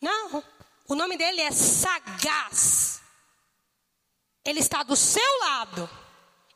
Não. 0.01 0.43
O 0.87 0.95
nome 0.95 1.17
dele 1.17 1.41
é 1.41 1.51
sagaz. 1.51 3.01
Ele 4.45 4.59
está 4.59 4.83
do 4.83 4.95
seu 4.95 5.39
lado 5.39 5.89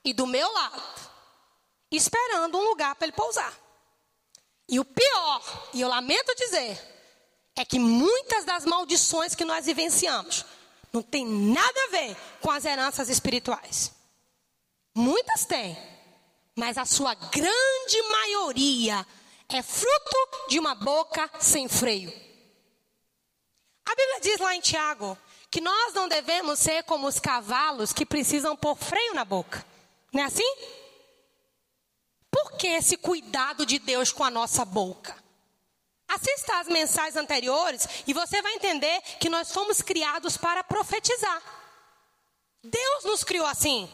e 0.03 0.13
do 0.13 0.27
meu 0.27 0.51
lado, 0.51 0.83
esperando 1.91 2.57
um 2.57 2.63
lugar 2.63 2.95
para 2.95 3.07
ele 3.07 3.15
pousar. 3.15 3.53
E 4.69 4.79
o 4.79 4.85
pior, 4.85 5.69
e 5.73 5.79
eu 5.79 5.87
lamento 5.87 6.35
dizer, 6.35 6.77
é 7.55 7.63
que 7.63 7.79
muitas 7.79 8.43
das 8.43 8.65
maldições 8.65 9.33
que 9.33 9.45
nós 9.45 9.65
vivenciamos 9.65 10.45
não 10.91 11.01
tem 11.01 11.25
nada 11.25 11.83
a 11.85 11.91
ver 11.91 12.17
com 12.41 12.51
as 12.51 12.65
heranças 12.65 13.07
espirituais. 13.07 13.93
Muitas 14.93 15.45
têm, 15.45 15.77
mas 16.55 16.77
a 16.77 16.85
sua 16.85 17.13
grande 17.13 18.01
maioria 18.11 19.05
é 19.47 19.61
fruto 19.61 20.49
de 20.49 20.59
uma 20.59 20.75
boca 20.75 21.29
sem 21.39 21.69
freio. 21.69 22.26
A 23.87 23.95
Bíblia 23.95 24.19
diz 24.19 24.39
lá 24.39 24.53
em 24.53 24.59
Tiago 24.59 25.17
que 25.49 25.61
nós 25.61 25.93
não 25.93 26.09
devemos 26.09 26.59
ser 26.59 26.83
como 26.83 27.07
os 27.07 27.19
cavalos 27.19 27.93
que 27.93 28.05
precisam 28.05 28.55
pôr 28.55 28.75
freio 28.75 29.13
na 29.13 29.23
boca. 29.23 29.65
Não 30.11 30.21
é 30.21 30.25
assim? 30.25 30.55
Por 32.29 32.57
que 32.57 32.67
esse 32.67 32.97
cuidado 32.97 33.65
de 33.65 33.79
Deus 33.79 34.11
com 34.11 34.25
a 34.25 34.29
nossa 34.29 34.65
boca? 34.65 35.15
Assista 36.05 36.59
às 36.59 36.67
mensagens 36.67 37.15
anteriores 37.15 37.87
e 38.05 38.13
você 38.13 38.41
vai 38.41 38.55
entender 38.55 39.01
que 39.19 39.29
nós 39.29 39.53
fomos 39.53 39.81
criados 39.81 40.35
para 40.35 40.63
profetizar. 40.65 41.41
Deus 42.61 43.05
nos 43.05 43.23
criou 43.23 43.45
assim. 43.45 43.89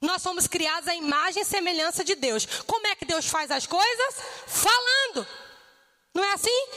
Nós 0.00 0.20
somos 0.20 0.46
criados 0.46 0.88
à 0.88 0.94
imagem 0.94 1.42
e 1.42 1.46
semelhança 1.46 2.04
de 2.04 2.14
Deus. 2.14 2.44
Como 2.66 2.86
é 2.86 2.96
que 2.96 3.06
Deus 3.06 3.26
faz 3.28 3.50
as 3.50 3.66
coisas? 3.66 4.14
Falando. 4.46 5.26
Não 6.12 6.22
é 6.22 6.32
assim? 6.32 6.68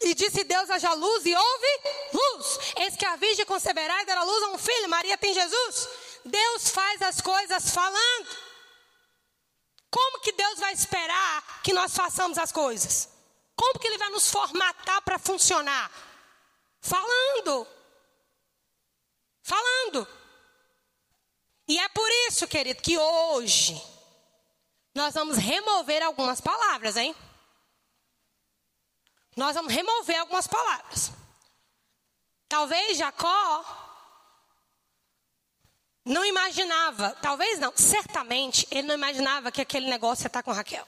E 0.00 0.14
disse 0.14 0.44
Deus: 0.44 0.70
haja 0.70 0.92
luz 0.92 1.24
e 1.24 1.34
houve 1.34 1.80
luz. 2.12 2.58
Eis 2.78 2.96
que 2.96 3.06
a 3.06 3.16
virgem 3.16 3.46
conceberá 3.46 4.02
e 4.02 4.06
dará 4.06 4.22
luz 4.22 4.42
a 4.44 4.48
um 4.48 4.58
filho. 4.58 4.88
Maria 4.88 5.16
tem 5.16 5.32
Jesus. 5.32 5.88
Deus 6.24 6.68
faz 6.68 7.00
as 7.02 7.20
coisas 7.20 7.70
falando. 7.70 8.46
Como 9.90 10.20
que 10.20 10.32
Deus 10.32 10.58
vai 10.58 10.72
esperar 10.72 11.62
que 11.62 11.72
nós 11.72 11.94
façamos 11.94 12.36
as 12.36 12.52
coisas? 12.52 13.08
Como 13.54 13.78
que 13.78 13.86
ele 13.86 13.98
vai 13.98 14.10
nos 14.10 14.30
formatar 14.30 15.00
para 15.02 15.18
funcionar? 15.18 15.90
Falando. 16.80 17.66
Falando. 19.42 20.06
E 21.68 21.78
é 21.78 21.88
por 21.88 22.08
isso, 22.28 22.46
querido, 22.46 22.82
que 22.82 22.98
hoje 22.98 23.82
nós 24.94 25.14
vamos 25.14 25.36
remover 25.36 26.02
algumas 26.02 26.40
palavras, 26.40 26.96
hein? 26.96 27.14
Nós 29.36 29.54
vamos 29.54 29.72
remover 29.72 30.18
algumas 30.18 30.46
palavras. 30.46 31.12
Talvez 32.48 32.96
Jacó 32.96 33.64
não 36.04 36.24
imaginava, 36.24 37.10
talvez 37.20 37.58
não, 37.58 37.72
certamente, 37.76 38.66
ele 38.70 38.86
não 38.86 38.94
imaginava 38.94 39.52
que 39.52 39.60
aquele 39.60 39.90
negócio 39.90 40.24
ia 40.24 40.28
estar 40.28 40.42
com 40.42 40.52
Raquel. 40.52 40.86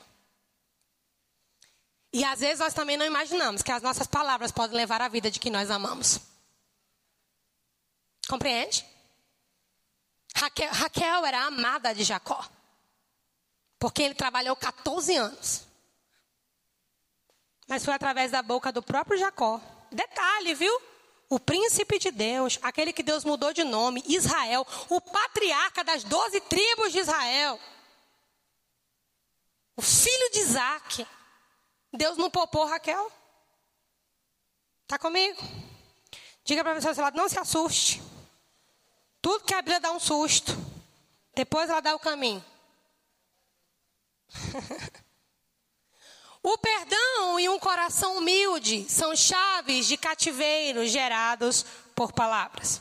E 2.12 2.24
às 2.24 2.40
vezes 2.40 2.60
nós 2.60 2.72
também 2.72 2.96
não 2.96 3.04
imaginamos 3.04 3.60
que 3.62 3.70
as 3.70 3.82
nossas 3.82 4.06
palavras 4.06 4.50
podem 4.50 4.76
levar 4.76 5.02
a 5.02 5.08
vida 5.08 5.30
de 5.30 5.38
quem 5.38 5.52
nós 5.52 5.70
amamos. 5.70 6.18
Compreende? 8.28 8.86
Raquel, 10.34 10.72
Raquel 10.72 11.26
era 11.26 11.44
amada 11.44 11.94
de 11.94 12.04
Jacó. 12.04 12.48
Porque 13.78 14.02
ele 14.02 14.14
trabalhou 14.14 14.56
14 14.56 15.16
anos. 15.16 15.67
Mas 17.68 17.84
foi 17.84 17.92
através 17.92 18.30
da 18.30 18.40
boca 18.42 18.72
do 18.72 18.82
próprio 18.82 19.18
Jacó. 19.18 19.60
Detalhe, 19.92 20.54
viu? 20.54 20.80
O 21.28 21.38
príncipe 21.38 21.98
de 21.98 22.10
Deus, 22.10 22.58
aquele 22.62 22.92
que 22.92 23.02
Deus 23.02 23.22
mudou 23.22 23.52
de 23.52 23.62
nome, 23.62 24.02
Israel, 24.06 24.66
o 24.88 24.98
patriarca 24.98 25.84
das 25.84 26.02
doze 26.02 26.40
tribos 26.40 26.90
de 26.90 27.00
Israel. 27.00 27.60
O 29.76 29.82
filho 29.82 30.30
de 30.32 30.40
Isaac. 30.40 31.06
Deus 31.92 32.16
não 32.16 32.30
poupou 32.30 32.64
Raquel. 32.64 33.12
Está 34.84 34.98
comigo? 34.98 35.38
Diga 36.42 36.64
para 36.64 36.72
a 36.72 36.76
pessoa, 36.76 37.04
lado, 37.04 37.16
não 37.16 37.28
se 37.28 37.38
assuste. 37.38 38.02
Tudo 39.20 39.44
que 39.44 39.52
a 39.52 39.60
Bíblia 39.60 39.80
dá 39.80 39.92
um 39.92 40.00
susto. 40.00 40.52
Depois 41.34 41.68
ela 41.68 41.80
dá 41.80 41.94
o 41.94 41.98
caminho. 41.98 42.42
o 46.42 46.56
perdão 46.58 47.40
e 47.40 47.48
um 47.48 47.58
coração 47.58 48.18
humilde 48.18 48.88
são 48.88 49.14
chaves 49.14 49.86
de 49.86 49.96
cativeiro 49.96 50.86
gerados 50.86 51.64
por 51.94 52.12
palavras. 52.12 52.80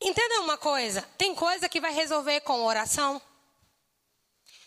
Entenda 0.00 0.40
uma 0.40 0.56
coisa: 0.56 1.02
tem 1.16 1.34
coisa 1.34 1.68
que 1.68 1.80
vai 1.80 1.92
resolver 1.92 2.40
com 2.40 2.64
oração. 2.64 3.20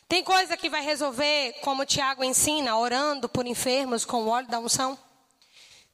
Tem 0.08 0.24
coisa 0.26 0.58
que 0.58 0.70
vai 0.70 0.82
resolver, 0.82 1.54
como 1.62 1.86
Tiago 1.86 2.22
ensina, 2.22 2.76
orando 2.76 3.30
por 3.30 3.48
enfermos 3.48 4.04
com 4.04 4.24
o 4.24 4.28
óleo 4.28 4.48
da 4.48 4.60
unção. 4.60 5.00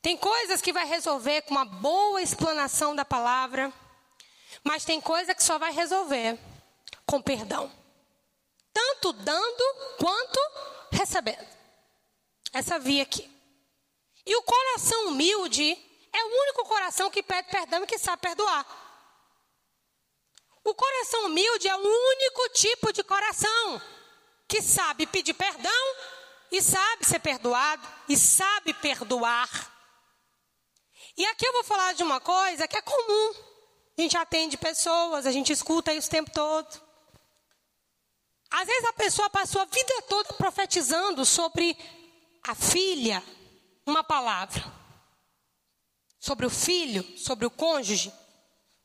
Tem 0.02 0.18
coisas 0.18 0.60
que 0.60 0.74
vai 0.74 0.86
resolver 0.86 1.44
com 1.44 1.52
uma 1.52 1.66
boa 1.66 2.20
explanação 2.20 2.96
da 2.96 3.06
palavra. 3.06 3.72
Mas 4.64 4.84
tem 4.84 5.00
coisa 5.00 5.36
que 5.36 5.44
só 5.44 5.60
vai 5.60 5.72
resolver 5.72 6.38
com 7.06 7.22
perdão. 7.22 7.72
Tanto 8.78 9.12
dando 9.12 9.64
quanto 9.98 10.40
recebendo. 10.92 11.48
Essa 12.54 12.78
via 12.78 13.02
aqui. 13.02 13.28
E 14.24 14.36
o 14.36 14.44
coração 14.44 15.08
humilde 15.08 15.72
é 16.14 16.24
o 16.24 16.42
único 16.42 16.64
coração 16.66 17.10
que 17.10 17.24
pede 17.24 17.50
perdão 17.50 17.84
e 17.84 17.88
que 17.88 17.98
sabe 17.98 18.22
perdoar. 18.22 18.64
O 20.64 20.76
coração 20.76 21.26
humilde 21.26 21.68
é 21.68 21.76
o 21.76 21.80
único 21.80 22.50
tipo 22.50 22.94
de 22.94 23.04
coração 23.04 23.82
que 24.48 24.62
sabe 24.62 25.08
pedir 25.08 25.34
perdão 25.34 25.96
e 26.52 26.62
sabe 26.62 27.04
ser 27.04 27.20
perdoado 27.20 27.88
e 28.08 28.16
sabe 28.16 28.76
perdoar. 28.76 29.50
E 31.18 31.26
aqui 31.26 31.48
eu 31.48 31.54
vou 31.54 31.64
falar 31.64 31.94
de 31.94 32.04
uma 32.04 32.20
coisa 32.20 32.68
que 32.68 32.78
é 32.78 32.82
comum. 32.84 33.34
A 33.98 34.02
gente 34.02 34.16
atende 34.16 34.56
pessoas, 34.56 35.26
a 35.26 35.32
gente 35.32 35.52
escuta 35.52 35.92
isso 35.94 36.10
o 36.10 36.12
tempo 36.12 36.30
todo. 36.32 36.87
Às 38.50 38.68
vezes 38.68 38.86
a 38.86 38.94
pessoa 38.94 39.30
passou 39.30 39.62
a 39.62 39.66
vida 39.66 40.02
toda 40.04 40.34
profetizando 40.34 41.26
sobre 41.26 41.78
a 42.44 42.56
filha, 42.56 43.24
uma 43.86 44.04
palavra. 44.04 44.64
Sobre 46.20 46.46
o 46.46 46.50
filho, 46.50 47.04
sobre 47.18 47.46
o 47.46 47.52
cônjuge. 47.52 48.12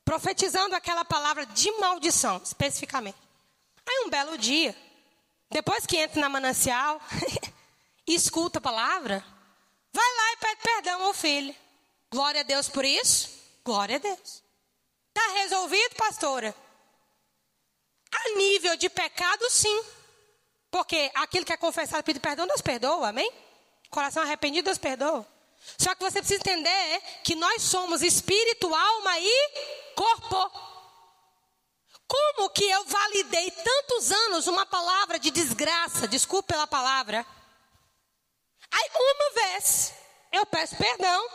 Profetizando 0.05 0.75
aquela 0.75 1.05
palavra 1.05 1.47
de 1.47 1.71
maldição, 1.79 2.41
especificamente. 2.43 3.17
Aí 3.89 4.05
um 4.05 4.11
belo 4.11 4.37
dia, 4.37 4.77
depois 5.51 5.87
que 5.87 5.97
entra 5.97 6.21
na 6.21 6.29
manancial 6.29 7.01
e 8.07 8.15
escuta 8.15 8.59
a 8.59 8.63
palavra, 8.63 9.25
vai 9.93 10.17
lá 10.17 10.33
e 10.33 10.37
pede 10.39 10.63
perdão 10.63 11.03
ao 11.05 11.15
filho. 11.15 11.55
Glória 12.11 12.41
a 12.41 12.45
Deus 12.45 12.69
por 12.69 12.85
isso? 12.85 13.31
Glória 13.65 13.97
a 13.97 13.99
Deus. 13.99 14.43
Está 15.09 15.35
resolvido, 15.35 15.95
pastora? 15.97 16.55
Nível 18.37 18.77
de 18.77 18.89
pecado, 18.89 19.49
sim. 19.51 19.85
Porque 20.71 21.11
aquilo 21.15 21.45
que 21.45 21.53
é 21.53 21.57
confessado, 21.57 22.03
pedir 22.03 22.21
perdão, 22.21 22.47
Deus 22.47 22.61
perdoa, 22.61 23.09
amém? 23.09 23.31
Coração 23.91 24.23
arrependido, 24.23 24.65
Deus 24.65 24.79
perdoa. 24.79 25.27
Só 25.79 25.95
que 25.95 26.03
você 26.03 26.19
precisa 26.19 26.41
entender 26.41 27.03
que 27.23 27.35
nós 27.35 27.63
somos 27.63 28.03
espírito, 28.03 28.75
alma 28.75 29.19
e 29.19 29.93
corpo. 29.95 30.51
Como 32.09 32.51
que 32.51 32.65
eu 32.65 32.85
validei 32.85 33.51
tantos 33.51 34.11
anos 34.11 34.47
uma 34.47 34.67
palavra 34.67 35.19
de 35.19 35.31
desgraça, 35.31 36.09
desculpe 36.09 36.49
pela 36.49 36.67
palavra. 36.67 37.25
Aí 38.71 38.91
uma 38.95 39.31
vez 39.35 39.93
eu 40.33 40.47
peço 40.47 40.77
perdão, 40.77 41.29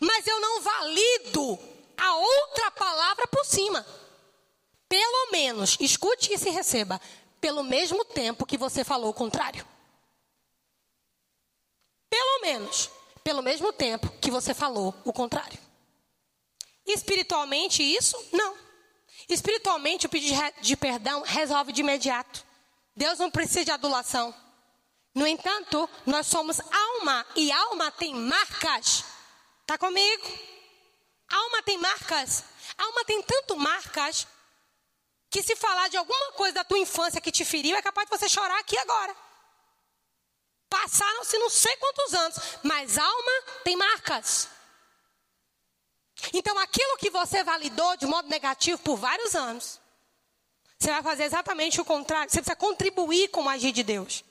mas 0.00 0.26
eu 0.26 0.40
não 0.40 0.62
valido 0.62 1.58
a 1.96 2.16
outra 2.16 2.70
palavra 2.70 3.26
por 3.28 3.44
cima. 3.44 3.86
Pelo 4.88 5.30
menos, 5.30 5.76
escute 5.80 6.32
e 6.32 6.38
se 6.38 6.48
receba, 6.50 7.00
pelo 7.40 7.62
mesmo 7.62 8.04
tempo 8.04 8.46
que 8.46 8.56
você 8.56 8.82
falou 8.82 9.10
o 9.10 9.14
contrário. 9.14 9.66
Pelo 12.08 12.40
menos, 12.40 12.90
pelo 13.22 13.42
mesmo 13.42 13.72
tempo 13.72 14.08
que 14.20 14.30
você 14.30 14.54
falou 14.54 14.94
o 15.04 15.12
contrário. 15.12 15.58
Espiritualmente, 16.86 17.82
isso? 17.82 18.16
Não. 18.32 18.56
Espiritualmente, 19.28 20.06
o 20.06 20.08
pedido 20.08 20.40
de 20.62 20.74
perdão 20.74 21.20
resolve 21.20 21.70
de 21.70 21.82
imediato. 21.82 22.42
Deus 22.96 23.18
não 23.18 23.30
precisa 23.30 23.66
de 23.66 23.70
adulação. 23.70 24.34
No 25.14 25.26
entanto, 25.26 25.88
nós 26.06 26.26
somos 26.26 26.58
alma 26.60 27.26
e 27.36 27.52
alma 27.52 27.90
tem 27.92 28.14
marcas. 28.14 29.04
Está 29.60 29.76
comigo? 29.76 30.26
Alma 31.30 31.62
tem 31.62 31.76
marcas. 31.76 32.44
Alma 32.78 33.04
tem 33.04 33.22
tanto 33.22 33.56
marcas 33.56 34.26
que 35.30 35.42
se 35.42 35.54
falar 35.56 35.88
de 35.88 35.96
alguma 35.96 36.32
coisa 36.32 36.54
da 36.54 36.64
tua 36.64 36.78
infância 36.78 37.20
que 37.20 37.30
te 37.30 37.44
feriu, 37.44 37.76
é 37.76 37.82
capaz 37.82 38.08
de 38.08 38.16
você 38.16 38.28
chorar 38.28 38.58
aqui 38.58 38.76
agora. 38.78 39.14
Passaram-se 40.68 41.38
não 41.38 41.50
sei 41.50 41.76
quantos 41.76 42.14
anos, 42.14 42.36
mas 42.62 42.98
alma 42.98 43.42
tem 43.64 43.76
marcas. 43.76 44.48
Então, 46.32 46.58
aquilo 46.58 46.96
que 46.98 47.10
você 47.10 47.44
validou 47.44 47.96
de 47.96 48.06
modo 48.06 48.28
negativo 48.28 48.78
por 48.82 48.96
vários 48.96 49.34
anos, 49.34 49.80
você 50.78 50.90
vai 50.90 51.02
fazer 51.02 51.24
exatamente 51.24 51.80
o 51.80 51.84
contrário. 51.84 52.30
Você 52.30 52.38
precisa 52.38 52.56
contribuir 52.56 53.28
com 53.28 53.44
o 53.44 53.48
agir 53.48 53.72
de 53.72 53.82
Deus. 53.82 54.24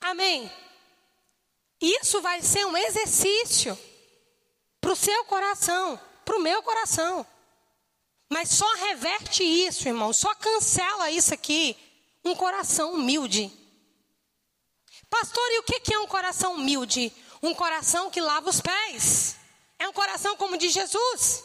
Amém? 0.00 0.50
Isso 1.80 2.20
vai 2.20 2.42
ser 2.42 2.66
um 2.66 2.76
exercício 2.76 3.78
para 4.80 4.92
o 4.92 4.96
seu 4.96 5.24
coração, 5.24 6.00
para 6.24 6.36
o 6.36 6.40
meu 6.40 6.62
coração. 6.62 7.26
Mas 8.28 8.50
só 8.50 8.70
reverte 8.74 9.42
isso, 9.42 9.88
irmão, 9.88 10.12
só 10.12 10.34
cancela 10.34 11.10
isso 11.10 11.32
aqui. 11.32 11.76
Um 12.24 12.34
coração 12.34 12.92
humilde. 12.92 13.50
Pastor, 15.08 15.42
e 15.52 15.58
o 15.60 15.62
que 15.62 15.94
é 15.94 15.98
um 15.98 16.06
coração 16.06 16.54
humilde? 16.54 17.12
Um 17.42 17.54
coração 17.54 18.10
que 18.10 18.20
lava 18.20 18.50
os 18.50 18.60
pés. 18.60 19.36
É 19.78 19.88
um 19.88 19.92
coração 19.92 20.36
como 20.36 20.58
de 20.58 20.68
Jesus. 20.68 21.44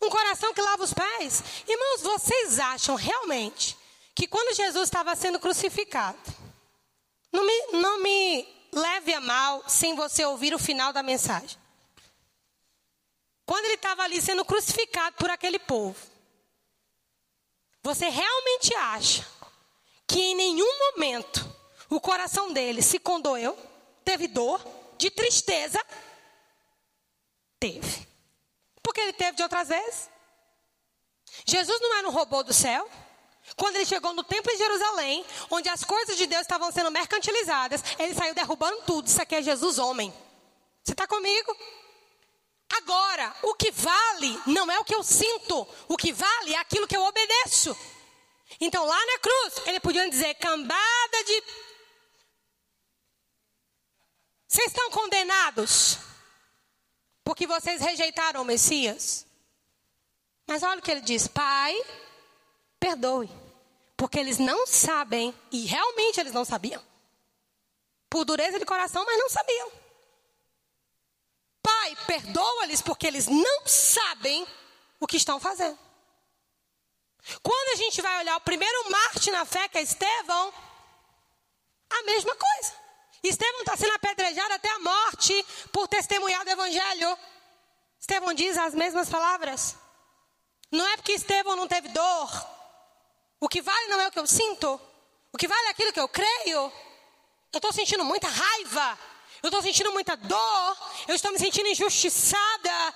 Um 0.00 0.08
coração 0.08 0.54
que 0.54 0.62
lava 0.62 0.84
os 0.84 0.94
pés. 0.94 1.42
Irmãos, 1.66 2.02
vocês 2.02 2.58
acham 2.58 2.94
realmente 2.94 3.76
que 4.14 4.26
quando 4.26 4.54
Jesus 4.54 4.84
estava 4.84 5.14
sendo 5.16 5.40
crucificado, 5.40 6.18
não 7.32 7.44
me, 7.44 7.66
não 7.80 8.02
me 8.02 8.48
leve 8.72 9.12
a 9.12 9.20
mal 9.20 9.64
sem 9.68 9.94
você 9.94 10.24
ouvir 10.24 10.54
o 10.54 10.58
final 10.58 10.92
da 10.92 11.02
mensagem. 11.02 11.59
Quando 13.50 13.64
ele 13.64 13.74
estava 13.74 14.04
ali 14.04 14.22
sendo 14.22 14.44
crucificado 14.44 15.16
por 15.16 15.28
aquele 15.28 15.58
povo, 15.58 15.96
você 17.82 18.08
realmente 18.08 18.72
acha 18.76 19.26
que 20.06 20.20
em 20.20 20.36
nenhum 20.36 20.78
momento 20.78 21.52
o 21.88 22.00
coração 22.00 22.52
dele 22.52 22.80
se 22.80 23.00
condoeu, 23.00 23.58
teve 24.04 24.28
dor, 24.28 24.64
de 24.96 25.10
tristeza, 25.10 25.84
Teve. 27.58 28.06
Porque 28.84 29.00
ele 29.00 29.12
teve 29.14 29.36
de 29.36 29.42
outras 29.42 29.66
vezes. 29.66 30.08
Jesus 31.44 31.80
não 31.80 31.98
era 31.98 32.08
um 32.08 32.12
robô 32.12 32.44
do 32.44 32.52
céu. 32.52 32.88
Quando 33.56 33.74
ele 33.74 33.84
chegou 33.84 34.12
no 34.12 34.22
templo 34.22 34.52
de 34.52 34.58
Jerusalém, 34.58 35.26
onde 35.50 35.68
as 35.68 35.82
coisas 35.82 36.16
de 36.16 36.28
Deus 36.28 36.42
estavam 36.42 36.70
sendo 36.70 36.92
mercantilizadas, 36.92 37.82
ele 37.98 38.14
saiu 38.14 38.32
derrubando 38.32 38.82
tudo. 38.82 39.08
Isso 39.08 39.20
aqui 39.20 39.34
é 39.34 39.42
Jesus 39.42 39.76
homem. 39.76 40.14
Você 40.84 40.92
está 40.92 41.04
comigo? 41.08 41.56
Agora, 42.70 43.34
o 43.42 43.54
que 43.54 43.70
vale 43.72 44.40
não 44.46 44.70
é 44.70 44.78
o 44.78 44.84
que 44.84 44.94
eu 44.94 45.02
sinto, 45.02 45.66
o 45.88 45.96
que 45.96 46.12
vale 46.12 46.54
é 46.54 46.58
aquilo 46.58 46.86
que 46.86 46.96
eu 46.96 47.02
obedeço. 47.02 47.76
Então, 48.60 48.84
lá 48.84 49.06
na 49.06 49.18
cruz, 49.18 49.66
ele 49.66 49.80
podia 49.80 50.08
dizer: 50.08 50.34
cambada 50.34 51.24
de. 51.24 51.42
Vocês 54.46 54.68
estão 54.68 54.90
condenados. 54.90 55.98
Porque 57.24 57.46
vocês 57.46 57.80
rejeitaram 57.80 58.42
o 58.42 58.44
Messias. 58.44 59.26
Mas 60.46 60.62
olha 60.62 60.78
o 60.78 60.82
que 60.82 60.90
ele 60.90 61.00
diz: 61.00 61.26
Pai, 61.26 61.76
perdoe. 62.78 63.30
Porque 63.96 64.18
eles 64.18 64.38
não 64.38 64.66
sabem, 64.66 65.34
e 65.52 65.66
realmente 65.66 66.18
eles 66.18 66.32
não 66.32 66.44
sabiam. 66.44 66.82
Por 68.08 68.24
dureza 68.24 68.58
de 68.58 68.64
coração, 68.64 69.04
mas 69.04 69.18
não 69.18 69.28
sabiam. 69.28 69.79
Pai, 71.62 71.96
perdoa-lhes 72.06 72.80
porque 72.80 73.06
eles 73.06 73.26
não 73.26 73.66
sabem 73.66 74.46
o 74.98 75.06
que 75.06 75.16
estão 75.16 75.38
fazendo. 75.38 75.78
Quando 77.42 77.72
a 77.72 77.76
gente 77.76 78.00
vai 78.00 78.18
olhar 78.18 78.36
o 78.36 78.40
primeiro 78.40 78.90
Marte 78.90 79.30
na 79.30 79.44
fé, 79.44 79.68
que 79.68 79.78
é 79.78 79.82
Estevão, 79.82 80.52
a 81.90 82.02
mesma 82.04 82.34
coisa. 82.34 82.72
Estevão 83.22 83.60
está 83.60 83.76
sendo 83.76 83.94
apedrejado 83.94 84.54
até 84.54 84.70
a 84.70 84.78
morte 84.78 85.46
por 85.72 85.86
testemunhar 85.86 86.44
do 86.44 86.50
Evangelho. 86.50 87.18
Estevão 88.00 88.32
diz 88.32 88.56
as 88.56 88.74
mesmas 88.74 89.10
palavras. 89.10 89.76
Não 90.70 90.86
é 90.86 90.96
porque 90.96 91.12
Estevão 91.12 91.56
não 91.56 91.68
teve 91.68 91.88
dor. 91.88 92.60
O 93.38 93.48
que 93.48 93.60
vale 93.60 93.88
não 93.88 94.00
é 94.00 94.08
o 94.08 94.10
que 94.10 94.18
eu 94.18 94.26
sinto. 94.26 94.80
O 95.32 95.36
que 95.36 95.46
vale 95.46 95.66
é 95.66 95.70
aquilo 95.70 95.92
que 95.92 96.00
eu 96.00 96.08
creio. 96.08 96.72
Eu 97.52 97.58
estou 97.58 97.72
sentindo 97.72 98.04
muita 98.04 98.28
raiva. 98.28 98.98
Eu 99.42 99.48
estou 99.48 99.62
sentindo 99.62 99.92
muita 99.92 100.16
dor. 100.16 100.76
Eu 101.08 101.14
estou 101.14 101.32
me 101.32 101.38
sentindo 101.38 101.68
injustiçada. 101.68 102.94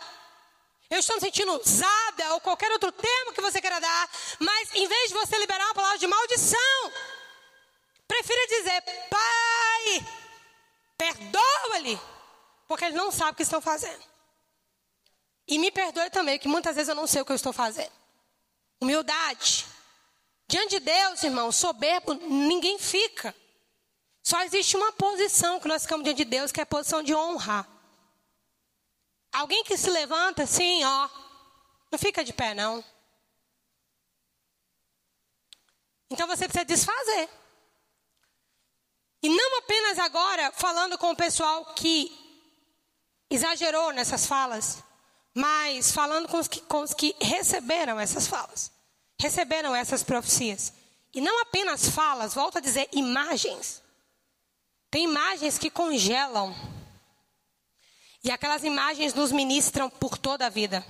Eu 0.90 0.98
estou 0.98 1.16
me 1.16 1.20
sentindo 1.20 1.52
usada. 1.52 2.34
Ou 2.34 2.40
qualquer 2.40 2.70
outro 2.72 2.92
termo 2.92 3.32
que 3.32 3.40
você 3.40 3.60
queira 3.60 3.80
dar. 3.80 4.10
Mas 4.38 4.74
em 4.74 4.86
vez 4.86 5.08
de 5.08 5.14
você 5.14 5.38
liberar 5.38 5.64
uma 5.66 5.74
palavra 5.74 5.98
de 5.98 6.06
maldição, 6.06 6.92
prefira 8.06 8.46
dizer: 8.46 8.82
Pai, 9.10 10.06
perdoa-lhe. 10.98 11.98
Porque 12.68 12.84
ele 12.84 12.96
não 12.96 13.10
sabe 13.10 13.32
o 13.32 13.34
que 13.34 13.42
estão 13.42 13.60
fazendo. 13.60 14.02
E 15.46 15.58
me 15.58 15.70
perdoe 15.70 16.10
também, 16.10 16.38
que 16.38 16.48
muitas 16.48 16.74
vezes 16.74 16.88
eu 16.88 16.94
não 16.94 17.06
sei 17.06 17.20
o 17.20 17.24
que 17.24 17.32
eu 17.32 17.36
estou 17.36 17.52
fazendo. 17.52 17.92
Humildade. 18.80 19.66
Diante 20.46 20.78
de 20.78 20.80
Deus, 20.80 21.22
irmão, 21.22 21.52
soberbo, 21.52 22.14
ninguém 22.14 22.78
fica. 22.78 23.34
Só 24.24 24.40
existe 24.42 24.74
uma 24.74 24.90
posição 24.92 25.60
que 25.60 25.68
nós 25.68 25.82
ficamos 25.82 26.02
diante 26.02 26.24
de 26.24 26.24
Deus, 26.24 26.50
que 26.50 26.58
é 26.58 26.62
a 26.62 26.66
posição 26.66 27.02
de 27.02 27.14
honra. 27.14 27.68
Alguém 29.30 29.62
que 29.64 29.76
se 29.76 29.90
levanta 29.90 30.44
assim, 30.44 30.82
ó, 30.82 31.08
não 31.92 31.98
fica 31.98 32.24
de 32.24 32.32
pé, 32.32 32.54
não. 32.54 32.82
Então 36.08 36.26
você 36.26 36.48
precisa 36.48 36.64
desfazer. 36.64 37.28
E 39.22 39.28
não 39.28 39.58
apenas 39.58 39.98
agora 39.98 40.50
falando 40.52 40.96
com 40.96 41.10
o 41.10 41.16
pessoal 41.16 41.74
que 41.74 42.10
exagerou 43.28 43.92
nessas 43.92 44.26
falas, 44.26 44.82
mas 45.34 45.92
falando 45.92 46.28
com 46.28 46.38
os, 46.38 46.48
que, 46.48 46.62
com 46.62 46.80
os 46.80 46.94
que 46.94 47.14
receberam 47.20 48.00
essas 48.00 48.26
falas, 48.26 48.72
receberam 49.20 49.76
essas 49.76 50.02
profecias. 50.02 50.72
E 51.12 51.20
não 51.20 51.42
apenas 51.42 51.90
falas, 51.90 52.32
volto 52.32 52.56
a 52.56 52.60
dizer, 52.60 52.88
imagens. 52.92 53.83
Tem 54.94 55.02
imagens 55.02 55.58
que 55.58 55.70
congelam. 55.70 56.54
E 58.22 58.30
aquelas 58.30 58.62
imagens 58.62 59.12
nos 59.12 59.32
ministram 59.32 59.90
por 59.90 60.16
toda 60.16 60.46
a 60.46 60.48
vida. 60.48 60.86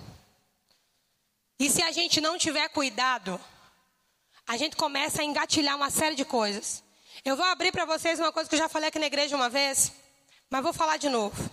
E 1.58 1.70
se 1.70 1.82
a 1.82 1.90
gente 1.90 2.20
não 2.20 2.36
tiver 2.36 2.68
cuidado, 2.68 3.40
a 4.46 4.58
gente 4.58 4.76
começa 4.76 5.22
a 5.22 5.24
engatilhar 5.24 5.74
uma 5.74 5.88
série 5.88 6.14
de 6.14 6.22
coisas. 6.22 6.84
Eu 7.24 7.34
vou 7.34 7.46
abrir 7.46 7.72
para 7.72 7.86
vocês 7.86 8.20
uma 8.20 8.30
coisa 8.30 8.46
que 8.46 8.54
eu 8.54 8.58
já 8.58 8.68
falei 8.68 8.90
aqui 8.90 8.98
na 8.98 9.06
igreja 9.06 9.36
uma 9.36 9.48
vez, 9.48 9.90
mas 10.50 10.62
vou 10.62 10.74
falar 10.74 10.98
de 10.98 11.08
novo. 11.08 11.50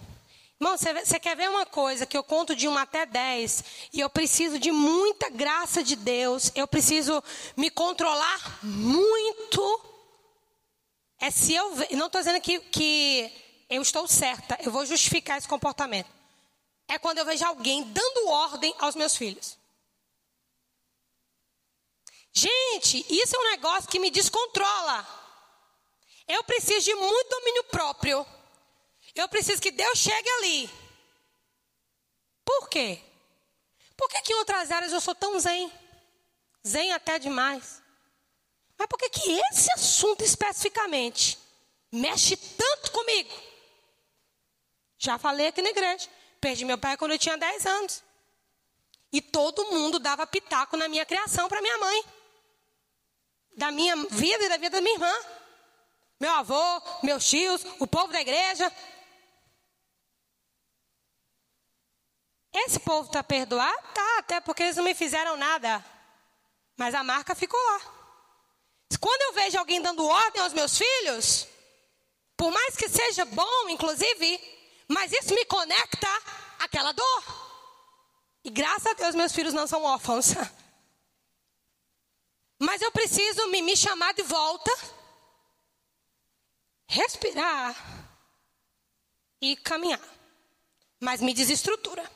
Irmão, 0.59 0.77
você 0.77 1.17
quer 1.21 1.37
ver 1.37 1.49
uma 1.49 1.65
coisa 1.65 2.05
que 2.05 2.17
eu 2.17 2.23
conto 2.23 2.53
de 2.53 2.67
1 2.67 2.77
até 2.77 3.05
10 3.05 3.63
e 3.93 4.01
eu 4.01 4.09
preciso 4.09 4.59
de 4.59 4.73
muita 4.73 5.29
graça 5.29 5.81
de 5.81 5.95
Deus, 5.95 6.51
eu 6.53 6.67
preciso 6.67 7.23
me 7.55 7.69
controlar 7.69 8.59
muito. 8.61 9.90
É 11.21 11.31
se 11.31 11.53
eu. 11.53 11.71
Não 11.91 12.07
estou 12.07 12.19
dizendo 12.19 12.41
que, 12.41 12.59
que 12.59 13.31
eu 13.69 13.81
estou 13.81 14.05
certa, 14.07 14.57
eu 14.61 14.71
vou 14.71 14.85
justificar 14.85 15.37
esse 15.37 15.47
comportamento. 15.47 16.09
É 16.89 16.99
quando 16.99 17.19
eu 17.19 17.25
vejo 17.25 17.45
alguém 17.45 17.83
dando 17.83 18.27
ordem 18.27 18.75
aos 18.79 18.95
meus 18.95 19.15
filhos. 19.15 19.57
Gente, 22.33 23.05
isso 23.09 23.35
é 23.35 23.39
um 23.39 23.51
negócio 23.51 23.89
que 23.89 23.99
me 23.99 24.09
descontrola. 24.09 25.07
Eu 26.27 26.43
preciso 26.43 26.83
de 26.83 26.95
muito 26.95 27.29
domínio 27.29 27.63
próprio 27.65 28.25
eu 29.15 29.27
preciso 29.27 29.61
que 29.61 29.71
Deus 29.71 29.97
chegue 29.97 30.29
ali. 30.29 30.69
Por 32.45 32.69
quê? 32.69 33.01
Por 33.97 34.09
que, 34.09 34.21
que 34.21 34.33
em 34.33 34.37
outras 34.37 34.71
áreas 34.71 34.93
eu 34.93 35.01
sou 35.01 35.13
tão 35.13 35.39
zen? 35.39 35.71
Zen 36.65 36.93
até 36.93 37.19
demais. 37.19 37.80
Mas 38.81 38.87
por 38.87 38.97
que, 38.97 39.09
que 39.11 39.39
esse 39.51 39.71
assunto 39.73 40.23
especificamente 40.23 41.37
mexe 41.91 42.35
tanto 42.35 42.91
comigo? 42.91 43.29
Já 44.97 45.19
falei 45.19 45.45
aqui 45.45 45.61
na 45.61 45.69
igreja. 45.69 46.09
Perdi 46.39 46.65
meu 46.65 46.79
pai 46.79 46.97
quando 46.97 47.11
eu 47.11 47.19
tinha 47.19 47.37
10 47.37 47.63
anos. 47.67 48.03
E 49.13 49.21
todo 49.21 49.67
mundo 49.67 49.99
dava 49.99 50.25
pitaco 50.25 50.75
na 50.77 50.87
minha 50.87 51.05
criação 51.05 51.47
para 51.47 51.61
minha 51.61 51.77
mãe. 51.77 52.03
Da 53.55 53.69
minha 53.69 53.95
vida 54.09 54.45
e 54.45 54.49
da 54.49 54.57
vida 54.57 54.77
da 54.77 54.81
minha 54.81 54.95
irmã. 54.95 55.13
Meu 56.19 56.31
avô, 56.31 56.81
meus 57.03 57.23
tios, 57.29 57.63
o 57.77 57.85
povo 57.85 58.11
da 58.11 58.19
igreja. 58.19 58.75
Esse 62.51 62.79
povo 62.79 63.05
está 63.05 63.23
perdoado? 63.23 63.77
Tá, 63.93 64.17
até 64.17 64.41
porque 64.41 64.63
eles 64.63 64.75
não 64.75 64.83
me 64.83 64.95
fizeram 64.95 65.37
nada. 65.37 65.85
Mas 66.75 66.95
a 66.95 67.03
marca 67.03 67.35
ficou 67.35 67.59
lá. 67.59 68.00
Quando 68.99 69.21
eu 69.21 69.33
vejo 69.33 69.57
alguém 69.57 69.81
dando 69.81 70.05
ordem 70.05 70.41
aos 70.41 70.53
meus 70.53 70.77
filhos, 70.77 71.47
por 72.35 72.51
mais 72.51 72.75
que 72.75 72.89
seja 72.89 73.25
bom, 73.25 73.69
inclusive, 73.69 74.39
mas 74.87 75.11
isso 75.11 75.33
me 75.33 75.45
conecta 75.45 76.07
àquela 76.59 76.91
dor. 76.91 77.23
E 78.43 78.49
graças 78.49 78.87
a 78.87 78.93
Deus 78.93 79.15
meus 79.15 79.31
filhos 79.31 79.53
não 79.53 79.67
são 79.67 79.83
órfãos. 79.83 80.33
Mas 82.59 82.79
eu 82.79 82.91
preciso 82.91 83.47
me, 83.47 83.59
me 83.59 83.75
chamar 83.75 84.13
de 84.13 84.21
volta, 84.21 84.71
respirar 86.87 87.75
e 89.41 89.55
caminhar. 89.55 89.99
Mas 90.99 91.21
me 91.21 91.33
desestrutura. 91.33 92.07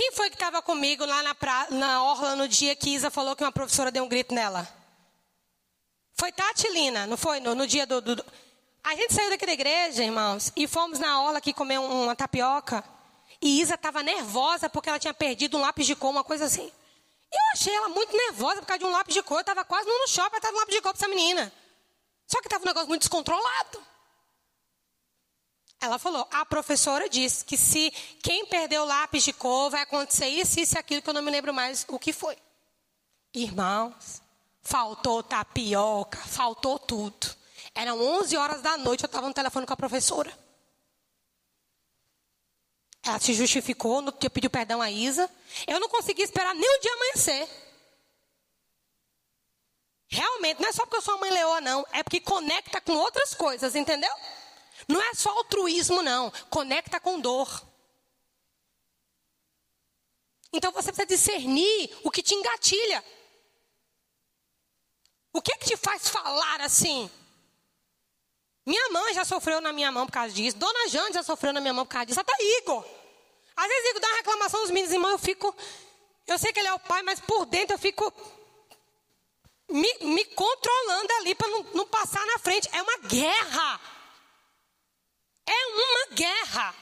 Quem 0.00 0.12
foi 0.12 0.30
que 0.30 0.36
estava 0.36 0.62
comigo 0.62 1.04
lá 1.04 1.22
na, 1.22 1.34
pra, 1.34 1.66
na 1.68 2.02
orla 2.02 2.34
no 2.34 2.48
dia 2.48 2.74
que 2.74 2.88
Isa 2.88 3.10
falou 3.10 3.36
que 3.36 3.44
uma 3.44 3.52
professora 3.52 3.90
deu 3.90 4.02
um 4.02 4.08
grito 4.08 4.34
nela? 4.34 4.66
Foi 6.14 6.32
Tati 6.32 6.68
Lina, 6.68 7.06
não 7.06 7.18
foi? 7.18 7.38
No, 7.38 7.54
no 7.54 7.66
dia 7.66 7.84
do, 7.84 8.00
do, 8.00 8.24
A 8.82 8.94
gente 8.94 9.12
saiu 9.12 9.28
daqui 9.28 9.44
da 9.44 9.52
igreja, 9.52 10.02
irmãos, 10.02 10.54
e 10.56 10.66
fomos 10.66 10.98
na 10.98 11.20
orla 11.20 11.36
aqui 11.36 11.52
comer 11.52 11.78
um, 11.78 12.04
uma 12.04 12.16
tapioca. 12.16 12.82
E 13.42 13.60
Isa 13.60 13.74
estava 13.74 14.02
nervosa 14.02 14.70
porque 14.70 14.88
ela 14.88 14.98
tinha 14.98 15.12
perdido 15.12 15.58
um 15.58 15.60
lápis 15.60 15.84
de 15.84 15.94
cor, 15.94 16.08
uma 16.08 16.24
coisa 16.24 16.46
assim. 16.46 16.72
Eu 17.30 17.40
achei 17.52 17.74
ela 17.74 17.90
muito 17.90 18.16
nervosa 18.16 18.62
por 18.62 18.68
causa 18.68 18.78
de 18.78 18.86
um 18.86 18.92
lápis 18.92 19.12
de 19.12 19.22
cor. 19.22 19.36
Eu 19.36 19.40
estava 19.42 19.66
quase 19.66 19.86
no 19.86 20.08
shopping, 20.08 20.36
estava 20.36 20.56
um 20.56 20.60
lápis 20.60 20.76
de 20.76 20.80
cor 20.80 20.94
para 20.94 20.98
essa 20.98 21.08
menina. 21.08 21.52
Só 22.26 22.40
que 22.40 22.46
estava 22.46 22.64
um 22.64 22.68
negócio 22.68 22.88
muito 22.88 23.02
descontrolado. 23.02 23.84
Ela 25.80 25.98
falou: 25.98 26.28
a 26.30 26.44
professora 26.44 27.08
disse 27.08 27.44
que 27.44 27.56
se 27.56 27.90
quem 28.22 28.44
perdeu 28.46 28.82
o 28.82 28.86
lápis 28.86 29.24
de 29.24 29.32
cor 29.32 29.70
vai 29.70 29.82
acontecer 29.82 30.26
isso, 30.26 30.60
isso 30.60 30.76
e 30.76 30.78
aquilo, 30.78 31.00
que 31.00 31.08
eu 31.08 31.14
não 31.14 31.22
me 31.22 31.30
lembro 31.30 31.54
mais 31.54 31.86
o 31.88 31.98
que 31.98 32.12
foi. 32.12 32.36
Irmãos, 33.32 34.20
faltou 34.62 35.22
tapioca, 35.22 36.18
faltou 36.18 36.78
tudo. 36.78 37.34
Eram 37.74 38.00
11 38.00 38.36
horas 38.36 38.60
da 38.60 38.76
noite, 38.76 39.04
eu 39.04 39.06
estava 39.06 39.26
no 39.26 39.34
telefone 39.34 39.66
com 39.66 39.72
a 39.72 39.76
professora. 39.76 40.36
Ela 43.02 43.18
se 43.18 43.32
justificou, 43.32 44.02
no 44.02 44.12
dia 44.12 44.28
pediu 44.28 44.50
perdão 44.50 44.82
a 44.82 44.90
Isa. 44.90 45.30
Eu 45.66 45.80
não 45.80 45.88
consegui 45.88 46.22
esperar 46.22 46.54
nem 46.54 46.76
o 46.76 46.80
dia 46.80 46.92
amanhecer. 46.92 47.48
Realmente, 50.08 50.60
não 50.60 50.68
é 50.68 50.72
só 50.72 50.84
porque 50.84 50.96
eu 50.96 51.02
sou 51.02 51.14
uma 51.14 51.20
mãe 51.20 51.30
leoa, 51.30 51.60
não. 51.60 51.86
É 51.92 52.02
porque 52.02 52.20
conecta 52.20 52.80
com 52.80 52.92
outras 52.92 53.32
coisas, 53.32 53.74
entendeu? 53.74 54.12
Não 54.88 55.00
é 55.00 55.14
só 55.14 55.30
altruísmo, 55.30 56.02
não. 56.02 56.30
Conecta 56.48 57.00
com 57.00 57.20
dor. 57.20 57.62
Então 60.52 60.72
você 60.72 60.92
precisa 60.92 61.06
discernir 61.06 61.96
o 62.02 62.10
que 62.10 62.22
te 62.22 62.34
engatilha. 62.34 63.04
O 65.32 65.40
que, 65.40 65.52
é 65.52 65.56
que 65.56 65.66
te 65.66 65.76
faz 65.76 66.08
falar 66.08 66.60
assim? 66.60 67.08
Minha 68.66 68.88
mãe 68.90 69.14
já 69.14 69.24
sofreu 69.24 69.60
na 69.60 69.72
minha 69.72 69.90
mão 69.92 70.06
por 70.06 70.12
causa 70.12 70.34
disso. 70.34 70.56
Dona 70.56 70.88
Jane 70.88 71.14
já 71.14 71.22
sofreu 71.22 71.52
na 71.52 71.60
minha 71.60 71.72
mão 71.72 71.86
por 71.86 71.92
causa 71.92 72.06
disso. 72.06 72.20
Até 72.20 72.32
Igor. 72.58 72.84
Às 73.56 73.68
vezes 73.68 73.90
Igor 73.90 74.00
dá 74.00 74.08
uma 74.08 74.16
reclamação 74.16 74.60
dos 74.62 74.70
meninos 74.70 74.92
irmãos, 74.92 75.12
eu 75.12 75.18
fico. 75.18 75.54
Eu 76.26 76.38
sei 76.38 76.52
que 76.52 76.58
ele 76.58 76.68
é 76.68 76.74
o 76.74 76.78
pai, 76.78 77.02
mas 77.02 77.20
por 77.20 77.46
dentro 77.46 77.74
eu 77.74 77.78
fico 77.78 78.12
me, 79.68 79.94
me 80.00 80.24
controlando 80.24 81.12
ali 81.14 81.34
para 81.34 81.48
não, 81.48 81.62
não 81.74 81.86
passar 81.86 82.24
na 82.26 82.38
frente. 82.38 82.68
É 82.72 82.82
uma 82.82 82.98
guerra. 82.98 83.80
É 85.50 85.66
uma 85.66 86.14
guerra. 86.14 86.74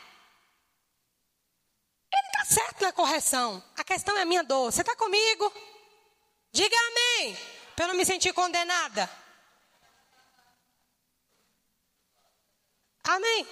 Ele 2.12 2.26
está 2.26 2.44
certo 2.44 2.82
na 2.82 2.92
correção. 2.92 3.62
questão 3.86 4.16
é 4.18 4.22
a 4.22 4.26
minha 4.26 4.44
dor. 4.44 4.70
Você 4.70 4.82
está 4.82 4.94
comigo? 4.94 5.50
Diga 6.52 6.76
amém. 6.88 7.36
Para 7.74 7.86
eu 7.86 7.88
não 7.88 7.94
me 7.94 8.04
sentir 8.04 8.34
condenada. 8.34 9.10
Amém. 13.04 13.48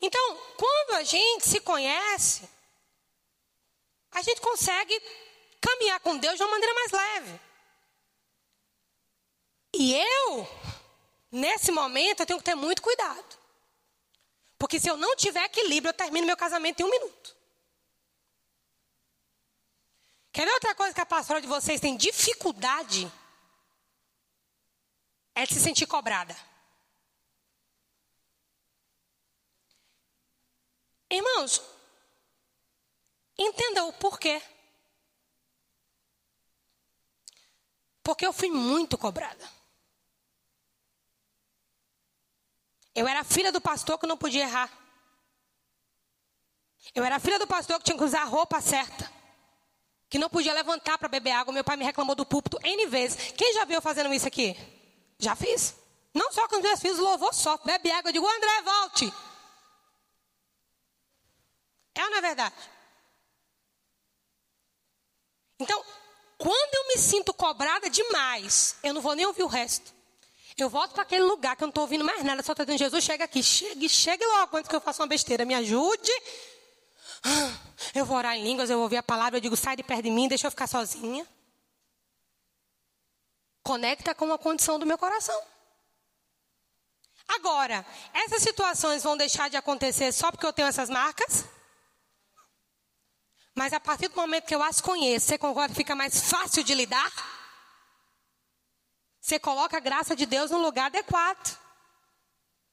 Então, 0.00 0.36
quando 0.56 0.94
a 0.94 1.04
gente 1.04 1.48
se 1.48 1.60
conhece, 1.60 2.48
a 4.10 4.22
gente 4.22 4.40
consegue 4.40 5.00
caminhar 5.60 6.00
com 6.00 6.18
Deus 6.18 6.36
de 6.36 6.42
uma 6.42 6.50
maneira 6.50 6.74
mais 6.74 6.90
leve. 6.90 7.40
E 9.74 9.94
eu, 9.94 10.48
nesse 11.30 11.70
momento, 11.70 12.20
eu 12.20 12.26
tenho 12.26 12.38
que 12.38 12.44
ter 12.44 12.54
muito 12.54 12.82
cuidado. 12.82 13.45
Porque 14.58 14.80
se 14.80 14.88
eu 14.88 14.96
não 14.96 15.14
tiver 15.16 15.44
equilíbrio, 15.44 15.90
eu 15.90 15.94
termino 15.94 16.26
meu 16.26 16.36
casamento 16.36 16.80
em 16.80 16.84
um 16.84 16.90
minuto. 16.90 17.36
Quer 20.32 20.44
ver 20.44 20.52
outra 20.52 20.74
coisa 20.74 20.94
que 20.94 21.00
a 21.00 21.06
pastora 21.06 21.40
de 21.40 21.46
vocês 21.46 21.80
tem 21.80 21.96
dificuldade? 21.96 23.10
É 25.34 25.46
de 25.46 25.54
se 25.54 25.60
sentir 25.60 25.86
cobrada. 25.86 26.36
Irmãos, 31.10 31.62
entenda 33.38 33.84
o 33.84 33.92
porquê. 33.94 34.42
Porque 38.02 38.26
eu 38.26 38.32
fui 38.32 38.50
muito 38.50 38.98
cobrada. 38.98 39.55
Eu 42.96 43.06
era 43.06 43.22
filha 43.22 43.52
do 43.52 43.60
pastor 43.60 43.98
que 43.98 44.06
não 44.06 44.16
podia 44.16 44.44
errar. 44.44 44.72
Eu 46.94 47.04
era 47.04 47.20
filha 47.20 47.38
do 47.38 47.46
pastor 47.46 47.78
que 47.78 47.84
tinha 47.84 47.98
que 47.98 48.02
usar 48.02 48.22
a 48.22 48.24
roupa 48.24 48.58
certa. 48.62 49.12
Que 50.08 50.18
não 50.18 50.30
podia 50.30 50.54
levantar 50.54 50.96
para 50.96 51.06
beber 51.06 51.32
água. 51.32 51.52
Meu 51.52 51.62
pai 51.62 51.76
me 51.76 51.84
reclamou 51.84 52.16
do 52.16 52.24
púlpito 52.24 52.58
N 52.64 52.86
vezes. 52.86 53.32
Quem 53.32 53.52
já 53.52 53.66
viu 53.66 53.82
fazendo 53.82 54.12
isso 54.14 54.26
aqui? 54.26 54.56
Já 55.18 55.36
fiz. 55.36 55.76
Não 56.14 56.32
só 56.32 56.48
com 56.48 56.56
os 56.56 56.62
meus 56.62 56.80
filhos, 56.80 56.98
louvou 56.98 57.34
só. 57.34 57.58
Bebe 57.58 57.90
água. 57.90 58.08
Eu 58.08 58.14
digo, 58.14 58.26
André, 58.26 58.62
volte. 58.62 59.12
É 61.94 62.02
ou 62.02 62.10
não 62.10 62.16
é 62.16 62.20
verdade? 62.22 62.54
Então, 65.58 65.84
quando 66.38 66.74
eu 66.74 66.88
me 66.88 66.96
sinto 66.96 67.34
cobrada 67.34 67.90
demais, 67.90 68.78
eu 68.82 68.94
não 68.94 69.02
vou 69.02 69.14
nem 69.14 69.26
ouvir 69.26 69.42
o 69.42 69.48
resto. 69.48 69.95
Eu 70.56 70.70
volto 70.70 70.92
para 70.92 71.02
aquele 71.02 71.24
lugar 71.24 71.54
que 71.54 71.62
eu 71.62 71.66
não 71.66 71.70
estou 71.70 71.82
ouvindo 71.82 72.04
mais 72.04 72.24
nada, 72.24 72.42
só 72.42 72.52
estou 72.52 72.64
dizendo, 72.64 72.78
Jesus, 72.78 73.04
chega 73.04 73.24
aqui, 73.24 73.42
chegue, 73.42 73.88
chegue 73.88 74.24
logo 74.24 74.56
antes 74.56 74.68
que 74.68 74.74
eu 74.74 74.80
faça 74.80 75.02
uma 75.02 75.08
besteira, 75.08 75.44
me 75.44 75.54
ajude. 75.54 76.10
Eu 77.94 78.06
vou 78.06 78.16
orar 78.16 78.36
em 78.36 78.42
línguas, 78.42 78.70
eu 78.70 78.76
vou 78.76 78.84
ouvir 78.84 78.96
a 78.96 79.02
palavra, 79.02 79.36
eu 79.36 79.40
digo, 79.40 79.56
sai 79.56 79.76
de 79.76 79.82
perto 79.82 80.04
de 80.04 80.10
mim, 80.10 80.28
deixa 80.28 80.46
eu 80.46 80.50
ficar 80.50 80.66
sozinha. 80.66 81.26
Conecta 83.62 84.14
com 84.14 84.32
a 84.32 84.38
condição 84.38 84.78
do 84.78 84.86
meu 84.86 84.96
coração. 84.96 85.38
Agora, 87.28 87.84
essas 88.14 88.42
situações 88.42 89.02
vão 89.02 89.16
deixar 89.16 89.50
de 89.50 89.56
acontecer 89.56 90.12
só 90.12 90.30
porque 90.30 90.46
eu 90.46 90.52
tenho 90.52 90.68
essas 90.68 90.88
marcas? 90.88 91.44
Mas 93.54 93.72
a 93.72 93.80
partir 93.80 94.08
do 94.08 94.16
momento 94.16 94.46
que 94.46 94.54
eu 94.54 94.62
as 94.62 94.80
conheço, 94.80 95.26
você 95.26 95.38
concorda 95.38 95.70
que 95.70 95.76
fica 95.76 95.94
mais 95.94 96.30
fácil 96.30 96.62
de 96.62 96.74
lidar? 96.74 97.35
Você 99.26 99.40
coloca 99.40 99.76
a 99.76 99.80
graça 99.80 100.14
de 100.14 100.24
Deus 100.24 100.52
no 100.52 100.58
lugar 100.58 100.86
adequado. 100.86 101.58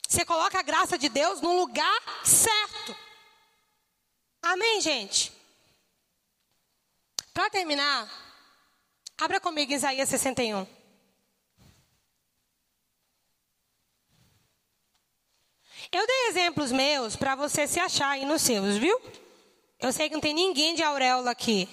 Você 0.08 0.24
coloca 0.24 0.60
a 0.60 0.62
graça 0.62 1.00
de 1.00 1.10
Deus 1.10 1.42
no 1.42 1.58
lugar 1.58 2.00
certo. 2.24 2.96
Amém, 4.40 4.80
gente? 4.80 5.34
Para 7.34 7.50
terminar, 7.50 8.08
abra 9.20 9.40
comigo 9.40 9.74
Isaías 9.74 10.08
61. 10.10 10.68
Eu 15.92 16.06
dei 16.06 16.28
exemplos 16.28 16.72
meus 16.72 17.16
para 17.16 17.34
você 17.34 17.66
se 17.66 17.80
achar 17.80 18.10
aí 18.10 18.26
nos 18.26 18.44
seus, 18.44 18.78
viu? 18.78 19.02
Eu 19.80 19.92
sei 19.92 20.08
que 20.08 20.14
não 20.14 20.22
tem 20.22 20.36
ninguém 20.36 20.76
de 20.76 20.84
auréola 20.84 21.32
aqui. 21.32 21.68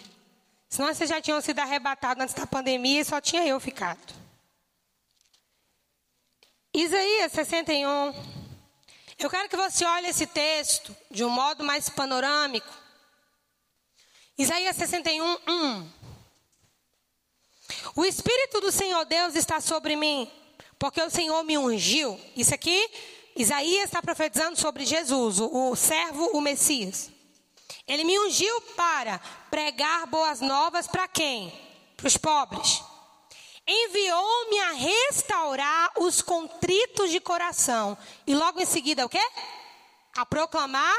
Senão 0.71 0.89
vocês 0.89 1.11
já 1.11 1.21
tinham 1.21 1.43
sido 1.43 1.59
arrebatados 1.59 2.23
antes 2.23 2.35
da 2.35 2.47
pandemia 2.47 3.03
e 3.03 3.05
só 3.05 3.21
tinha 3.21 3.47
eu 3.47 3.61
ficado. 3.61 4.20
Isaías 6.73 7.33
61. 7.33 8.15
Eu 9.19 9.29
quero 9.29 9.49
que 9.49 9.57
você 9.57 9.85
olhe 9.85 10.07
esse 10.07 10.27
texto 10.27 10.97
de 11.11 11.25
um 11.25 11.29
modo 11.29 11.65
mais 11.65 11.89
panorâmico. 11.89 12.73
Isaías 14.39 14.77
61, 14.77 15.39
1. 15.47 15.93
O 17.97 18.05
Espírito 18.05 18.61
do 18.61 18.71
Senhor 18.71 19.05
Deus 19.05 19.35
está 19.35 19.61
sobre 19.61 19.97
mim, 19.97 20.31
porque 20.79 21.03
o 21.03 21.11
Senhor 21.11 21.43
me 21.43 21.59
ungiu. 21.59 22.19
Isso 22.37 22.55
aqui, 22.55 22.89
Isaías 23.37 23.87
está 23.87 24.01
profetizando 24.01 24.59
sobre 24.59 24.87
Jesus, 24.87 25.41
o, 25.41 25.71
o 25.71 25.77
servo, 25.77 26.31
o 26.33 26.41
Messias. 26.41 27.11
Ele 27.87 28.05
me 28.05 28.19
ungiu 28.21 28.61
para 28.77 29.19
pregar 29.51 30.07
boas 30.07 30.41
novas 30.41 30.87
para 30.87 31.09
quem? 31.09 31.53
Para 31.97 32.07
os 32.07 32.17
pobres 32.17 32.90
enviou-me 33.71 34.59
a 34.61 34.73
restaurar 34.73 35.93
os 35.99 36.21
contritos 36.21 37.11
de 37.11 37.21
coração. 37.21 37.97
E 38.27 38.35
logo 38.35 38.61
em 38.61 38.67
seguida, 38.67 39.07
o 39.07 39.09
quê? 39.09 39.23
A 40.17 40.27
proclamar 40.27 40.97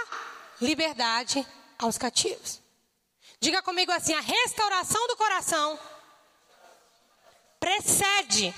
liberdade 0.62 1.46
aos 1.78 1.98
cativos. 1.98 2.62
Diga 3.40 3.62
comigo 3.62 3.92
assim: 3.92 4.14
a 4.14 4.22
restauração 4.22 5.06
do 5.08 5.18
coração 5.18 5.78
precede 7.60 8.54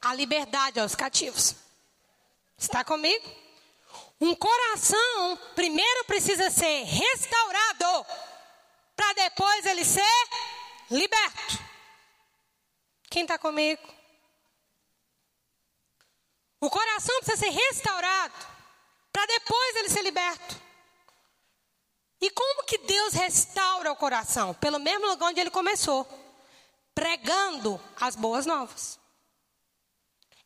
a 0.00 0.14
liberdade 0.14 0.80
aos 0.80 0.94
cativos. 0.94 1.54
Está 2.56 2.82
comigo? 2.84 3.28
Um 4.20 4.34
coração 4.34 5.38
primeiro 5.54 6.04
precisa 6.04 6.50
ser 6.50 6.84
restaurado 6.84 8.06
para 8.94 9.12
depois 9.14 9.66
ele 9.66 9.84
ser 9.84 10.28
liberto. 10.90 11.69
Quem 13.10 13.22
está 13.22 13.36
comigo? 13.36 13.82
O 16.60 16.70
coração 16.70 17.16
precisa 17.20 17.36
ser 17.36 17.50
restaurado 17.50 18.34
para 19.12 19.26
depois 19.26 19.76
ele 19.76 19.88
ser 19.88 20.02
liberto. 20.02 20.60
E 22.20 22.30
como 22.30 22.64
que 22.64 22.78
Deus 22.78 23.14
restaura 23.14 23.90
o 23.90 23.96
coração? 23.96 24.54
Pelo 24.54 24.78
mesmo 24.78 25.06
lugar 25.08 25.30
onde 25.30 25.40
ele 25.40 25.50
começou, 25.50 26.06
pregando 26.94 27.80
as 27.96 28.14
boas 28.14 28.46
novas. 28.46 29.00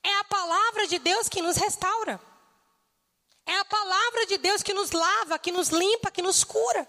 É 0.03 0.19
a 0.21 0.25
palavra 0.25 0.87
de 0.87 0.99
Deus 0.99 1.29
que 1.29 1.43
nos 1.43 1.57
restaura. 1.57 2.21
É 3.45 3.59
a 3.59 3.65
palavra 3.65 4.27
de 4.27 4.39
Deus 4.39 4.63
que 4.63 4.73
nos 4.73 4.93
lava, 4.93 5.39
que 5.39 5.53
nos 5.53 5.69
limpa, 5.69 6.11
que 6.11 6.23
nos 6.23 6.45
cura. 6.45 6.89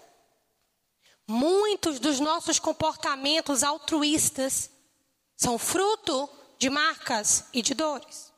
Muitos 1.26 1.98
dos 1.98 2.20
nossos 2.20 2.58
comportamentos 2.58 3.62
altruístas 3.62 4.70
são 5.36 5.58
fruto 5.58 6.28
de 6.58 6.70
marcas 6.70 7.48
e 7.52 7.60
de 7.60 7.74
dores. 7.74 8.32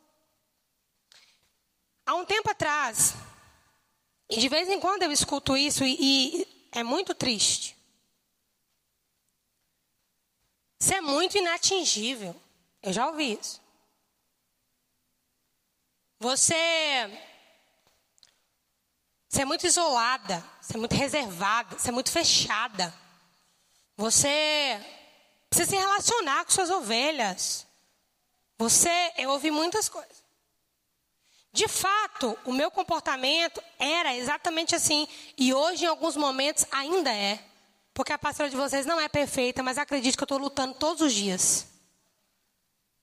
Há 2.05 2.15
um 2.15 2.25
tempo 2.25 2.51
atrás, 2.51 3.15
e 4.31 4.39
de 4.39 4.49
vez 4.49 4.69
em 4.69 4.81
quando 4.81 5.03
eu 5.03 5.13
escuto 5.13 5.57
isso 5.57 5.85
e, 5.85 5.97
e 6.01 6.69
é 6.73 6.83
muito 6.83 7.15
triste. 7.15 7.77
Você 10.79 10.97
é 10.97 11.01
muito 11.01 11.37
inatingível. 11.37 12.35
Eu 12.83 12.93
já 12.93 13.09
ouvi 13.09 13.39
isso. 13.41 13.61
Você, 16.21 16.55
você 19.29 19.43
é 19.43 19.45
muito 19.45 19.67
isolada, 19.67 20.45
você 20.61 20.75
é 20.75 20.79
muito 20.79 20.95
reservada, 20.95 21.79
você 21.79 21.89
é 21.89 21.93
muito 21.93 22.11
fechada. 22.11 22.95
Você 23.97 24.98
Precisa 25.49 25.71
se 25.71 25.77
relacionar 25.77 26.45
com 26.45 26.51
suas 26.51 26.71
ovelhas. 26.71 27.67
Você, 28.59 29.13
eu 29.17 29.31
ouvi 29.31 29.51
muitas 29.51 29.89
coisas. 29.89 30.25
De 31.53 31.67
fato, 31.67 32.39
o 32.45 32.53
meu 32.53 32.71
comportamento 32.71 33.63
era 33.79 34.15
exatamente 34.15 34.75
assim. 34.75 35.09
E 35.37 35.55
hoje, 35.55 35.85
em 35.85 35.89
alguns 35.89 36.17
momentos, 36.17 36.65
ainda 36.71 37.13
é. 37.13 37.43
Porque 37.95 38.13
a 38.13 38.19
pastora 38.19 38.51
de 38.51 38.57
vocês 38.57 38.87
não 38.87 39.01
é 39.01 39.09
perfeita, 39.09 39.63
mas 39.63 39.79
acredite 39.79 40.17
que 40.17 40.23
eu 40.23 40.27
estou 40.27 40.39
lutando 40.39 40.75
todos 40.75 41.03
os 41.03 41.13
dias 41.13 41.67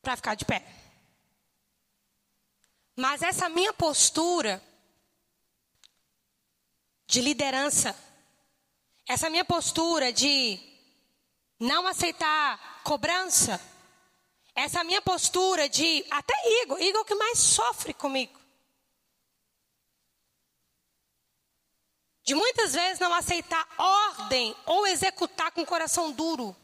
para 0.01 0.15
ficar 0.15 0.35
de 0.35 0.45
pé. 0.45 0.63
Mas 2.95 3.21
essa 3.21 3.49
minha 3.49 3.73
postura 3.73 4.63
de 7.07 7.19
liderança, 7.21 7.95
essa 9.07 9.29
minha 9.29 9.43
postura 9.43 10.13
de 10.13 10.59
não 11.59 11.87
aceitar 11.87 12.81
cobrança. 12.83 13.59
Essa 14.53 14.83
minha 14.83 15.01
postura 15.01 15.67
de, 15.67 16.05
até 16.09 16.33
Igor, 16.63 16.81
Igor 16.81 17.03
que 17.03 17.15
mais 17.15 17.39
sofre 17.39 17.93
comigo. 17.93 18.39
De 22.23 22.33
muitas 22.33 22.73
vezes 22.73 22.99
não 22.99 23.13
aceitar 23.13 23.67
ordem 23.77 24.55
ou 24.65 24.87
executar 24.87 25.51
com 25.51 25.65
coração 25.65 26.11
duro. 26.11 26.55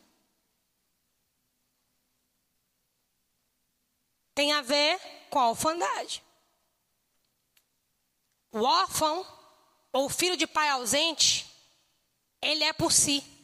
Tem 4.33 4.53
a 4.53 4.61
ver 4.61 4.99
com 5.29 5.37
a 5.37 5.49
orfandade. 5.49 6.23
O 8.51 8.63
órfão 8.63 9.25
ou 9.91 10.09
filho 10.09 10.37
de 10.37 10.47
pai 10.47 10.69
ausente, 10.69 11.45
ele 12.41 12.63
é 12.63 12.73
por 12.73 12.91
si. 12.91 13.40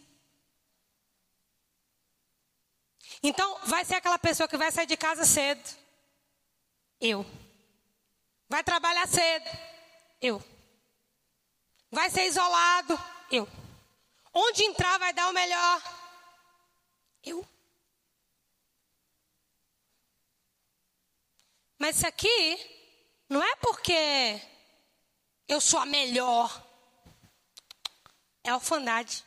Então, 3.28 3.60
vai 3.66 3.84
ser 3.84 3.96
aquela 3.96 4.18
pessoa 4.18 4.48
que 4.48 4.56
vai 4.56 4.72
sair 4.72 4.86
de 4.86 4.96
casa 4.96 5.26
cedo. 5.26 5.62
Eu. 6.98 7.26
Vai 8.48 8.64
trabalhar 8.64 9.06
cedo. 9.06 9.50
Eu. 10.22 10.42
Vai 11.92 12.10
ser 12.10 12.26
isolado. 12.26 12.98
Eu. 13.30 13.46
Onde 14.34 14.64
entrar 14.64 14.98
vai 14.98 15.12
dar 15.12 15.28
o 15.28 15.34
melhor. 15.34 15.82
Eu. 17.22 17.46
Mas 21.78 21.98
isso 21.98 22.08
aqui 22.08 23.26
não 23.28 23.44
é 23.44 23.56
porque 23.58 24.42
eu 25.50 25.60
sou 25.60 25.82
a 25.82 25.86
melhor. 25.86 26.66
É 28.42 28.54
orfandade. 28.54 29.26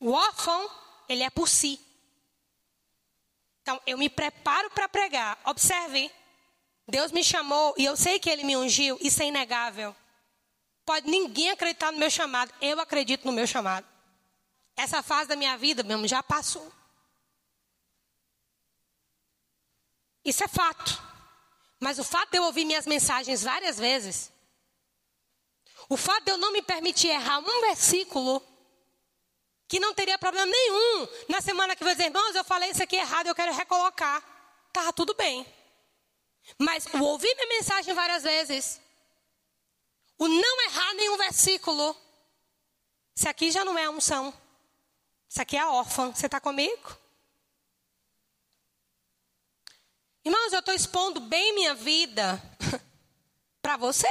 O 0.00 0.10
órfão, 0.10 0.68
ele 1.08 1.22
é 1.22 1.30
por 1.30 1.48
si. 1.48 1.91
Então, 3.62 3.80
eu 3.86 3.96
me 3.96 4.08
preparo 4.08 4.70
para 4.70 4.88
pregar. 4.88 5.38
Observe. 5.44 6.10
Deus 6.86 7.12
me 7.12 7.22
chamou 7.22 7.74
e 7.78 7.84
eu 7.84 7.96
sei 7.96 8.18
que 8.18 8.28
ele 8.28 8.44
me 8.44 8.56
ungiu, 8.56 8.98
isso 9.00 9.22
é 9.22 9.26
inegável. 9.26 9.94
Pode 10.84 11.08
ninguém 11.08 11.50
acreditar 11.50 11.92
no 11.92 11.98
meu 11.98 12.10
chamado, 12.10 12.52
eu 12.60 12.78
acredito 12.80 13.24
no 13.24 13.32
meu 13.32 13.46
chamado. 13.46 13.86
Essa 14.76 15.02
fase 15.02 15.28
da 15.28 15.36
minha 15.36 15.56
vida 15.56 15.82
mesmo 15.82 16.08
já 16.08 16.22
passou. 16.22 16.72
Isso 20.24 20.42
é 20.42 20.48
fato. 20.48 21.00
Mas 21.78 21.98
o 21.98 22.04
fato 22.04 22.30
de 22.30 22.38
eu 22.38 22.44
ouvir 22.44 22.64
minhas 22.64 22.86
mensagens 22.86 23.42
várias 23.42 23.78
vezes, 23.78 24.32
o 25.88 25.96
fato 25.96 26.24
de 26.24 26.30
eu 26.30 26.38
não 26.38 26.52
me 26.52 26.62
permitir 26.62 27.08
errar 27.08 27.38
um 27.38 27.60
versículo, 27.62 28.42
que 29.72 29.80
não 29.80 29.94
teria 29.94 30.18
problema 30.18 30.44
nenhum 30.44 31.08
na 31.30 31.40
semana 31.40 31.74
que 31.74 31.82
dizer, 31.82 32.04
irmãos, 32.04 32.34
eu 32.34 32.44
falei 32.44 32.72
isso 32.72 32.82
aqui 32.82 32.94
errado, 32.94 33.28
eu 33.28 33.34
quero 33.34 33.54
recolocar. 33.54 34.22
Tá 34.70 34.92
tudo 34.92 35.14
bem. 35.14 35.46
Mas 36.58 36.84
o 36.92 37.02
ouvir 37.02 37.34
minha 37.36 37.48
mensagem 37.48 37.94
várias 37.94 38.22
vezes, 38.22 38.78
o 40.18 40.28
não 40.28 40.64
errar 40.64 40.92
nenhum 40.92 41.16
versículo, 41.16 41.96
isso 43.16 43.26
aqui 43.26 43.50
já 43.50 43.64
não 43.64 43.78
é 43.78 43.84
a 43.86 43.90
unção. 43.90 44.34
Isso 45.26 45.40
aqui 45.40 45.56
é 45.56 45.60
a 45.60 45.70
órfã. 45.70 46.12
Você 46.12 46.26
está 46.26 46.38
comigo? 46.38 46.94
Irmãos, 50.22 50.52
eu 50.52 50.60
estou 50.60 50.74
expondo 50.74 51.18
bem 51.18 51.54
minha 51.54 51.74
vida 51.74 52.42
para 53.62 53.78
você. 53.78 54.06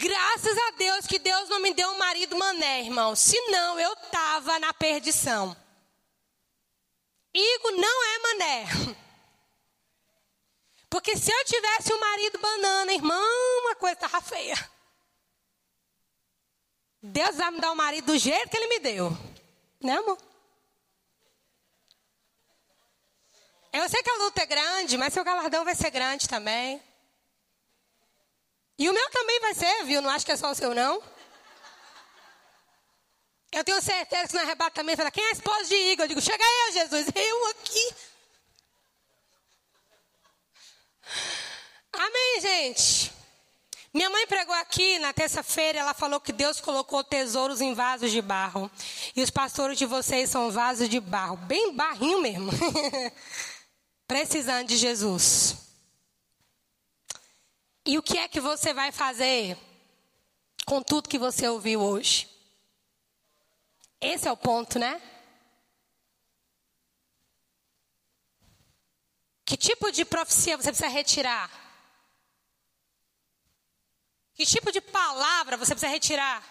Graças 0.00 0.56
a 0.56 0.70
Deus 0.78 1.08
que 1.08 1.18
Deus 1.18 1.48
não 1.48 1.58
me 1.58 1.74
deu 1.74 1.90
um 1.90 1.98
marido 1.98 2.38
mané, 2.38 2.82
irmão. 2.82 3.16
Senão 3.16 3.80
eu 3.80 3.92
estava 3.94 4.56
na 4.60 4.72
perdição. 4.72 5.56
Igor 7.34 7.72
não 7.72 8.04
é 8.04 8.18
mané. 8.20 8.66
Porque 10.88 11.16
se 11.16 11.32
eu 11.32 11.44
tivesse 11.44 11.92
um 11.92 11.98
marido 11.98 12.38
banana, 12.38 12.94
irmão, 12.94 13.60
uma 13.62 13.74
coisa 13.74 13.94
estava 13.94 14.20
feia. 14.20 14.54
Deus 17.02 17.34
vai 17.34 17.50
me 17.50 17.60
dar 17.60 17.72
um 17.72 17.74
marido 17.74 18.06
do 18.06 18.18
jeito 18.18 18.50
que 18.50 18.56
ele 18.56 18.68
me 18.68 18.78
deu. 18.78 19.10
Né, 19.80 19.94
amor? 19.96 20.16
Eu 23.72 23.88
sei 23.88 24.00
que 24.00 24.10
a 24.10 24.18
luta 24.18 24.42
é 24.42 24.46
grande, 24.46 24.96
mas 24.96 25.12
seu 25.12 25.24
galardão 25.24 25.64
vai 25.64 25.74
ser 25.74 25.90
grande 25.90 26.28
também. 26.28 26.80
E 28.78 28.88
o 28.88 28.92
meu 28.92 29.10
também 29.10 29.40
vai 29.40 29.54
ser, 29.54 29.84
viu? 29.84 30.00
Não 30.00 30.10
acho 30.10 30.24
que 30.24 30.32
é 30.32 30.36
só 30.36 30.50
o 30.50 30.54
seu, 30.54 30.74
não. 30.74 31.02
Eu 33.50 33.64
tenho 33.64 33.80
certeza 33.82 34.28
que 34.28 34.34
no 34.34 34.40
arrebatamento 34.40 34.98
fala, 34.98 35.10
quem 35.10 35.24
é 35.24 35.28
a 35.28 35.32
esposa 35.32 35.64
de 35.64 35.74
Igor? 35.74 36.04
Eu 36.04 36.08
digo, 36.08 36.20
chega 36.20 36.44
eu, 36.44 36.72
Jesus, 36.74 37.06
eu 37.14 37.46
aqui. 37.48 37.94
Amém, 41.92 42.40
gente? 42.40 43.12
Minha 43.92 44.10
mãe 44.10 44.26
pregou 44.26 44.54
aqui 44.54 44.98
na 44.98 45.12
terça-feira, 45.12 45.78
ela 45.78 45.94
falou 45.94 46.20
que 46.20 46.30
Deus 46.30 46.60
colocou 46.60 47.02
tesouros 47.02 47.60
em 47.60 47.74
vasos 47.74 48.12
de 48.12 48.20
barro. 48.20 48.70
E 49.16 49.22
os 49.22 49.30
pastores 49.30 49.78
de 49.78 49.86
vocês 49.86 50.30
são 50.30 50.50
vasos 50.50 50.88
de 50.88 51.00
barro, 51.00 51.36
bem 51.36 51.74
barrinho 51.74 52.20
mesmo. 52.20 52.50
Precisando 54.06 54.68
de 54.68 54.76
Jesus. 54.76 55.67
E 57.88 57.96
o 57.96 58.02
que 58.02 58.18
é 58.18 58.28
que 58.28 58.38
você 58.38 58.74
vai 58.74 58.92
fazer 58.92 59.56
com 60.66 60.82
tudo 60.82 61.08
que 61.08 61.18
você 61.18 61.48
ouviu 61.48 61.80
hoje? 61.80 62.28
Esse 63.98 64.28
é 64.28 64.30
o 64.30 64.36
ponto, 64.36 64.78
né? 64.78 65.00
Que 69.42 69.56
tipo 69.56 69.90
de 69.90 70.04
profecia 70.04 70.58
você 70.58 70.68
precisa 70.68 70.90
retirar? 70.90 71.50
Que 74.34 74.44
tipo 74.44 74.70
de 74.70 74.82
palavra 74.82 75.56
você 75.56 75.74
precisa 75.74 75.90
retirar? 75.90 76.44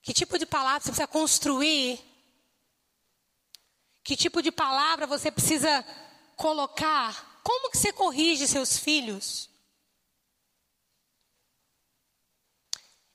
Que 0.00 0.12
tipo 0.14 0.38
de 0.38 0.46
palavra 0.46 0.78
você 0.78 0.90
precisa 0.90 1.08
construir? 1.08 1.98
Que 4.04 4.14
tipo 4.16 4.40
de 4.40 4.52
palavra 4.52 5.08
você 5.08 5.28
precisa 5.28 5.84
colocar? 6.36 7.40
Como 7.42 7.68
que 7.72 7.78
você 7.78 7.92
corrige 7.92 8.46
seus 8.46 8.78
filhos? 8.78 9.49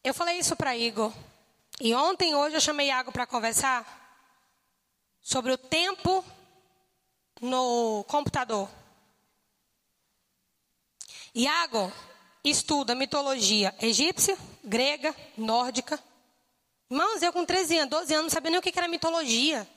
Eu 0.06 0.14
falei 0.14 0.38
isso 0.38 0.56
para 0.56 0.78
Igor. 0.78 1.12
E 1.82 1.95
ontem, 1.95 2.36
hoje, 2.36 2.56
eu 2.56 2.62
chamei 2.62 2.89
Iago 2.89 3.12
para 3.12 3.26
conversar 3.26 3.84
sobre 5.20 5.51
o 5.51 5.58
tempo 5.58 6.24
no 7.41 8.06
computador. 8.08 8.70
Iago 11.34 11.91
estuda 12.43 12.93
mitologia 12.93 13.76
egípcia, 13.82 14.38
grega, 14.64 15.14
nórdica. 15.36 15.99
Irmãos, 16.88 17.24
eu 17.24 17.34
com 17.34 17.43
13 17.43 17.80
anos, 17.80 17.89
12 17.89 18.14
anos, 18.14 18.24
não 18.26 18.30
sabia 18.30 18.51
nem 18.51 18.60
o 18.60 18.62
que 18.62 18.78
era 18.78 18.88
mitologia. 18.88 19.68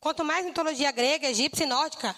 Quanto 0.00 0.24
mais 0.24 0.46
mitologia 0.46 0.90
grega, 0.90 1.28
egípcia 1.28 1.64
e 1.64 1.68
nórdica. 1.68 2.16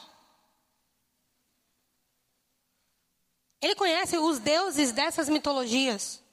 Ele 3.60 3.74
conhece 3.74 4.16
os 4.16 4.38
deuses 4.38 4.92
dessas 4.92 5.28
mitologias. 5.28 6.27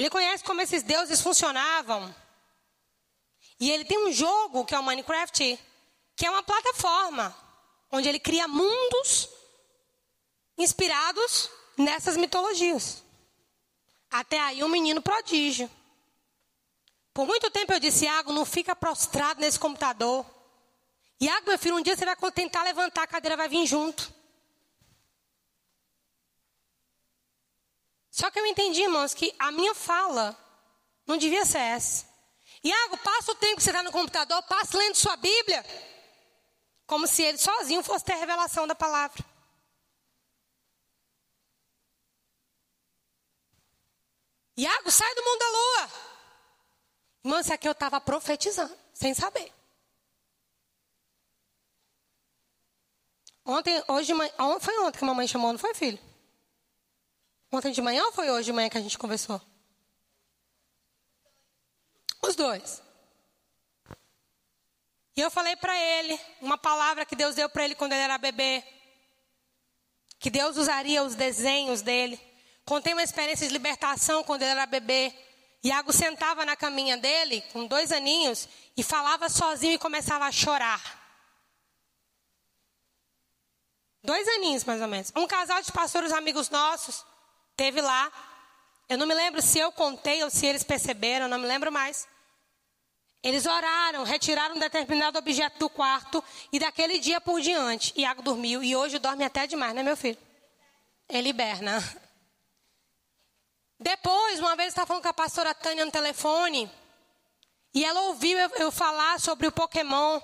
Ele 0.00 0.08
conhece 0.08 0.42
como 0.42 0.62
esses 0.62 0.82
deuses 0.82 1.20
funcionavam. 1.20 2.14
E 3.60 3.70
ele 3.70 3.84
tem 3.84 3.98
um 3.98 4.10
jogo, 4.10 4.64
que 4.64 4.74
é 4.74 4.78
o 4.78 4.82
Minecraft, 4.82 5.58
que 6.16 6.24
é 6.24 6.30
uma 6.30 6.42
plataforma 6.42 7.36
onde 7.92 8.08
ele 8.08 8.18
cria 8.18 8.48
mundos 8.48 9.28
inspirados 10.56 11.50
nessas 11.76 12.16
mitologias. 12.16 13.04
Até 14.10 14.40
aí 14.40 14.64
um 14.64 14.70
menino 14.70 15.02
prodígio. 15.02 15.70
Por 17.12 17.26
muito 17.26 17.50
tempo 17.50 17.74
eu 17.74 17.78
disse, 17.78 18.06
Iago, 18.06 18.32
não 18.32 18.46
fica 18.46 18.74
prostrado 18.74 19.38
nesse 19.38 19.58
computador. 19.58 20.24
Iago, 21.20 21.46
meu 21.46 21.58
filho, 21.58 21.76
um 21.76 21.82
dia 21.82 21.94
você 21.94 22.06
vai 22.06 22.16
tentar 22.32 22.62
levantar, 22.62 23.02
a 23.02 23.06
cadeira 23.06 23.36
vai 23.36 23.50
vir 23.50 23.66
junto. 23.66 24.10
Só 28.20 28.30
que 28.30 28.38
eu 28.38 28.44
entendi, 28.44 28.82
irmãos, 28.82 29.14
que 29.14 29.34
a 29.38 29.50
minha 29.50 29.74
fala 29.74 30.36
não 31.06 31.16
devia 31.16 31.42
ser 31.46 31.56
essa. 31.56 32.06
Iago, 32.62 32.98
passa 32.98 33.32
o 33.32 33.34
tempo 33.34 33.56
que 33.56 33.62
você 33.62 33.70
está 33.70 33.82
no 33.82 33.90
computador, 33.90 34.42
passa 34.42 34.76
lendo 34.76 34.94
sua 34.94 35.16
Bíblia. 35.16 35.64
Como 36.86 37.06
se 37.06 37.22
ele 37.22 37.38
sozinho 37.38 37.82
fosse 37.82 38.04
ter 38.04 38.12
a 38.12 38.16
revelação 38.16 38.66
da 38.66 38.74
palavra. 38.74 39.24
Iago, 44.58 44.90
sai 44.90 45.14
do 45.14 45.24
mundo 45.24 45.38
da 45.38 45.48
lua. 45.48 45.90
Irmão, 47.24 47.40
isso 47.40 47.54
aqui 47.54 47.66
eu 47.66 47.72
estava 47.72 47.98
profetizando, 48.02 48.76
sem 48.92 49.14
saber. 49.14 49.50
Ontem, 53.46 53.82
hoje, 53.88 54.12
foi 54.60 54.78
ontem 54.78 54.98
que 54.98 55.04
a 55.04 55.06
mamãe 55.06 55.26
chamou, 55.26 55.52
não 55.52 55.58
foi, 55.58 55.72
filho? 55.72 56.09
Ontem 57.52 57.72
de 57.72 57.82
manhã 57.82 58.04
ou 58.04 58.12
foi 58.12 58.30
hoje 58.30 58.46
de 58.46 58.52
manhã 58.52 58.68
que 58.68 58.78
a 58.78 58.80
gente 58.80 58.98
conversou? 58.98 59.40
Os 62.22 62.36
dois. 62.36 62.82
E 65.16 65.20
eu 65.20 65.30
falei 65.30 65.56
para 65.56 65.76
ele 65.76 66.18
uma 66.40 66.56
palavra 66.56 67.04
que 67.04 67.16
Deus 67.16 67.34
deu 67.34 67.48
para 67.48 67.64
ele 67.64 67.74
quando 67.74 67.92
ele 67.92 68.02
era 68.02 68.18
bebê. 68.18 68.62
Que 70.18 70.30
Deus 70.30 70.56
usaria 70.56 71.02
os 71.02 71.14
desenhos 71.14 71.82
dele 71.82 72.20
contei 72.70 72.92
uma 72.92 73.02
experiência 73.02 73.48
de 73.48 73.52
libertação 73.52 74.22
quando 74.22 74.42
ele 74.42 74.52
era 74.52 74.64
bebê. 74.64 75.12
Iago 75.60 75.92
sentava 75.92 76.46
na 76.46 76.54
caminha 76.54 76.96
dele, 76.96 77.42
com 77.52 77.66
dois 77.66 77.90
aninhos, 77.90 78.48
e 78.76 78.82
falava 78.84 79.28
sozinho 79.28 79.74
e 79.74 79.78
começava 79.78 80.24
a 80.24 80.30
chorar. 80.30 80.80
Dois 84.04 84.26
aninhos, 84.28 84.62
mais 84.64 84.80
ou 84.80 84.86
menos. 84.86 85.12
Um 85.16 85.26
casal 85.26 85.60
de 85.60 85.72
pastores 85.72 86.12
amigos 86.12 86.48
nossos 86.48 87.04
teve 87.60 87.82
lá. 87.82 88.10
Eu 88.88 88.96
não 88.96 89.06
me 89.06 89.12
lembro 89.12 89.42
se 89.42 89.58
eu 89.58 89.70
contei 89.70 90.24
ou 90.24 90.30
se 90.30 90.46
eles 90.46 90.64
perceberam, 90.64 91.28
não 91.28 91.38
me 91.38 91.46
lembro 91.46 91.70
mais. 91.70 92.08
Eles 93.22 93.44
oraram, 93.44 94.02
retiraram 94.02 94.56
um 94.56 94.58
determinado 94.58 95.18
objeto 95.18 95.58
do 95.58 95.68
quarto 95.68 96.24
e 96.50 96.58
daquele 96.58 96.98
dia 96.98 97.20
por 97.20 97.38
diante, 97.38 97.92
Iago 97.94 98.22
dormiu 98.22 98.62
e 98.62 98.74
hoje 98.74 98.98
dorme 98.98 99.24
até 99.24 99.46
demais, 99.46 99.74
né, 99.74 99.82
meu 99.82 99.94
filho? 99.94 100.16
Ele 101.06 101.28
hiberna. 101.28 101.78
Depois, 103.78 104.40
uma 104.40 104.56
vez 104.56 104.68
eu 104.68 104.70
estava 104.70 104.86
falando 104.86 105.02
com 105.02 105.08
a 105.10 105.12
pastora 105.12 105.52
Tânia 105.52 105.84
no 105.84 105.92
telefone 105.92 106.70
e 107.74 107.84
ela 107.84 108.00
ouviu 108.04 108.38
eu, 108.38 108.50
eu 108.56 108.72
falar 108.72 109.20
sobre 109.20 109.46
o 109.46 109.52
Pokémon, 109.52 110.18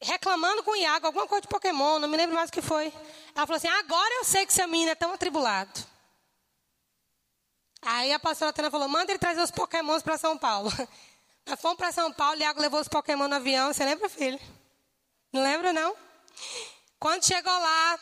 reclamando 0.00 0.62
com 0.62 0.70
o 0.70 0.76
Iago, 0.76 1.08
alguma 1.08 1.26
coisa 1.26 1.42
de 1.42 1.48
Pokémon, 1.48 1.98
não 1.98 2.08
me 2.08 2.16
lembro 2.16 2.34
mais 2.34 2.48
o 2.48 2.52
que 2.52 2.62
foi. 2.62 2.86
Ela 3.34 3.46
falou 3.46 3.58
assim: 3.58 3.68
agora 3.68 4.14
eu 4.14 4.24
sei 4.24 4.46
que 4.46 4.52
seu 4.54 4.66
menino 4.66 4.92
é 4.92 4.94
tão 4.94 5.12
atribulado. 5.12 5.91
Aí 7.82 8.12
a 8.12 8.18
pastora 8.18 8.52
Tânia 8.52 8.70
falou: 8.70 8.88
manda 8.88 9.10
ele 9.10 9.18
trazer 9.18 9.42
os 9.42 9.50
Pokémons 9.50 10.02
para 10.02 10.16
São 10.16 10.38
Paulo. 10.38 10.70
Nós 11.44 11.60
fomos 11.60 11.76
para 11.76 11.90
São 11.90 12.12
Paulo, 12.12 12.40
Iago 12.40 12.60
levou 12.60 12.80
os 12.80 12.88
Pokémon 12.88 13.26
no 13.26 13.34
avião. 13.34 13.72
Você 13.72 13.84
lembra, 13.84 14.08
filho? 14.08 14.38
Não 15.32 15.42
lembra, 15.42 15.72
não? 15.72 15.96
Quando 17.00 17.24
chegou 17.24 17.52
lá, 17.52 17.98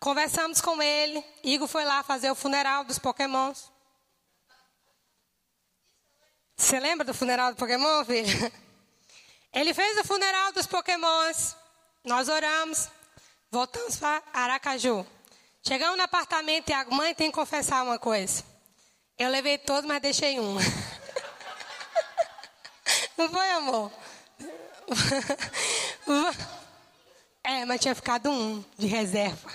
conversamos 0.00 0.60
com 0.60 0.82
ele. 0.82 1.24
Igor 1.44 1.68
foi 1.68 1.84
lá 1.84 2.02
fazer 2.02 2.28
o 2.30 2.34
funeral 2.34 2.82
dos 2.82 2.98
Pokémons. 2.98 3.70
Você 6.56 6.80
lembra 6.80 7.04
do 7.04 7.14
funeral 7.14 7.52
do 7.52 7.56
Pokémon, 7.56 8.04
filho? 8.04 8.26
Ele 9.52 9.72
fez 9.72 9.98
o 9.98 10.04
funeral 10.04 10.52
dos 10.52 10.66
Pokémons. 10.66 11.54
Nós 12.02 12.28
oramos. 12.28 12.88
Voltamos 13.50 13.96
para 13.96 14.22
Aracaju. 14.32 15.06
Chegamos 15.62 15.96
no 15.96 16.02
apartamento 16.02 16.70
e 16.70 16.72
a 16.72 16.84
mãe 16.86 17.14
tem 17.14 17.30
que 17.30 17.36
confessar 17.36 17.84
uma 17.84 17.98
coisa. 17.98 18.55
Eu 19.18 19.30
levei 19.30 19.56
todos, 19.56 19.86
mas 19.86 20.02
deixei 20.02 20.38
um. 20.38 20.56
Não 23.16 23.30
foi, 23.30 23.50
amor? 23.50 23.90
É, 27.42 27.64
mas 27.64 27.80
tinha 27.80 27.94
ficado 27.94 28.28
um 28.28 28.62
de 28.76 28.86
reserva. 28.86 29.50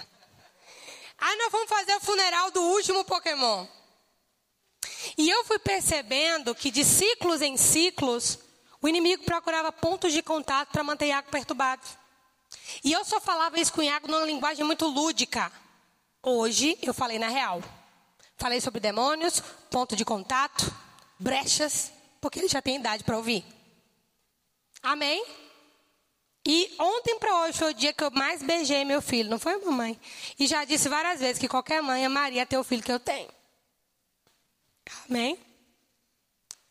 Aí 1.18 1.38
nós 1.38 1.52
vamos 1.52 1.70
fazer 1.70 1.94
o 1.96 2.00
funeral 2.00 2.50
do 2.50 2.62
último 2.62 3.04
Pokémon. 3.04 3.68
E 5.18 5.30
eu 5.30 5.44
fui 5.46 5.60
percebendo 5.60 6.56
que 6.56 6.72
de 6.72 6.84
ciclos 6.84 7.42
em 7.42 7.58
ciclos, 7.58 8.40
o 8.82 8.88
inimigo 8.88 9.26
procurava 9.26 9.72
pontos 9.72 10.14
de 10.14 10.24
contato 10.24 10.70
para 10.72 10.84
manter 10.84 11.08
Iago 11.08 11.30
perturbado. 11.30 11.86
E 12.84 12.92
eu 12.92 13.06
só 13.06 13.20
falava 13.20 13.60
isso 13.60 13.74
com 13.74 13.84
Iago 13.84 14.08
numa 14.08 14.26
linguagem 14.26 14.66
muito 14.66 14.88
lúdica. 14.88 15.52
Hoje 16.24 16.80
eu 16.82 16.94
falei 16.94 17.20
na 17.20 17.28
real. 17.28 17.62
Falei 18.42 18.60
sobre 18.60 18.80
demônios, 18.80 19.40
ponto 19.70 19.96
de 19.96 20.04
contato, 20.04 20.74
brechas, 21.20 21.92
porque 22.20 22.40
ele 22.40 22.48
já 22.48 22.60
tem 22.60 22.78
idade 22.78 23.04
para 23.04 23.16
ouvir. 23.16 23.46
Amém? 24.82 25.24
E 26.44 26.76
ontem 26.80 27.20
para 27.20 27.42
hoje 27.42 27.60
foi 27.60 27.70
o 27.70 27.74
dia 27.76 27.94
que 27.94 28.04
eu 28.04 28.10
mais 28.10 28.42
beijei 28.42 28.84
meu 28.84 29.00
filho, 29.00 29.30
não 29.30 29.38
foi, 29.38 29.64
mamãe? 29.64 29.96
E 30.40 30.48
já 30.48 30.66
disse 30.66 30.90
várias 30.90 31.20
vezes 31.20 31.38
que 31.38 31.48
qualquer 31.48 31.84
mãe 31.84 32.04
amaria 32.04 32.44
ter 32.44 32.58
o 32.58 32.64
filho 32.64 32.82
que 32.82 32.92
eu 32.92 33.00
tenho. 33.00 33.30
Amém? 35.08 35.38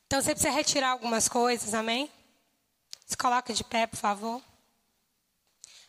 Então 0.09 0.21
você 0.21 0.33
precisa 0.33 0.51
retirar 0.51 0.91
algumas 0.91 1.29
coisas, 1.29 1.73
amém? 1.73 2.11
Se 3.07 3.17
coloca 3.17 3.55
de 3.55 3.63
pé, 3.63 3.87
por 3.87 3.97
favor. 3.97 4.43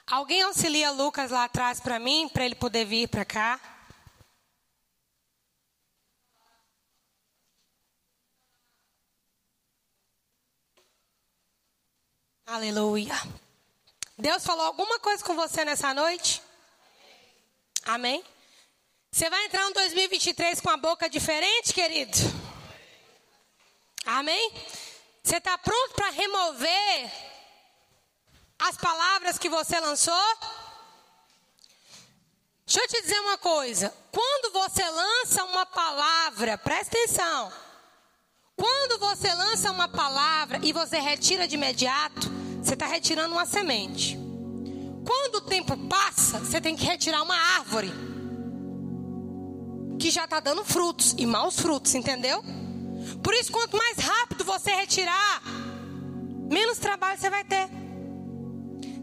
Alguém 0.06 0.44
auxilia 0.44 0.92
Lucas 0.92 1.32
lá 1.32 1.46
atrás 1.46 1.80
para 1.80 1.98
mim, 1.98 2.30
para 2.30 2.46
ele 2.46 2.54
poder 2.54 2.86
vir 2.86 3.08
para 3.08 3.26
cá? 3.26 3.71
Aleluia. 12.46 13.14
Deus 14.18 14.44
falou 14.44 14.66
alguma 14.66 15.00
coisa 15.00 15.24
com 15.24 15.36
você 15.36 15.64
nessa 15.64 15.94
noite? 15.94 16.42
Amém? 17.86 18.24
Você 19.12 19.30
vai 19.30 19.46
entrar 19.46 19.70
em 19.70 19.74
2023 19.74 20.60
com 20.62 20.70
a 20.70 20.78
boca 20.78 21.10
diferente, 21.10 21.74
querido? 21.74 22.18
Amém? 24.06 24.54
Você 25.24 25.38
está 25.38 25.58
pronto 25.58 25.94
para 25.94 26.10
remover 26.10 27.12
as 28.60 28.78
palavras 28.78 29.38
que 29.38 29.50
você 29.50 29.80
lançou? 29.80 30.38
Deixa 32.66 32.82
eu 32.82 32.88
te 32.88 33.02
dizer 33.02 33.20
uma 33.20 33.38
coisa. 33.38 33.94
Quando 34.12 34.54
você 34.54 34.84
lança 34.90 35.44
uma 35.46 35.66
palavra, 35.66 36.58
presta 36.58 36.98
atenção. 36.98 37.71
Quando 38.62 39.00
você 39.00 39.34
lança 39.34 39.72
uma 39.72 39.88
palavra 39.88 40.60
e 40.62 40.72
você 40.72 41.00
retira 41.00 41.48
de 41.48 41.56
imediato, 41.56 42.32
você 42.62 42.76
está 42.76 42.86
retirando 42.86 43.34
uma 43.34 43.44
semente. 43.44 44.16
Quando 45.04 45.38
o 45.38 45.42
tempo 45.42 45.76
passa, 45.88 46.38
você 46.38 46.62
tem 46.62 46.76
que 46.76 46.86
retirar 46.86 47.24
uma 47.24 47.36
árvore 47.36 47.92
que 49.98 50.12
já 50.12 50.26
está 50.26 50.40
dando 50.40 50.64
frutos 50.64 51.16
e 51.18 51.26
maus 51.26 51.60
frutos, 51.60 51.96
entendeu? 51.96 52.44
Por 53.24 53.34
isso, 53.34 53.52
quanto 53.52 53.76
mais 53.76 53.98
rápido 53.98 54.44
você 54.44 54.76
retirar, 54.76 55.42
menos 56.48 56.78
trabalho 56.78 57.20
você 57.20 57.32
vai 57.32 57.44
ter. 57.44 57.68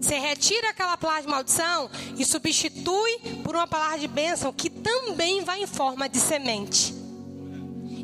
Você 0.01 0.21
retira 0.21 0.71
aquela 0.71 0.97
palavra 0.97 1.23
de 1.23 1.29
maldição 1.29 1.91
e 2.17 2.25
substitui 2.25 3.19
por 3.43 3.57
uma 3.57 3.67
palavra 3.67 3.99
de 3.99 4.07
bênção 4.07 4.53
que 4.53 4.71
também 4.71 5.43
vai 5.43 5.65
em 5.65 5.67
forma 5.67 6.09
de 6.09 6.21
semente. 6.21 6.98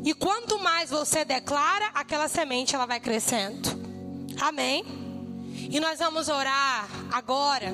E 0.05 0.13
quanto 0.13 0.59
mais 0.59 0.91
você 0.91 1.25
declara, 1.25 1.89
aquela 1.95 2.27
semente 2.27 2.75
ela 2.75 2.85
vai 2.85 2.99
crescendo. 2.99 3.69
Amém. 4.39 4.85
E 5.71 5.79
nós 5.79 5.97
vamos 5.97 6.29
orar 6.29 6.87
agora. 7.11 7.73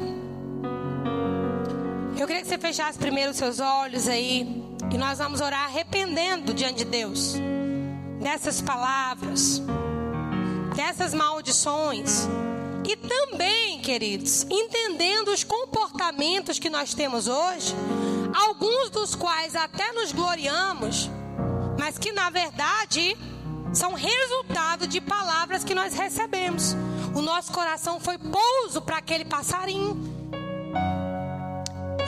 Eu 2.17 2.25
queria 2.25 2.41
que 2.41 2.47
você 2.47 2.57
fechasse 2.57 2.97
primeiro 2.97 3.31
os 3.31 3.37
seus 3.37 3.59
olhos 3.59 4.07
aí. 4.07 4.63
E 4.93 4.97
nós 4.97 5.17
vamos 5.17 5.41
orar 5.41 5.65
arrependendo 5.65 6.53
diante 6.53 6.79
de 6.79 6.85
Deus 6.85 7.35
dessas 8.21 8.61
palavras, 8.61 9.61
dessas 10.73 11.13
maldições. 11.13 12.29
E 12.87 12.95
também, 12.95 13.81
queridos, 13.81 14.43
entendendo 14.49 15.29
os 15.33 15.43
comportamentos 15.43 16.59
que 16.59 16.69
nós 16.69 16.93
temos 16.93 17.27
hoje, 17.27 17.75
alguns 18.33 18.89
dos 18.89 19.15
quais 19.15 19.53
até 19.53 19.91
nos 19.91 20.13
gloriamos, 20.13 21.09
mas 21.81 21.97
que 21.97 22.11
na 22.11 22.29
verdade 22.29 23.17
são 23.73 23.95
resultado 23.95 24.85
de 24.85 25.01
palavras 25.01 25.63
que 25.63 25.73
nós 25.73 25.95
recebemos. 25.95 26.75
O 27.15 27.23
nosso 27.23 27.51
coração 27.51 27.99
foi 27.99 28.19
pouso 28.19 28.83
para 28.83 28.97
aquele 28.97 29.25
passarinho. 29.25 29.99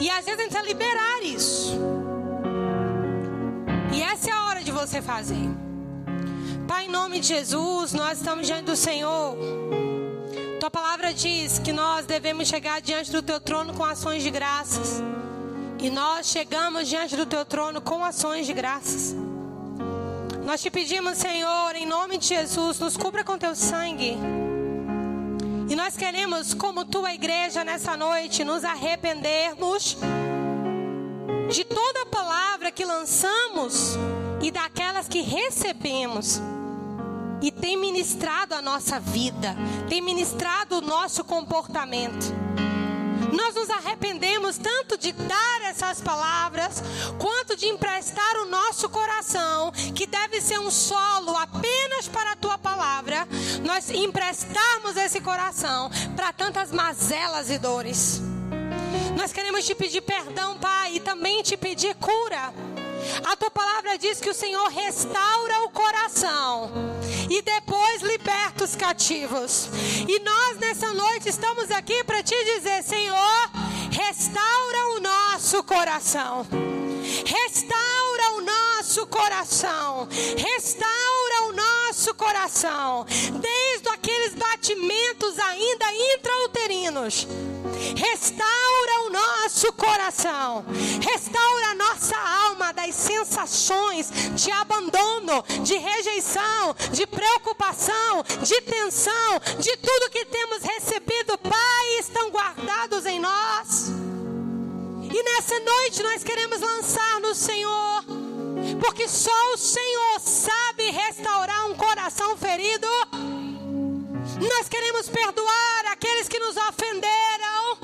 E 0.00 0.08
às 0.08 0.26
vezes 0.26 0.38
a 0.38 0.42
gente 0.44 0.52
precisa 0.52 0.62
liberar 0.62 1.22
isso. 1.24 1.76
E 3.92 4.00
essa 4.00 4.30
é 4.30 4.32
a 4.32 4.44
hora 4.44 4.62
de 4.62 4.70
você 4.70 5.02
fazer. 5.02 5.50
Pai, 6.68 6.84
em 6.84 6.88
nome 6.88 7.18
de 7.18 7.26
Jesus, 7.26 7.92
nós 7.94 8.18
estamos 8.18 8.46
diante 8.46 8.66
do 8.66 8.76
Senhor. 8.76 9.36
Tua 10.60 10.70
palavra 10.70 11.12
diz 11.12 11.58
que 11.58 11.72
nós 11.72 12.06
devemos 12.06 12.46
chegar 12.46 12.80
diante 12.80 13.10
do 13.10 13.20
teu 13.20 13.40
trono 13.40 13.74
com 13.74 13.84
ações 13.84 14.22
de 14.22 14.30
graças. 14.30 15.02
E 15.80 15.90
nós 15.90 16.28
chegamos 16.28 16.86
diante 16.88 17.16
do 17.16 17.26
teu 17.26 17.44
trono 17.44 17.80
com 17.80 18.04
ações 18.04 18.46
de 18.46 18.52
graças. 18.52 19.16
Nós 20.44 20.60
te 20.60 20.70
pedimos, 20.70 21.16
Senhor, 21.16 21.74
em 21.74 21.86
nome 21.86 22.18
de 22.18 22.26
Jesus, 22.26 22.78
nos 22.78 22.98
cubra 22.98 23.24
com 23.24 23.38
teu 23.38 23.56
sangue. 23.56 24.14
E 25.70 25.74
nós 25.74 25.96
queremos, 25.96 26.52
como 26.52 26.84
tua 26.84 27.14
igreja 27.14 27.64
nessa 27.64 27.96
noite, 27.96 28.44
nos 28.44 28.62
arrependermos 28.62 29.96
de 31.50 31.64
toda 31.64 32.06
palavra 32.06 32.70
que 32.70 32.84
lançamos 32.84 33.96
e 34.42 34.50
daquelas 34.50 35.08
que 35.08 35.22
recebemos 35.22 36.42
e 37.40 37.50
tem 37.50 37.78
ministrado 37.78 38.54
a 38.54 38.60
nossa 38.60 39.00
vida, 39.00 39.56
tem 39.88 40.02
ministrado 40.02 40.76
o 40.76 40.80
nosso 40.82 41.24
comportamento. 41.24 42.26
Nós 43.34 43.54
nos 43.56 43.68
arrependemos 43.68 44.58
tanto 44.58 44.96
de 44.96 45.10
dar 45.10 45.62
essas 45.62 46.00
palavras, 46.00 46.80
quanto 47.18 47.56
de 47.56 47.66
emprestar 47.66 48.36
o 48.36 48.46
nosso 48.46 48.88
coração, 48.88 49.72
que 49.94 50.06
deve 50.06 50.40
ser 50.40 50.60
um 50.60 50.70
solo 50.70 51.36
apenas 51.36 52.06
para 52.06 52.32
a 52.32 52.36
tua 52.36 52.56
palavra, 52.56 53.26
nós 53.64 53.90
emprestarmos 53.90 54.96
esse 54.96 55.20
coração 55.20 55.90
para 56.14 56.32
tantas 56.32 56.70
mazelas 56.70 57.50
e 57.50 57.58
dores. 57.58 58.22
Nós 59.16 59.32
queremos 59.32 59.66
te 59.66 59.74
pedir 59.74 60.02
perdão, 60.02 60.56
Pai, 60.58 60.94
e 60.94 61.00
também 61.00 61.42
te 61.42 61.56
pedir 61.56 61.94
cura. 61.96 62.52
A 63.24 63.36
tua 63.36 63.50
palavra 63.50 63.98
diz 63.98 64.20
que 64.20 64.30
o 64.30 64.34
Senhor 64.34 64.68
restaura 64.68 65.64
o 65.64 65.70
coração 65.70 66.70
e 67.30 67.42
depois 67.42 68.02
liberta 68.02 68.64
os 68.64 68.74
cativos. 68.74 69.68
E 70.08 70.20
nós 70.20 70.58
nessa 70.58 70.92
noite 70.92 71.28
estamos 71.28 71.70
aqui 71.70 72.04
para 72.04 72.22
te 72.22 72.34
dizer, 72.56 72.82
Senhor, 72.82 73.50
restaura 73.94 74.86
o 74.96 75.00
nosso 75.00 75.62
coração. 75.62 76.46
Restaura 77.24 78.30
o 78.36 78.40
nosso 78.40 79.06
coração. 79.06 80.08
Restaura 80.36 81.42
o 81.48 81.52
nosso 81.52 82.12
coração. 82.14 83.06
Desde 83.40 83.88
aqueles 83.90 84.34
batimentos 84.34 85.38
ainda 85.38 85.86
intrauterinos. 86.16 87.28
Restaura 87.96 89.00
o 89.06 89.10
nosso 89.10 89.72
coração. 89.72 90.64
Restaura 91.00 91.68
a 91.68 91.74
nossa 91.74 92.16
alma 92.16 92.72
das 92.72 92.94
sensações 92.94 94.10
de 94.34 94.50
abandono, 94.50 95.44
de 95.62 95.76
rejeição, 95.76 96.74
de 96.90 97.06
preocupação, 97.06 98.24
de 98.42 98.60
tensão, 98.62 99.40
de 99.58 99.76
tudo 99.76 100.10
que 100.10 100.24
temos 100.24 100.62
recebido, 100.62 101.38
Pai, 101.38 101.98
estão 101.98 102.30
guardados 102.30 103.06
em 103.06 103.20
nós. 103.20 103.83
E 103.88 105.22
nessa 105.22 105.58
noite 105.60 106.02
nós 106.02 106.24
queremos 106.24 106.60
lançar 106.60 107.20
no 107.20 107.34
Senhor, 107.34 108.04
porque 108.80 109.08
só 109.08 109.52
o 109.52 109.56
Senhor 109.56 110.20
sabe 110.20 110.90
restaurar 110.90 111.70
um 111.70 111.74
coração 111.74 112.36
ferido. 112.36 112.88
Nós 114.40 114.68
queremos 114.68 115.08
perdoar 115.08 115.86
aqueles 115.92 116.28
que 116.28 116.38
nos 116.38 116.56
ofenderam, 116.56 117.78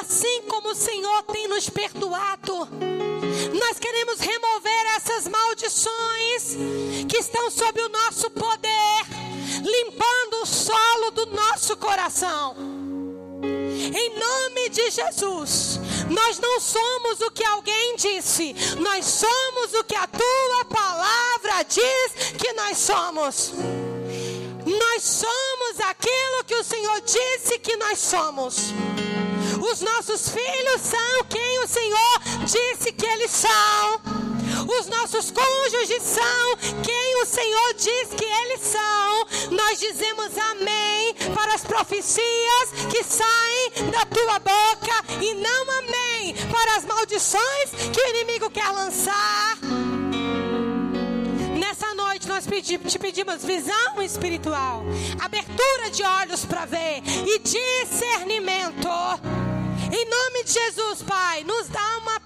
assim 0.00 0.42
como 0.42 0.70
o 0.70 0.74
Senhor 0.74 1.22
tem 1.24 1.48
nos 1.48 1.68
perdoado. 1.68 2.68
Nós 3.58 3.78
queremos 3.78 4.20
remover 4.20 4.96
essas 4.96 5.26
maldições 5.26 6.56
que 7.08 7.18
estão 7.18 7.50
sob 7.50 7.80
o 7.80 7.88
nosso 7.88 8.30
poder, 8.30 9.06
limpando 9.64 10.42
o 10.42 10.46
solo 10.46 11.10
do 11.12 11.26
nosso 11.26 11.76
coração. 11.76 12.54
Em 13.80 14.18
nome 14.18 14.68
de 14.68 14.90
Jesus, 14.90 15.80
nós 16.10 16.38
não 16.38 16.60
somos 16.60 17.20
o 17.20 17.30
que 17.30 17.44
alguém 17.44 17.96
disse, 17.96 18.54
nós 18.78 19.04
somos 19.06 19.74
o 19.74 19.84
que 19.84 19.94
a 19.94 20.06
tua 20.06 20.64
palavra 20.66 21.62
diz 21.64 22.32
que 22.38 22.52
nós 22.52 22.76
somos. 22.76 23.52
Nós 24.66 25.02
somos 25.02 25.80
aquilo 25.88 26.44
que 26.46 26.54
o 26.54 26.64
Senhor 26.64 27.00
disse 27.00 27.58
que 27.58 27.76
nós 27.76 27.98
somos. 27.98 28.72
Os 29.70 29.80
nossos 29.80 30.28
filhos 30.28 30.80
são 30.82 31.24
quem 31.28 31.60
o 31.60 31.66
Senhor 31.66 32.20
disse 32.44 32.92
que 32.92 33.06
eles 33.06 33.30
são. 33.30 34.19
Os 34.78 34.86
nossos 34.86 35.32
cônjuges 35.32 36.02
são 36.04 36.56
quem 36.84 37.22
o 37.22 37.26
Senhor 37.26 37.74
diz 37.74 38.08
que 38.16 38.24
eles 38.24 38.60
são. 38.60 39.50
Nós 39.50 39.80
dizemos 39.80 40.30
amém 40.38 41.12
para 41.34 41.54
as 41.54 41.62
profecias 41.62 42.70
que 42.88 43.02
saem 43.02 43.90
da 43.90 44.06
tua 44.06 44.38
boca 44.38 45.20
e 45.20 45.34
não 45.34 45.70
amém 45.78 46.34
para 46.52 46.76
as 46.76 46.84
maldições 46.84 47.70
que 47.92 48.00
o 48.00 48.08
inimigo 48.10 48.48
quer 48.48 48.68
lançar. 48.70 49.58
Nessa 51.58 51.92
noite 51.94 52.28
nós 52.28 52.46
te 52.46 52.98
pedimos 52.98 53.44
visão 53.44 54.00
espiritual, 54.00 54.84
abertura 55.20 55.90
de 55.90 56.02
olhos 56.04 56.44
para 56.44 56.64
ver 56.64 57.02
e 57.26 57.38
discernimento. 57.40 58.88
Em 59.92 60.08
nome 60.08 60.44
de 60.44 60.52
Jesus, 60.52 61.02
Pai, 61.02 61.42
nos 61.42 61.68
dá 61.68 61.98
uma 61.98 62.19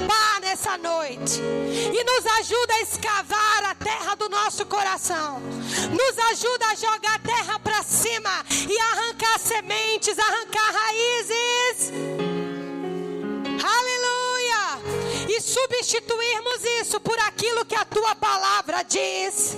nessa 0.75 0.79
noite 0.79 1.41
e 1.41 2.05
nos 2.05 2.27
ajuda 2.39 2.75
a 2.75 2.83
escavar 2.83 3.65
a 3.71 3.75
terra 3.75 4.15
do 4.17 4.29
nosso 4.29 4.67
coração. 4.67 5.41
Nos 5.41 6.19
ajuda 6.33 6.67
a 6.67 6.75
jogar 6.75 7.15
a 7.15 7.19
terra 7.19 7.59
para 7.61 7.83
cima 7.83 8.45
e 8.69 8.79
arrancar 8.79 9.39
sementes, 9.39 10.19
arrancar 10.19 10.73
raízes. 10.73 11.93
Aleluia! 13.63 14.04
Substituirmos 15.45 16.65
isso 16.81 16.99
por 17.01 17.19
aquilo 17.19 17.67
que 17.67 17.75
a 17.75 17.85
tua 17.85 18.15
palavra 18.15 18.83
diz. 18.83 19.55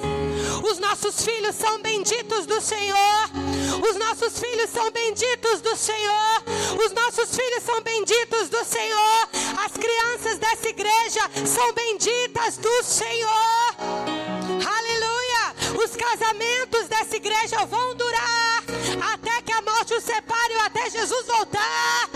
Os 0.68 0.80
nossos 0.80 1.24
filhos 1.24 1.55
são 1.55 1.80
benditos 1.80 2.45
do 2.45 2.61
Senhor. 2.61 3.30
Os 3.89 3.95
nossos 3.95 4.37
filhos 4.37 4.68
são 4.70 4.91
benditos 4.91 5.61
do 5.61 5.76
Senhor. 5.76 6.43
Os 6.84 6.91
nossos 6.91 7.37
filhos 7.37 7.62
são 7.62 7.80
benditos 7.82 8.49
do 8.49 8.64
Senhor. 8.64 9.28
As 9.64 9.72
crianças 9.74 10.39
dessa 10.39 10.68
igreja 10.68 11.20
são 11.47 11.72
benditas 11.72 12.57
do 12.57 12.82
Senhor. 12.82 13.76
Aleluia! 14.66 15.55
Os 15.84 15.95
casamentos 15.95 16.89
dessa 16.89 17.14
igreja 17.14 17.64
vão 17.64 17.95
durar 17.95 18.64
até 19.14 19.45
morte 19.87 19.95
os 19.95 20.05
separe 20.05 20.55
ou 20.55 20.61
até 20.62 20.91
Jesus 20.91 21.26
voltar. 21.26 22.11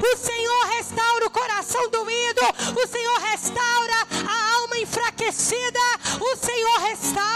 O 0.00 0.16
Senhor 0.16 0.64
restaura 0.76 1.26
o 1.26 1.30
coração 1.30 1.90
doído. 1.90 2.40
O 2.80 2.86
Senhor 2.86 3.18
restaura 3.18 3.94
a 4.28 4.60
alma 4.60 4.78
enfraquecida. 4.78 5.80
O 6.20 6.36
Senhor 6.36 6.78
restaura. 6.80 7.28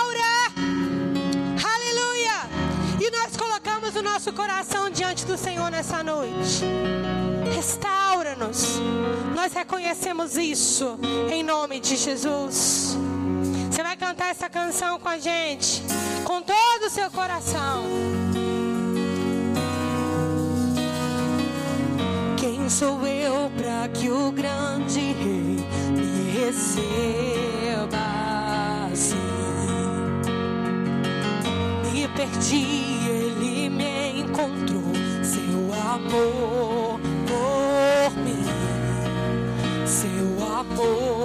nosso 4.03 4.33
coração 4.33 4.91
diante 4.91 5.25
do 5.25 5.39
Senhor 5.39 5.71
nessa 5.71 6.03
noite. 6.03 6.65
Restaura-nos. 7.55 8.79
Nós 9.35 9.53
reconhecemos 9.53 10.37
isso 10.37 10.99
em 11.31 11.43
nome 11.43 11.81
de 11.81 11.97
Jesus. 11.97 12.97
Você 13.71 13.83
vai 13.83 13.97
cantar 13.97 14.31
essa 14.31 14.49
canção 14.49 14.99
com 14.99 15.09
a 15.09 15.19
gente, 15.19 15.83
com 16.25 16.43
todo 16.43 16.87
o 16.87 16.91
seu 16.91 17.11
coração. 17.11 17.85
Quem 22.43 22.69
sou 22.69 23.07
eu 23.07 23.49
para 23.57 23.87
que 23.87 24.11
o 24.11 24.33
grande 24.33 24.99
rei 24.99 25.65
me 25.93 26.33
receba 26.33 27.99
assim? 28.91 29.15
Me 31.85 32.09
perdi 32.09 32.83
encontrou 34.19 34.93
seu 35.23 35.73
amor 35.89 36.99
por 37.29 38.17
mim, 38.25 38.45
seu 39.87 40.45
amor 40.45 41.22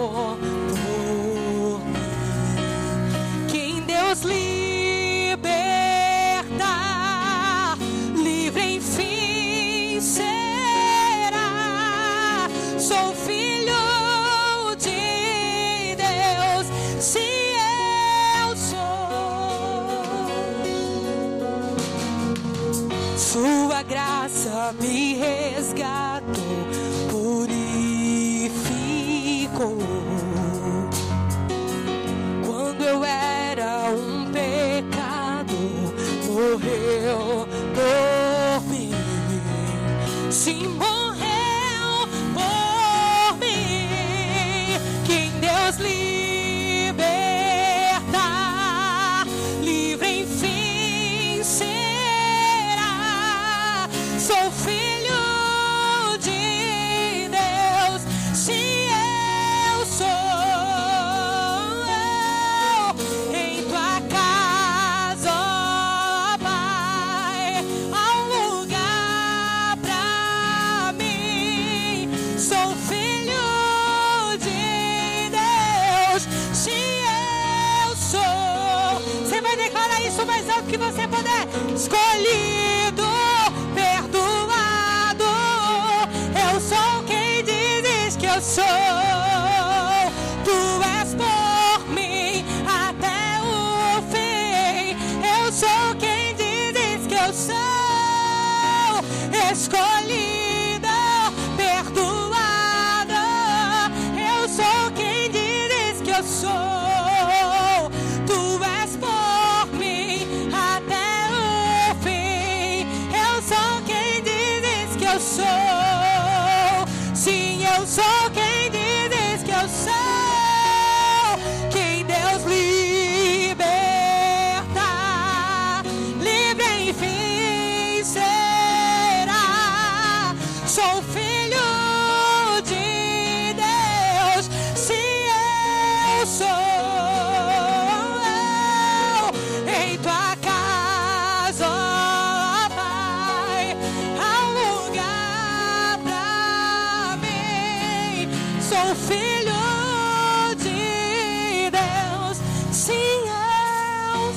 Filho 148.96 150.56
de 150.58 151.70
Deus, 151.70 152.38
sim 152.72 152.94
eu 152.94 154.34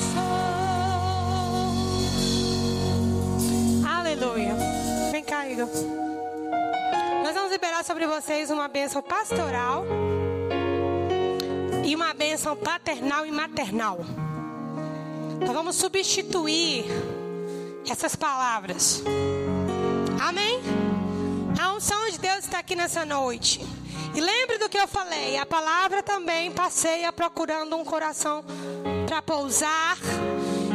sou. 3.82 3.88
Aleluia. 3.88 4.57
Vem 5.12 5.22
cá, 5.22 5.48
Igor. 5.48 5.68
Nós 7.24 7.34
vamos 7.34 7.53
liberar 7.53 7.84
sobre 7.84 8.07
vocês 8.07 8.51
uma 8.51 8.66
bênção 8.66 9.01
pastoral 9.01 9.86
e 11.84 11.94
uma 11.94 12.12
bênção 12.12 12.57
paternal 12.57 13.24
e 13.24 13.30
maternal. 13.30 14.01
Nós 15.40 15.53
vamos 15.53 15.76
substituir 15.76 16.86
essas 17.88 18.16
palavras. 18.16 19.03
Amém? 20.20 20.61
A 21.61 21.72
unção 21.74 22.11
de 22.11 22.18
Deus 22.18 22.40
está 22.40 22.59
aqui 22.59 22.74
nessa 22.74 23.05
noite. 23.07 23.61
E 24.15 24.21
lembre 24.21 24.59
do 24.59 24.69
que 24.69 24.79
eu 24.79 24.89
falei: 24.89 25.37
a 25.39 25.47
palavra 25.47 26.03
também 26.03 26.51
passeia 26.51 27.13
procurando 27.13 27.77
um 27.77 27.85
coração 27.85 28.45
para 29.07 29.23
pousar. 29.23 29.97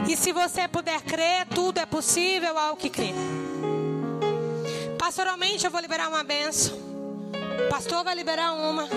E 0.07 0.15
se 0.15 0.31
você 0.31 0.67
puder 0.67 1.01
crer, 1.01 1.47
tudo 1.47 1.79
é 1.79 1.85
possível 1.85 2.57
ao 2.57 2.75
que 2.75 2.89
crê. 2.89 3.13
Pastoralmente, 4.97 5.65
eu 5.65 5.71
vou 5.71 5.81
liberar 5.81 6.09
uma 6.09 6.23
benção. 6.23 6.75
O 7.65 7.69
pastor 7.69 8.03
vai 8.03 8.15
liberar 8.15 8.53
uma. 8.53 8.87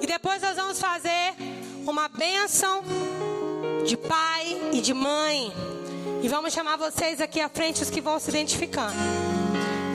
E 0.00 0.06
depois 0.06 0.42
nós 0.42 0.56
vamos 0.56 0.80
fazer 0.80 1.34
uma 1.86 2.08
bênção 2.08 2.82
de 3.86 3.96
pai 3.96 4.70
e 4.72 4.80
de 4.80 4.94
mãe. 4.94 5.52
E 6.22 6.28
vamos 6.28 6.52
chamar 6.52 6.76
vocês 6.76 7.20
aqui 7.20 7.40
à 7.40 7.48
frente, 7.48 7.82
os 7.82 7.90
que 7.90 8.00
vão 8.00 8.18
se 8.18 8.30
identificando. 8.30 8.94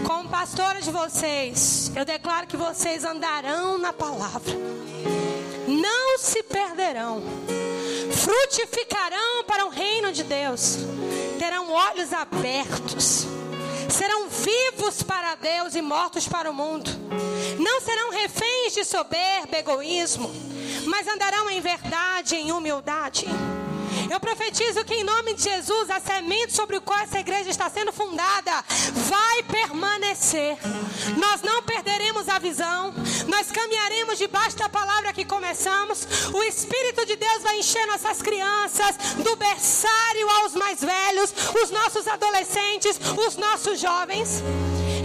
Como 0.05 0.29
pastora 0.29 0.81
de 0.81 0.91
vocês, 0.91 1.91
eu 1.95 2.05
declaro 2.05 2.47
que 2.47 2.57
vocês 2.57 3.03
andarão 3.03 3.77
na 3.77 3.93
palavra, 3.93 4.53
não 5.67 6.17
se 6.17 6.41
perderão, 6.43 7.21
frutificarão 8.11 9.43
para 9.45 9.65
o 9.65 9.69
reino 9.69 10.11
de 10.11 10.23
Deus, 10.23 10.77
terão 11.37 11.71
olhos 11.71 12.11
abertos, 12.13 13.25
serão 13.89 14.27
vivos 14.29 15.03
para 15.03 15.35
Deus 15.35 15.75
e 15.75 15.81
mortos 15.81 16.27
para 16.27 16.49
o 16.49 16.53
mundo, 16.53 16.89
não 17.59 17.81
serão 17.81 18.11
reféns 18.11 18.73
de 18.73 18.83
soberba, 18.83 19.57
egoísmo, 19.57 20.31
mas 20.85 21.07
andarão 21.07 21.49
em 21.49 21.61
verdade, 21.61 22.35
em 22.35 22.51
humildade. 22.51 23.27
Eu 24.11 24.19
profetizo 24.19 24.85
que 24.85 24.93
em 24.93 25.03
nome 25.03 25.33
de 25.33 25.43
Jesus 25.43 25.89
a 25.89 25.99
semente 25.99 26.53
sobre 26.53 26.77
o 26.77 26.81
qual 26.81 26.99
essa 26.99 27.19
igreja 27.19 27.49
está 27.49 27.69
sendo 27.69 27.91
fundada 27.91 28.63
vai 28.93 29.43
permanecer. 29.43 30.57
Nós 31.17 31.41
não 31.41 31.61
perderemos 31.63 32.29
a 32.29 32.39
visão. 32.39 32.93
Nós 33.27 33.51
caminharemos 33.51 34.17
debaixo 34.17 34.57
da 34.57 34.69
palavra 34.69 35.13
que 35.13 35.25
começamos. 35.25 36.07
O 36.33 36.43
Espírito 36.43 37.05
de 37.05 37.15
Deus 37.15 37.43
vai 37.43 37.59
encher 37.59 37.85
nossas 37.87 38.21
crianças, 38.21 38.95
do 39.23 39.35
berçário 39.35 40.29
aos 40.41 40.53
mais 40.53 40.79
velhos, 40.81 41.33
os 41.63 41.71
nossos 41.71 42.07
adolescentes, 42.07 42.99
os 43.27 43.35
nossos 43.35 43.79
jovens. 43.79 44.43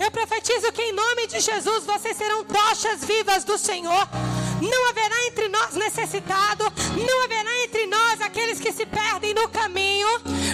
Eu 0.03 0.11
profetizo 0.11 0.73
que 0.73 0.83
em 0.83 0.93
nome 0.93 1.27
de 1.27 1.41
Jesus 1.41 1.85
vocês 1.85 2.17
serão 2.17 2.45
tochas 2.45 3.05
vivas 3.05 3.45
do 3.45 3.57
Senhor. 3.57 4.09
Não 4.71 4.89
haverá 4.89 5.27
entre 5.27 5.49
nós 5.49 5.75
necessitado, 5.75 6.65
não 6.97 7.25
haverá 7.25 7.65
entre 7.65 7.87
nós 7.87 8.21
aqueles 8.21 8.61
que 8.61 8.73
se 8.73 8.87
perdem 8.87 9.35
no 9.35 9.49
caminho. 9.49 10.09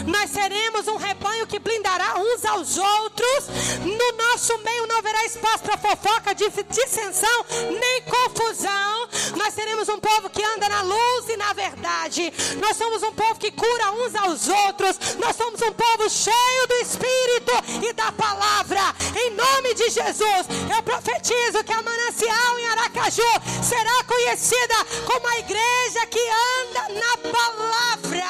Nós 0.07 0.31
seremos 0.31 0.89
um 0.89 0.97
rebanho 0.97 1.47
que 1.47 1.59
blindará 1.59 2.19
uns 2.19 2.45
aos 2.45 2.77
outros. 2.79 3.49
No 3.81 4.17
nosso 4.17 4.59
meio 4.59 4.87
não 4.87 4.99
haverá 4.99 5.25
espaço 5.25 5.65
para 5.65 5.79
fofoca, 5.79 6.35
dissensão, 6.35 7.45
nem 7.71 8.03
confusão. 8.03 9.09
Nós 9.37 9.55
seremos 9.55 9.89
um 9.89 9.99
povo 9.99 10.29
que 10.31 10.43
anda 10.43 10.69
na 10.69 10.83
luz 10.83 11.29
e 11.29 11.37
na 11.37 11.53
verdade. 11.53 12.33
Nós 12.61 12.77
somos 12.77 13.03
um 13.03 13.13
povo 13.13 13.39
que 13.39 13.51
cura 13.53 13.93
uns 13.93 14.15
aos 14.15 14.49
outros. 14.49 15.17
Nós 15.19 15.37
somos 15.37 15.61
um 15.63 15.73
povo 15.73 16.09
cheio 16.11 16.67
do 16.67 16.75
Espírito 16.75 17.53
e 17.89 17.93
da 17.93 18.11
palavra. 18.13 18.81
Em 19.15 19.31
nome 19.31 19.75
de 19.75 19.91
Jesus, 19.91 20.47
eu 20.75 20.83
profetizo 20.83 21.65
que 21.65 21.73
a 21.73 21.83
manancial 21.83 22.59
em 22.59 22.69
Aracaju 22.69 23.23
será 23.63 24.00
conhecida 24.05 24.75
como 25.05 25.27
a 25.29 25.39
igreja 25.39 26.07
que 26.07 26.21
anda 26.21 27.01
na 27.01 27.17
palavra. 27.31 28.25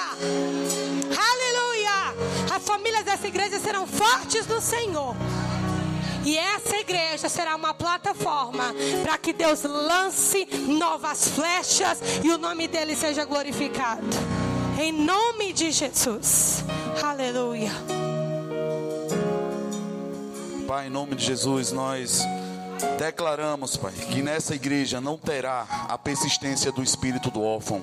Aleluia! 1.31 2.55
As 2.55 2.63
famílias 2.65 3.05
dessa 3.05 3.27
igreja 3.27 3.59
serão 3.59 3.87
fortes 3.87 4.47
no 4.47 4.61
Senhor. 4.61 5.15
E 6.25 6.37
essa 6.37 6.77
igreja 6.77 7.29
será 7.29 7.57
uma 7.57 7.73
plataforma 7.73 8.75
para 9.03 9.17
que 9.17 9.33
Deus 9.33 9.63
lance 9.63 10.47
novas 10.69 11.29
flechas 11.29 11.99
e 12.23 12.31
o 12.31 12.39
nome 12.39 12.69
dele 12.69 12.95
seja 12.95 13.25
glorificado. 13.25 14.07
Em 14.79 14.93
nome 14.93 15.53
de 15.53 15.71
Jesus. 15.71 16.63
Aleluia. 17.03 17.73
Pai, 20.67 20.87
em 20.87 20.91
nome 20.91 21.17
de 21.17 21.25
Jesus, 21.25 21.73
nós 21.73 22.23
declaramos, 22.99 23.77
Pai, 23.77 23.93
que 23.93 24.23
nessa 24.23 24.55
igreja 24.55 25.01
não 25.01 25.17
terá 25.17 25.67
a 25.89 25.99
persistência 25.99 26.73
do 26.73 26.83
espírito 26.83 27.31
do 27.31 27.43
órfão. 27.43 27.81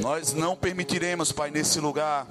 Nós 0.00 0.32
não 0.32 0.54
permitiremos, 0.54 1.32
Pai, 1.32 1.50
nesse 1.50 1.80
lugar, 1.80 2.26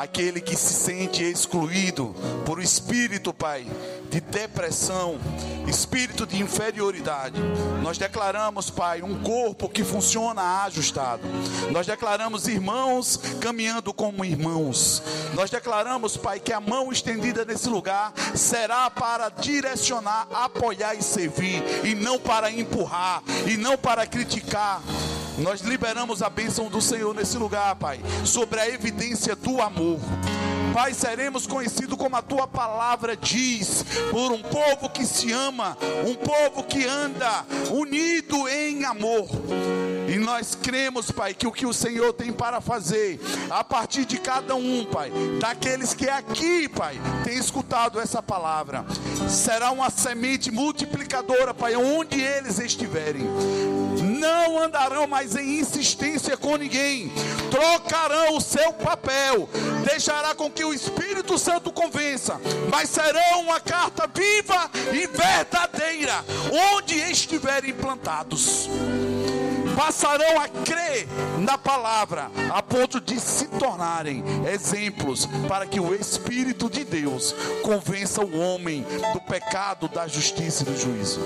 aquele 0.00 0.40
que 0.40 0.56
se 0.56 0.72
sente 0.72 1.22
excluído 1.22 2.14
por 2.46 2.58
o 2.58 2.62
espírito, 2.62 3.34
Pai, 3.34 3.66
de 4.08 4.18
depressão, 4.18 5.20
espírito 5.68 6.26
de 6.26 6.40
inferioridade. 6.40 7.38
Nós 7.82 7.98
declaramos, 7.98 8.70
Pai, 8.70 9.02
um 9.02 9.22
corpo 9.22 9.68
que 9.68 9.84
funciona 9.84 10.64
ajustado. 10.64 11.20
Nós 11.70 11.86
declaramos 11.86 12.48
irmãos 12.48 13.20
caminhando 13.42 13.92
como 13.92 14.24
irmãos. 14.24 15.02
Nós 15.34 15.50
declaramos, 15.50 16.16
Pai, 16.16 16.40
que 16.40 16.52
a 16.54 16.60
mão 16.60 16.90
estendida 16.90 17.44
nesse 17.44 17.68
lugar 17.68 18.14
será 18.34 18.88
para 18.88 19.28
direcionar, 19.28 20.26
apoiar 20.32 20.94
e 20.94 21.02
servir, 21.02 21.62
e 21.84 21.94
não 21.94 22.18
para 22.18 22.50
empurrar, 22.50 23.22
e 23.46 23.58
não 23.58 23.76
para 23.76 24.06
criticar. 24.06 24.80
Nós 25.40 25.62
liberamos 25.62 26.22
a 26.22 26.28
bênção 26.28 26.68
do 26.68 26.82
Senhor 26.82 27.14
nesse 27.14 27.38
lugar, 27.38 27.74
Pai, 27.76 27.98
sobre 28.24 28.60
a 28.60 28.68
evidência 28.68 29.34
do 29.34 29.60
amor. 29.62 29.98
Pai, 30.72 30.94
seremos 30.94 31.46
conhecidos 31.46 31.98
como 31.98 32.16
a 32.16 32.22
tua 32.22 32.46
palavra 32.46 33.16
diz, 33.16 33.84
por 34.10 34.30
um 34.30 34.40
povo 34.40 34.88
que 34.88 35.04
se 35.04 35.32
ama, 35.32 35.76
um 36.06 36.14
povo 36.14 36.62
que 36.62 36.86
anda 36.86 37.44
unido 37.70 38.48
em 38.48 38.84
amor. 38.84 39.28
E 40.08 40.16
nós 40.16 40.54
cremos, 40.54 41.10
Pai, 41.10 41.34
que 41.34 41.46
o 41.46 41.52
que 41.52 41.66
o 41.66 41.72
Senhor 41.72 42.12
tem 42.12 42.32
para 42.32 42.60
fazer, 42.60 43.20
a 43.50 43.64
partir 43.64 44.04
de 44.04 44.18
cada 44.18 44.54
um, 44.54 44.84
Pai, 44.84 45.10
daqueles 45.40 45.92
que 45.92 46.08
aqui, 46.08 46.68
Pai, 46.68 47.00
tem 47.24 47.36
escutado 47.36 48.00
essa 48.00 48.22
palavra, 48.22 48.84
será 49.28 49.70
uma 49.70 49.90
semente 49.90 50.50
multiplicadora, 50.50 51.52
Pai, 51.52 51.74
onde 51.76 52.20
eles 52.20 52.58
estiverem. 52.58 53.22
Não 54.20 54.58
andarão 54.58 55.06
mais 55.06 55.34
em 55.34 55.60
insistência 55.60 56.36
com 56.36 56.56
ninguém, 56.56 57.12
trocarão 57.50 58.36
o 58.36 58.40
seu 58.40 58.72
papel, 58.72 59.48
deixará 59.84 60.34
com 60.34 60.50
que 60.50 60.59
o 60.64 60.74
Espírito 60.74 61.38
Santo 61.38 61.72
convença, 61.72 62.40
mas 62.70 62.88
serão 62.88 63.42
uma 63.42 63.60
carta 63.60 64.06
viva 64.06 64.70
e 64.92 65.06
verdadeira 65.06 66.24
onde 66.74 66.94
estiverem 66.96 67.72
plantados 67.72 68.68
passarão 69.80 70.38
a 70.38 70.46
crer 70.46 71.08
na 71.38 71.56
palavra, 71.56 72.30
a 72.52 72.62
ponto 72.62 73.00
de 73.00 73.18
se 73.18 73.46
tornarem 73.46 74.22
exemplos 74.46 75.26
para 75.48 75.66
que 75.66 75.80
o 75.80 75.94
Espírito 75.94 76.68
de 76.68 76.84
Deus 76.84 77.34
convença 77.62 78.20
o 78.20 78.38
homem 78.38 78.84
do 79.14 79.20
pecado, 79.22 79.88
da 79.88 80.06
justiça 80.06 80.64
e 80.64 80.66
do 80.66 80.78
juízo. 80.78 81.20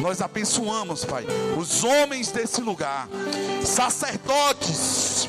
Nós 0.00 0.22
abençoamos, 0.22 1.04
Pai, 1.04 1.26
os 1.58 1.84
homens 1.84 2.30
desse 2.30 2.62
lugar, 2.62 3.06
sacerdotes, 3.62 5.28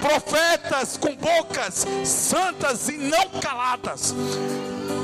profetas 0.00 0.96
com 0.96 1.14
bocas 1.14 1.86
santas 2.04 2.88
e 2.88 2.92
não 2.92 3.28
caladas, 3.40 4.14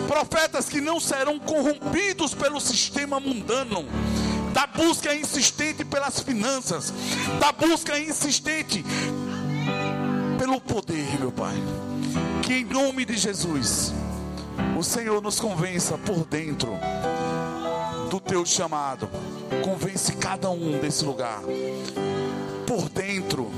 profetas 0.08 0.68
que 0.68 0.80
não 0.80 0.98
serão 0.98 1.38
corrompidos 1.38 2.34
pelo 2.34 2.60
sistema 2.60 3.20
mundano 3.20 3.84
da 4.52 4.66
busca 4.66 5.14
insistente 5.14 5.84
pelas 5.84 6.20
finanças, 6.20 6.92
da 7.38 7.52
busca 7.52 7.98
insistente 7.98 8.84
pelo 10.38 10.60
poder, 10.60 11.18
meu 11.20 11.30
Pai. 11.30 11.54
Que 12.42 12.54
em 12.54 12.64
nome 12.64 13.04
de 13.04 13.16
Jesus, 13.16 13.92
o 14.78 14.82
Senhor 14.82 15.20
nos 15.20 15.38
convença 15.38 15.98
por 15.98 16.24
dentro 16.24 16.72
do 18.08 18.18
teu 18.18 18.46
chamado. 18.46 19.10
Convence 19.62 20.12
cada 20.14 20.48
um 20.48 20.78
desse 20.78 21.04
lugar 21.04 21.42
por 22.66 22.88
dentro 22.88 23.50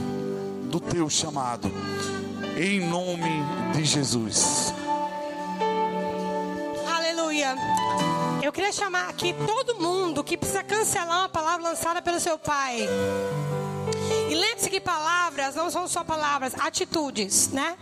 do 0.69 0.79
teu 0.79 1.09
chamado. 1.09 1.71
Em 2.57 2.81
nome 2.81 3.43
de 3.75 3.85
Jesus. 3.85 4.75
Aleluia. 6.87 7.57
Eu 8.43 8.53
queria 8.53 8.73
chamar 8.73 9.09
aqui 9.09 9.35
todo 9.47 9.81
mundo 9.81 10.23
que 10.23 10.37
precisa 10.37 10.63
cancelar 10.63 11.21
uma 11.21 11.29
palavra 11.29 11.69
lançada 11.69 12.03
pelo 12.03 12.21
seu 12.21 12.39
pai. 12.39 12.87
E 14.31 14.35
lembre-se 14.35 14.69
que 14.69 14.81
palavras 14.81 15.55
não 15.55 15.71
são 15.71 15.89
só 15.89 16.05
palavras, 16.05 16.53
atitudes, 16.59 17.49
né? 17.49 17.77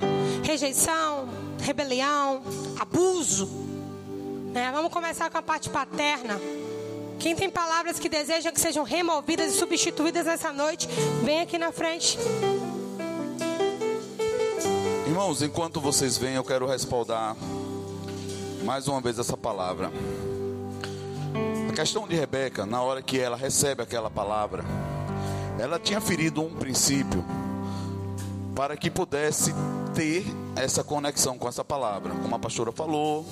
Rejeição, 0.45 1.29
rebelião, 1.61 2.43
abuso. 2.79 3.49
Né? 4.53 4.71
Vamos 4.73 4.93
começar 4.93 5.29
com 5.29 5.39
a 5.39 5.43
parte 5.43 5.69
paterna. 5.69 6.41
Quem 7.19 7.35
tem 7.35 7.51
palavras 7.51 7.99
que 7.99 8.09
desejam 8.09 8.53
que 8.53 8.61
sejam 8.61 8.85
removidas 8.85 9.55
e 9.55 9.59
substituídas 9.59 10.27
nessa 10.27 10.53
noite, 10.53 10.87
vem 11.25 11.41
aqui 11.41 11.59
na 11.59 11.73
frente. 11.73 12.19
Irmãos, 15.17 15.41
enquanto 15.41 15.81
vocês 15.81 16.19
vêm, 16.19 16.35
eu 16.35 16.45
quero 16.45 16.67
respaldar 16.67 17.35
mais 18.67 18.87
uma 18.87 19.01
vez 19.01 19.19
essa 19.19 19.35
palavra 19.35 19.91
questão 21.75 22.07
de 22.07 22.15
Rebeca, 22.15 22.67
na 22.67 22.83
hora 22.83 23.01
que 23.01 23.19
ela 23.19 23.35
recebe 23.35 23.83
aquela 23.83 24.11
palavra, 24.11 24.63
ela 25.59 25.79
tinha 25.79 26.03
ferido 26.03 26.43
um 26.43 26.55
princípio 26.55 27.25
para 28.55 28.77
que 28.77 28.91
pudesse 28.91 29.55
ter 29.95 30.23
essa 30.55 30.85
conexão 30.85 31.39
com 31.39 31.49
essa 31.49 31.65
palavra. 31.65 32.15
Como 32.15 32.35
a 32.35 32.39
pastora 32.39 32.71
falou, 32.71 33.25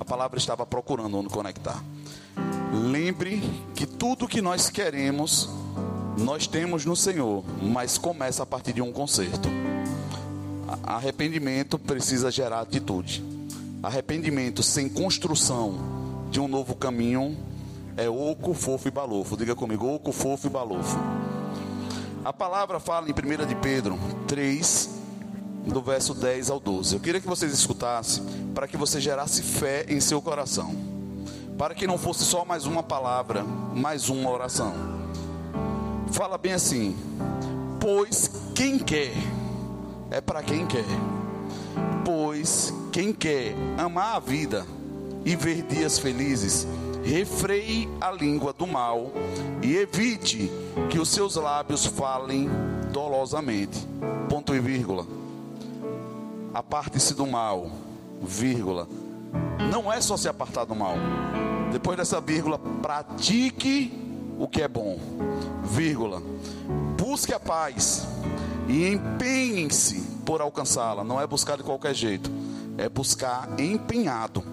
a 0.00 0.04
palavra 0.04 0.36
estava 0.36 0.66
procurando 0.66 1.16
onde 1.16 1.28
conectar. 1.28 1.80
Lembre 2.72 3.40
que 3.72 3.86
tudo 3.86 4.26
que 4.26 4.42
nós 4.42 4.68
queremos, 4.68 5.48
nós 6.16 6.48
temos 6.48 6.84
no 6.84 6.96
Senhor, 6.96 7.44
mas 7.62 7.96
começa 7.96 8.42
a 8.42 8.46
partir 8.46 8.72
de 8.72 8.82
um 8.82 8.92
conserto. 8.92 9.48
Arrependimento 10.82 11.78
precisa 11.78 12.30
gerar 12.30 12.60
atitude. 12.60 13.24
Arrependimento 13.82 14.62
sem 14.62 14.88
construção 14.88 16.26
de 16.30 16.40
um 16.40 16.48
novo 16.48 16.74
caminho 16.74 17.36
é 17.96 18.08
oco, 18.08 18.52
fofo 18.52 18.88
e 18.88 18.90
balofo. 18.90 19.36
Diga 19.36 19.54
comigo, 19.54 19.86
oco, 19.94 20.12
fofo 20.12 20.46
e 20.46 20.50
balofo. 20.50 20.98
A 22.24 22.32
palavra 22.32 22.78
fala 22.78 23.08
em 23.08 23.12
1 23.12 23.46
de 23.46 23.54
Pedro 23.54 23.98
3, 24.26 24.90
do 25.66 25.80
verso 25.80 26.12
10 26.14 26.50
ao 26.50 26.60
12. 26.60 26.94
Eu 26.94 27.00
queria 27.00 27.20
que 27.20 27.26
vocês 27.26 27.52
escutassem 27.52 28.24
para 28.54 28.68
que 28.68 28.76
você 28.76 29.00
gerasse 29.00 29.42
fé 29.42 29.86
em 29.88 30.00
seu 30.00 30.20
coração. 30.20 30.74
Para 31.56 31.74
que 31.74 31.86
não 31.86 31.96
fosse 31.96 32.24
só 32.24 32.44
mais 32.44 32.66
uma 32.66 32.82
palavra, 32.82 33.42
mais 33.42 34.08
uma 34.08 34.30
oração. 34.30 34.74
Fala 36.12 36.36
bem 36.36 36.52
assim: 36.52 36.96
Pois 37.80 38.30
quem 38.54 38.78
quer 38.78 39.12
é 40.10 40.20
para 40.20 40.42
quem 40.42 40.66
quer. 40.66 40.84
Pois 42.04 42.72
quem 42.92 43.12
quer 43.12 43.54
amar 43.76 44.16
a 44.16 44.18
vida 44.18 44.66
e 45.24 45.36
ver 45.36 45.62
dias 45.62 45.98
felizes, 45.98 46.66
refreie 47.04 47.88
a 48.00 48.10
língua 48.10 48.52
do 48.52 48.66
mal 48.66 49.12
e 49.62 49.76
evite 49.76 50.50
que 50.90 50.98
os 50.98 51.08
seus 51.08 51.36
lábios 51.36 51.86
falem 51.86 52.48
dolosamente. 52.92 53.86
Ponto 54.28 54.54
e 54.54 54.60
vírgula. 54.60 55.06
Aparte-se 56.52 57.14
do 57.14 57.26
mal, 57.26 57.70
vírgula. 58.22 58.88
Não 59.70 59.92
é 59.92 60.00
só 60.00 60.16
se 60.16 60.28
apartar 60.28 60.64
do 60.64 60.74
mal. 60.74 60.96
Depois 61.72 61.96
dessa 61.96 62.20
vírgula, 62.20 62.58
pratique 62.80 63.92
o 64.38 64.48
que 64.48 64.62
é 64.62 64.68
bom, 64.68 64.98
vírgula. 65.64 66.22
Busque 66.96 67.34
a 67.34 67.40
paz 67.40 68.06
e 68.68 68.88
empenhe-se 68.88 70.00
por 70.24 70.40
alcançá-la. 70.40 71.02
Não 71.02 71.20
é 71.20 71.26
buscar 71.26 71.56
de 71.56 71.62
qualquer 71.62 71.94
jeito, 71.94 72.30
é 72.76 72.88
buscar 72.88 73.48
empenhado 73.58 74.44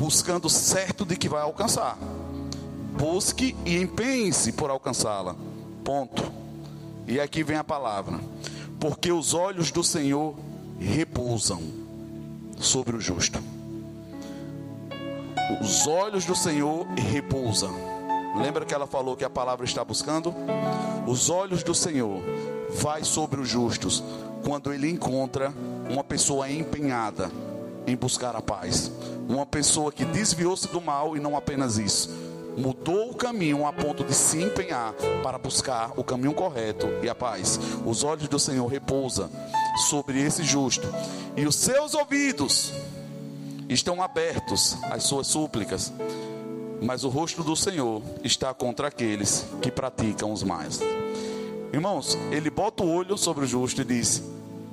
buscando 0.00 0.48
certo 0.48 1.04
de 1.04 1.14
que 1.14 1.28
vai 1.28 1.42
alcançar. 1.42 1.98
Busque 2.98 3.54
e 3.66 3.76
empenhe-se 3.76 4.52
por 4.52 4.70
alcançá-la. 4.70 5.36
Ponto. 5.84 6.32
E 7.06 7.20
aqui 7.20 7.42
vem 7.42 7.58
a 7.58 7.64
palavra. 7.64 8.18
Porque 8.78 9.12
os 9.12 9.34
olhos 9.34 9.70
do 9.70 9.84
Senhor 9.84 10.34
repousam 10.78 11.62
sobre 12.58 12.96
o 12.96 13.00
justo. 13.00 13.38
Os 15.60 15.86
olhos 15.86 16.24
do 16.24 16.34
Senhor 16.34 16.86
repousam. 16.96 17.74
Lembra 18.36 18.64
que 18.64 18.72
ela 18.72 18.86
falou 18.86 19.16
que 19.16 19.24
a 19.24 19.30
palavra 19.30 19.66
está 19.66 19.84
buscando? 19.84 20.34
Os 21.06 21.28
olhos 21.28 21.62
do 21.62 21.74
Senhor 21.74 22.22
vai 22.74 23.04
sobre 23.04 23.40
os 23.40 23.48
justos 23.48 24.02
quando 24.44 24.72
ele 24.72 24.88
encontra 24.88 25.52
uma 25.88 26.04
pessoa 26.04 26.50
empenhada 26.50 27.30
em 27.86 27.96
buscar 27.96 28.36
a 28.36 28.42
paz. 28.42 28.90
Uma 29.28 29.46
pessoa 29.46 29.92
que 29.92 30.04
desviou-se 30.04 30.68
do 30.68 30.80
mal 30.80 31.16
e 31.16 31.20
não 31.20 31.36
apenas 31.36 31.78
isso, 31.78 32.10
mudou 32.56 33.10
o 33.10 33.14
caminho 33.14 33.66
a 33.66 33.72
ponto 33.72 34.04
de 34.04 34.14
se 34.14 34.42
empenhar 34.42 34.92
para 35.22 35.38
buscar 35.38 35.92
o 35.96 36.04
caminho 36.04 36.34
correto 36.34 36.86
e 37.02 37.08
a 37.08 37.14
paz. 37.14 37.58
Os 37.84 38.02
olhos 38.02 38.28
do 38.28 38.38
Senhor 38.38 38.66
repousam 38.66 39.30
sobre 39.88 40.20
esse 40.20 40.42
justo 40.42 40.86
e 41.36 41.46
os 41.46 41.54
seus 41.54 41.94
ouvidos 41.94 42.72
estão 43.68 44.02
abertos 44.02 44.76
às 44.84 45.04
suas 45.04 45.26
súplicas. 45.26 45.92
Mas 46.82 47.04
o 47.04 47.08
rosto 47.08 47.44
do 47.44 47.54
Senhor 47.54 48.02
está 48.24 48.54
contra 48.54 48.88
aqueles 48.88 49.44
que 49.60 49.70
praticam 49.70 50.32
os 50.32 50.42
mais. 50.42 50.80
Irmãos, 51.72 52.18
ele 52.32 52.50
bota 52.50 52.82
o 52.82 52.90
olho 52.90 53.16
sobre 53.16 53.44
o 53.44 53.48
justo 53.48 53.82
e 53.82 53.84
diz: 53.84 54.22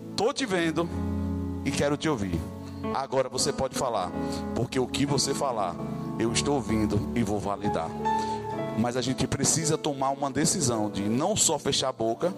Estou 0.10 0.34
te 0.34 0.46
vendo 0.46 0.90
e 1.64 1.72
quero 1.72 1.96
te 1.96 2.10
ouvir. 2.10 2.40
Agora 2.94 3.30
você 3.30 3.54
pode 3.54 3.76
falar, 3.76 4.12
porque 4.56 4.80
o 4.80 4.88
que 4.88 5.06
você 5.06 5.34
falar, 5.34 5.76
eu 6.18 6.32
estou 6.32 6.56
ouvindo 6.56 7.12
e 7.16 7.22
vou 7.22 7.40
validar. 7.40 7.90
Mas 8.80 8.98
a 8.98 9.02
gente 9.02 9.28
precisa 9.28 9.78
tomar 9.78 10.10
uma 10.10 10.32
decisão 10.32 10.90
de 10.90 11.04
não 11.04 11.36
só 11.36 11.60
fechar 11.60 11.90
a 11.90 11.94
boca 11.94 12.34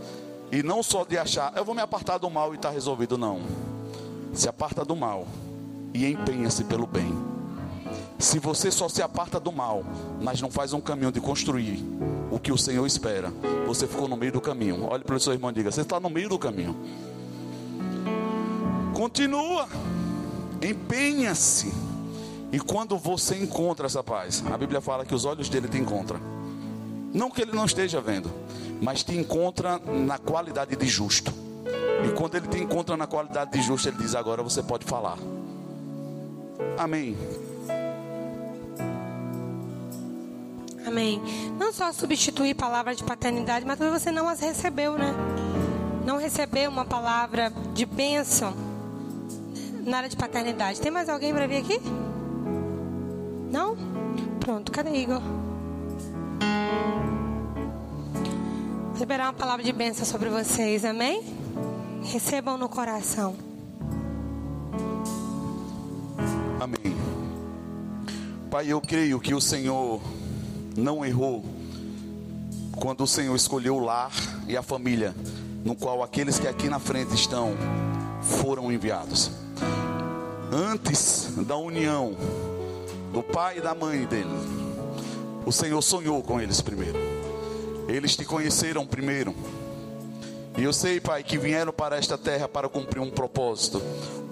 e 0.51 0.64
não 0.64 0.82
só 0.82 1.05
de 1.05 1.18
achar, 1.18 1.53
eu 1.55 1.64
vou 1.64 1.76
me 1.76 1.82
apartar 1.82 2.18
do 2.18 2.30
mal 2.30 2.53
e 2.53 2.55
está 2.55 2.70
resolvido, 2.70 3.18
não. 3.18 3.41
Se 4.34 4.49
aparta 4.49 4.84
do 4.84 4.95
mal 4.95 5.26
e 5.93 6.05
empenha-se 6.05 6.64
pelo 6.66 6.88
bem. 6.88 7.29
Se 8.20 8.38
você 8.38 8.70
só 8.70 8.90
se 8.90 9.02
aparta 9.02 9.40
do 9.40 9.50
mal, 9.50 9.82
mas 10.22 10.42
não 10.42 10.52
faz 10.52 10.74
um 10.74 10.82
caminho 10.82 11.10
de 11.10 11.22
construir 11.22 11.82
o 12.30 12.38
que 12.38 12.52
o 12.52 12.58
Senhor 12.58 12.86
espera, 12.86 13.32
você 13.66 13.88
ficou 13.88 14.10
no 14.10 14.18
meio 14.18 14.34
do 14.34 14.42
caminho. 14.42 14.86
Olhe 14.90 15.06
para 15.06 15.16
o 15.16 15.20
seu 15.20 15.32
irmão 15.32 15.50
e 15.52 15.54
diga: 15.54 15.72
Você 15.72 15.82
está 15.82 16.02
no 16.02 16.10
meio 16.10 16.28
do 16.28 16.38
caminho. 16.38 16.76
Continua. 18.94 19.70
Empenha-se. 20.62 21.74
E 22.52 22.60
quando 22.60 22.98
você 22.98 23.38
encontra 23.38 23.86
essa 23.86 24.04
paz, 24.04 24.44
a 24.52 24.58
Bíblia 24.58 24.82
fala 24.82 25.06
que 25.06 25.16
os 25.16 25.24
olhos 25.24 25.48
dele 25.48 25.70
te 25.70 25.78
encontram. 25.78 26.20
Não 27.14 27.32
que 27.32 27.42
ele 27.42 27.54
não 27.54 27.64
esteja 27.64 28.02
vendo, 28.02 28.30
mas 28.82 29.02
te 29.02 29.16
encontra 29.16 29.80
na 29.80 30.18
qualidade 30.18 30.76
de 30.76 30.88
justo. 30.88 31.34
E 32.06 32.12
quando 32.12 32.36
ele 32.36 32.48
te 32.48 32.60
encontra 32.60 32.98
na 32.98 33.08
qualidade 33.08 33.52
de 33.52 33.62
justo, 33.62 33.88
ele 33.88 33.98
diz: 33.98 34.14
Agora 34.14 34.44
você 34.44 34.62
pode 34.62 34.84
falar. 34.84 35.18
Amém. 36.78 37.16
Amém. 40.90 41.22
Não 41.56 41.72
só 41.72 41.94
substituir 41.94 42.56
palavras 42.56 42.98
de 42.98 43.04
paternidade, 43.04 43.64
mas 43.64 43.78
também 43.78 43.94
você 43.94 44.12
não 44.12 44.28
as 44.28 44.40
recebeu, 44.40 44.98
né? 44.98 45.14
Não 46.04 46.18
recebeu 46.18 46.68
uma 46.68 46.84
palavra 46.84 47.54
de 47.76 47.86
bênção 47.86 48.52
na 49.86 49.98
área 49.98 50.10
de 50.10 50.18
paternidade. 50.18 50.82
Tem 50.82 50.90
mais 50.90 51.08
alguém 51.08 51.32
para 51.32 51.46
vir 51.46 51.58
aqui? 51.58 51.80
Não? 53.52 53.78
Pronto, 54.40 54.72
cadê 54.72 54.90
Igor? 54.96 55.22
Liberar 58.98 59.26
uma 59.26 59.34
palavra 59.34 59.64
de 59.64 59.72
bênção 59.72 60.08
sobre 60.08 60.30
vocês, 60.30 60.84
amém? 60.84 61.24
Recebam 62.02 62.58
no 62.58 62.68
coração. 62.68 63.36
Amém. 66.60 66.98
Pai, 68.50 68.66
eu 68.68 68.82
creio 68.82 69.20
que 69.20 69.36
o 69.36 69.40
Senhor 69.40 70.02
não 70.76 71.06
errou 71.06 71.44
quando 72.78 73.04
o 73.04 73.08
Senhor 73.08 73.36
escolheu 73.36 73.76
o 73.76 73.80
lar 73.80 74.12
e 74.48 74.56
a 74.56 74.64
família 74.64 75.14
no 75.64 75.76
qual 75.76 76.02
aqueles 76.02 76.40
que 76.40 76.48
aqui 76.48 76.70
na 76.70 76.80
frente 76.80 77.14
estão 77.14 77.54
foram 78.22 78.72
enviados. 78.72 79.32
Antes 80.52 81.32
da 81.46 81.56
união 81.58 82.16
do 83.14 83.22
pai 83.22 83.58
e 83.58 83.62
da 83.62 83.76
mãe 83.76 84.06
dele, 84.06 84.30
o 85.46 85.52
Senhor 85.52 85.82
sonhou 85.82 86.22
com 86.22 86.40
eles 86.40 86.62
primeiro. 86.62 86.98
Eles 87.88 88.16
te 88.16 88.24
conheceram 88.24 88.86
primeiro. 88.86 89.34
E 90.58 90.64
eu 90.64 90.74
sei, 90.74 91.00
Pai, 91.00 91.24
que 91.24 91.38
vieram 91.38 91.72
para 91.72 91.98
esta 91.98 92.18
terra 92.18 92.48
para 92.48 92.68
cumprir 92.68 93.00
um 93.00 93.10
propósito 93.10 93.82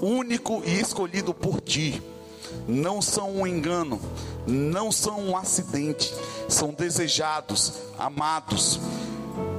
único 0.01 0.61
e 0.65 0.79
escolhido 0.79 1.33
por 1.33 1.61
ti. 1.61 2.01
Não 2.67 3.01
são 3.01 3.31
um 3.31 3.47
engano, 3.47 3.99
não 4.47 4.91
são 4.91 5.19
um 5.19 5.37
acidente, 5.37 6.13
são 6.47 6.73
desejados, 6.73 7.73
amados. 7.99 8.79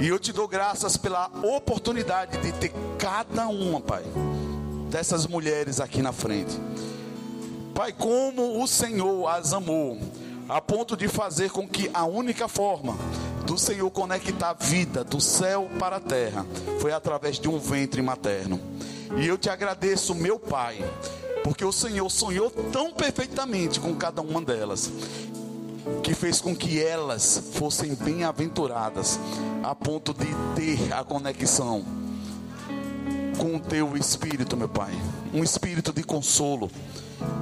E 0.01 0.09
eu 0.09 0.19
te 0.19 0.33
dou 0.33 0.49
graças 0.49 0.97
pela 0.97 1.31
oportunidade 1.43 2.39
de 2.39 2.53
ter 2.53 2.73
cada 2.99 3.47
uma, 3.49 3.81
Pai, 3.81 4.03
dessas 4.91 5.27
mulheres 5.27 5.81
aqui 5.81 6.01
na 6.01 6.13
frente. 6.13 6.59
Pai, 7.75 7.93
como 7.93 8.63
o 8.63 8.67
Senhor 8.67 9.29
as 9.29 9.53
amou, 9.53 9.99
a 10.49 10.61
ponto 10.61 10.97
de 10.97 11.07
fazer 11.07 11.51
com 11.51 11.69
que 11.69 11.91
a 11.93 12.05
única 12.05 12.49
forma 12.49 12.97
do 13.45 13.57
Senhor 13.59 13.91
conectar 13.91 14.51
a 14.51 14.53
vida 14.53 15.05
do 15.05 15.21
céu 15.21 15.71
para 15.79 15.97
a 15.97 16.01
terra 16.01 16.45
foi 16.81 16.93
através 16.93 17.39
de 17.39 17.49
um 17.49 17.59
ventre 17.59 18.03
materno. 18.03 18.61
E 19.17 19.27
eu 19.27 19.39
te 19.39 19.49
agradeço, 19.49 20.15
meu 20.15 20.39
Pai, 20.39 20.85
porque 21.49 21.65
o 21.65 21.73
Senhor 21.73 22.11
sonhou 22.11 22.51
tão 22.51 22.93
perfeitamente 22.93 23.81
com 23.81 23.95
cada 23.95 24.21
uma 24.21 24.43
delas, 24.43 24.93
que 26.03 26.13
fez 26.13 26.43
com 26.43 26.55
que 26.55 26.79
elas 26.79 27.43
fossem 27.55 27.95
bem-aventuradas, 27.95 29.19
a 29.63 29.75
ponto 29.75 30.13
de 30.13 30.27
ter 30.55 30.93
a 30.93 31.03
conexão 31.03 31.83
com 33.39 33.57
o 33.57 33.61
teu 33.61 33.97
espírito, 33.97 34.59
meu 34.59 34.69
Pai, 34.69 34.93
um 35.33 35.43
espírito 35.43 35.91
de 35.91 36.05
consolo. 36.05 36.71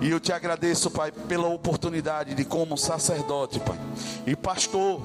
E 0.01 0.09
eu 0.09 0.21
te 0.21 0.33
agradeço, 0.33 0.89
Pai, 0.89 1.11
pela 1.11 1.49
oportunidade 1.49 2.33
de, 2.33 2.45
como 2.45 2.79
sacerdote, 2.79 3.59
Pai, 3.59 3.79
e 4.25 4.37
pastor 4.37 5.01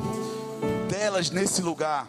delas 0.87 1.31
nesse 1.31 1.63
lugar. 1.63 2.05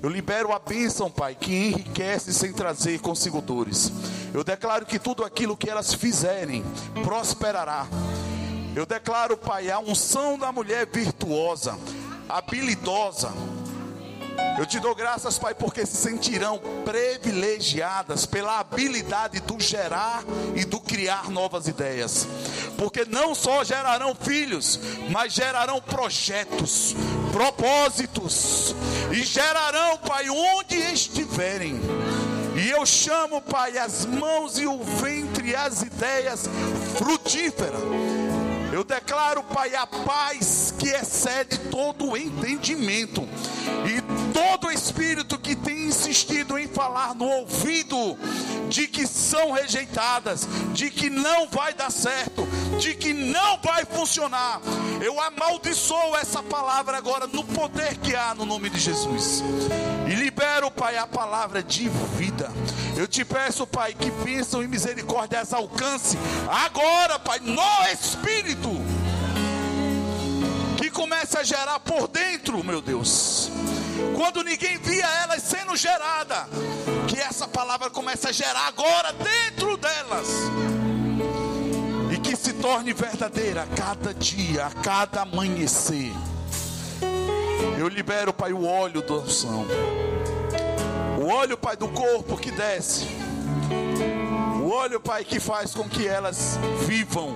Eu 0.00 0.08
libero 0.08 0.52
a 0.52 0.60
bênção, 0.60 1.10
Pai, 1.10 1.34
que 1.34 1.52
enriquece 1.52 2.32
sem 2.32 2.52
trazer 2.52 3.00
consigo 3.00 3.40
dores. 3.40 3.92
Eu 4.32 4.44
declaro 4.44 4.86
que 4.86 4.98
tudo 4.98 5.24
aquilo 5.24 5.56
que 5.56 5.68
elas 5.68 5.92
fizerem 5.92 6.64
prosperará. 7.02 7.86
Eu 8.76 8.86
declaro, 8.86 9.36
Pai, 9.36 9.70
a 9.70 9.80
unção 9.80 10.38
da 10.38 10.52
mulher 10.52 10.86
virtuosa, 10.86 11.76
habilidosa. 12.28 13.32
Eu 14.58 14.66
te 14.66 14.80
dou 14.80 14.94
graças, 14.94 15.38
Pai, 15.38 15.54
porque 15.54 15.86
se 15.86 15.96
sentirão 15.96 16.60
privilegiadas 16.84 18.26
pela 18.26 18.58
habilidade 18.58 19.38
do 19.40 19.60
gerar 19.60 20.24
e 20.56 20.64
do 20.64 20.80
criar 20.80 21.30
novas 21.30 21.68
ideias. 21.68 22.26
Porque 22.76 23.04
não 23.04 23.36
só 23.36 23.62
gerarão 23.62 24.16
filhos, 24.16 24.80
mas 25.10 25.32
gerarão 25.32 25.80
projetos, 25.80 26.96
propósitos, 27.32 28.74
e 29.12 29.22
gerarão, 29.22 29.96
Pai, 29.98 30.28
onde 30.28 30.76
estiverem. 30.76 31.80
E 32.56 32.70
eu 32.70 32.84
chamo, 32.84 33.40
Pai, 33.40 33.78
as 33.78 34.04
mãos 34.04 34.58
e 34.58 34.66
o 34.66 34.82
ventre, 34.82 35.54
as 35.54 35.82
ideias 35.82 36.46
frutíferas. 36.96 37.80
Eu 38.72 38.84
declaro, 38.84 39.42
Pai, 39.44 39.74
a 39.74 39.86
paz 39.86 40.74
que 40.78 40.88
excede 40.88 41.58
todo 41.70 42.10
o 42.10 42.16
entendimento. 42.16 43.22
E 43.86 44.00
todo 44.38 44.70
espírito 44.70 45.36
que 45.36 45.56
tem 45.56 45.88
insistido 45.88 46.56
em 46.56 46.68
falar 46.68 47.12
no 47.12 47.24
ouvido 47.24 48.16
de 48.68 48.86
que 48.86 49.04
são 49.04 49.50
rejeitadas, 49.50 50.46
de 50.72 50.90
que 50.90 51.10
não 51.10 51.48
vai 51.48 51.74
dar 51.74 51.90
certo, 51.90 52.46
de 52.78 52.94
que 52.94 53.12
não 53.12 53.58
vai 53.60 53.84
funcionar. 53.84 54.60
Eu 55.02 55.20
amaldiçoo 55.20 56.16
essa 56.16 56.40
palavra 56.40 56.96
agora 56.96 57.26
no 57.26 57.42
poder 57.42 57.96
que 57.96 58.14
há 58.14 58.32
no 58.32 58.44
nome 58.44 58.70
de 58.70 58.78
Jesus. 58.78 59.42
E 60.06 60.14
libero, 60.14 60.70
Pai, 60.70 60.96
a 60.96 61.06
palavra 61.06 61.60
de 61.60 61.88
vida. 61.88 62.48
Eu 62.96 63.08
te 63.08 63.24
peço, 63.24 63.66
Pai, 63.66 63.92
que 63.92 64.10
bênção 64.22 64.62
e 64.62 64.68
misericórdia 64.68 65.40
as 65.40 65.52
alcance 65.52 66.16
agora, 66.48 67.18
Pai, 67.18 67.40
no 67.40 67.60
Espírito. 67.92 68.70
Que 70.76 70.90
comece 70.90 71.36
a 71.36 71.42
gerar 71.42 71.80
por 71.80 72.06
dentro, 72.06 72.62
meu 72.62 72.80
Deus. 72.80 73.50
Quando 74.16 74.42
ninguém 74.42 74.78
via 74.78 75.06
elas 75.22 75.42
sendo 75.42 75.76
gerada, 75.76 76.48
que 77.08 77.18
essa 77.18 77.46
palavra 77.48 77.90
comece 77.90 78.28
a 78.28 78.32
gerar 78.32 78.68
agora 78.68 79.12
dentro 79.12 79.76
delas. 79.76 80.28
E 82.12 82.18
que 82.18 82.36
se 82.36 82.52
torne 82.54 82.92
verdadeira 82.92 83.62
a 83.62 83.66
cada 83.66 84.12
dia, 84.14 84.66
a 84.66 84.70
cada 84.70 85.22
amanhecer. 85.22 86.12
Eu 87.78 87.88
libero, 87.88 88.32
Pai, 88.32 88.52
o 88.52 88.64
óleo 88.64 89.02
da 89.02 89.14
unção. 89.14 89.66
O 91.20 91.26
óleo, 91.26 91.56
Pai, 91.56 91.76
do 91.76 91.88
corpo 91.88 92.36
que 92.36 92.50
desce. 92.50 93.06
O 94.62 94.70
óleo, 94.70 95.00
Pai, 95.00 95.24
que 95.24 95.38
faz 95.38 95.74
com 95.74 95.88
que 95.88 96.06
elas 96.06 96.58
vivam. 96.86 97.34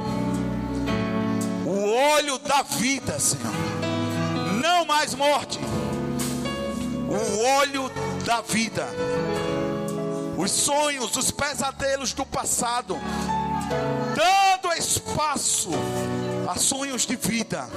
O 1.65 1.95
óleo 2.15 2.39
da 2.39 2.63
vida, 2.63 3.19
Senhor. 3.19 3.53
Não 4.61 4.85
mais 4.85 5.15
morte. 5.15 5.59
O 7.13 7.45
óleo 7.59 7.91
da 8.25 8.41
vida. 8.41 8.87
Os 10.37 10.51
sonhos, 10.51 11.17
os 11.17 11.31
pesadelos 11.31 12.13
do 12.13 12.25
passado. 12.25 12.99
Dando 14.17 14.73
espaço 14.75 15.71
a 16.49 16.57
sonhos 16.59 17.07
de 17.07 17.17
vida. 17.17 17.69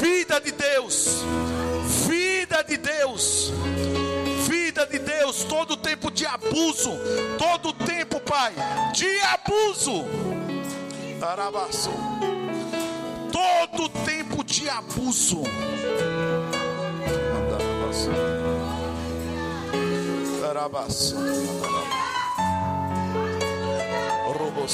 Vida 0.00 0.40
de 0.40 0.52
Deus. 0.52 1.22
Vida 2.06 2.62
de 2.62 2.76
Deus 2.76 3.52
vida 4.78 4.86
de 4.86 4.98
Deus, 4.98 5.44
todo 5.44 5.76
tempo 5.76 6.10
de 6.10 6.24
abuso, 6.24 6.90
todo 7.36 7.72
tempo, 7.72 8.20
Pai, 8.20 8.52
de 8.94 9.20
abuso. 9.20 10.04
Arabaço. 11.20 11.90
Todo 13.32 13.88
tempo 14.04 14.44
de 14.44 14.68
abuso. 14.68 15.42
Robo 24.38 24.64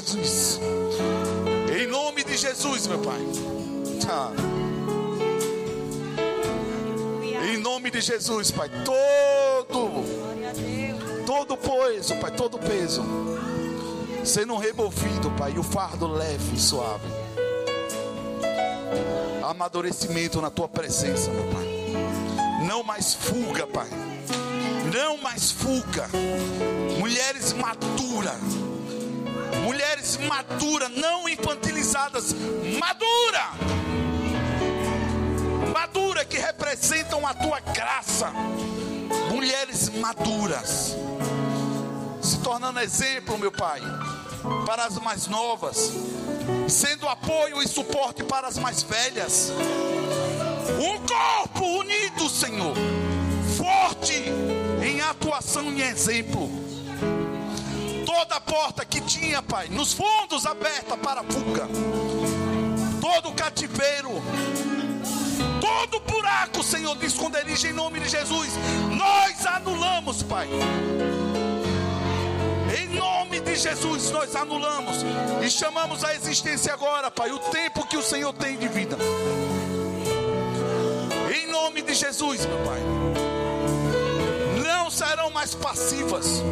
Jesus. 0.00 0.58
Em 1.78 1.86
nome 1.86 2.24
de 2.24 2.34
Jesus, 2.38 2.86
meu 2.86 2.98
Pai. 3.00 3.20
Ah. 4.08 4.32
Em 7.52 7.58
nome 7.58 7.90
de 7.90 8.00
Jesus, 8.00 8.50
Pai. 8.50 8.70
Todo, 8.86 10.02
todo 11.26 11.56
peso, 11.58 12.16
Pai, 12.16 12.30
todo 12.30 12.58
peso 12.58 13.02
sendo 14.24 14.56
removido, 14.56 15.30
Pai, 15.32 15.52
e 15.56 15.58
o 15.58 15.62
fardo 15.62 16.06
leve 16.06 16.56
e 16.56 16.58
suave. 16.58 17.06
Amadurecimento 19.42 20.40
na 20.40 20.48
tua 20.48 20.68
presença, 20.68 21.30
meu 21.30 21.44
Pai. 21.52 22.66
Não 22.66 22.82
mais 22.82 23.12
fuga, 23.12 23.66
Pai. 23.66 23.88
Não 24.94 25.18
mais 25.18 25.50
fuga. 25.50 26.08
Mulheres 26.98 27.52
maduras. 27.52 28.71
Mulheres 29.62 30.16
maduras, 30.16 30.90
não 30.90 31.28
infantilizadas, 31.28 32.34
madura. 32.78 33.50
Madura 35.72 36.24
que 36.24 36.38
representam 36.38 37.26
a 37.26 37.34
tua 37.34 37.60
graça. 37.60 38.30
Mulheres 39.30 39.88
maduras 39.88 40.96
se 42.22 42.38
tornando 42.38 42.78
exemplo, 42.78 43.36
meu 43.36 43.50
Pai, 43.50 43.80
para 44.64 44.84
as 44.84 44.96
mais 44.98 45.26
novas, 45.26 45.92
sendo 46.68 47.08
apoio 47.08 47.60
e 47.60 47.66
suporte 47.66 48.22
para 48.22 48.46
as 48.46 48.56
mais 48.56 48.82
velhas. 48.84 49.52
Um 50.78 50.98
corpo 51.04 51.64
unido, 51.80 52.30
Senhor, 52.30 52.74
forte 53.56 54.14
em 54.84 55.00
atuação 55.00 55.72
e 55.72 55.82
exemplo. 55.82 56.61
Toda 58.14 58.38
porta 58.42 58.84
que 58.84 59.00
tinha, 59.00 59.42
Pai, 59.42 59.68
nos 59.68 59.94
fundos 59.94 60.44
aberta 60.44 60.98
para 60.98 61.22
a 61.22 61.24
fuga, 61.24 61.66
todo 63.00 63.32
cativeiro, 63.32 64.10
todo 65.58 65.98
buraco, 66.00 66.62
Senhor, 66.62 66.94
de 66.96 67.06
esconderijo 67.06 67.66
em 67.66 67.72
nome 67.72 68.00
de 68.00 68.10
Jesus, 68.10 68.50
nós 68.90 69.46
anulamos, 69.46 70.22
Pai 70.22 70.46
em 72.78 72.88
nome 72.88 73.40
de 73.40 73.56
Jesus, 73.56 74.10
nós 74.10 74.36
anulamos 74.36 74.96
e 75.42 75.48
chamamos 75.48 76.04
a 76.04 76.14
existência 76.14 76.74
agora, 76.74 77.10
Pai, 77.10 77.30
o 77.30 77.38
tempo 77.38 77.86
que 77.86 77.96
o 77.96 78.02
Senhor 78.02 78.34
tem 78.34 78.58
de 78.58 78.68
vida. 78.68 78.98
Em 81.34 81.46
nome 81.50 81.80
de 81.80 81.94
Jesus, 81.94 82.44
meu 82.44 82.58
Pai. 82.58 82.80
Não 84.62 84.90
serão 84.90 85.30
mais 85.30 85.54
passivas. 85.54 86.42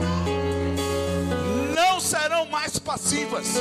Serão 2.00 2.46
mais 2.46 2.78
passivas. 2.78 3.56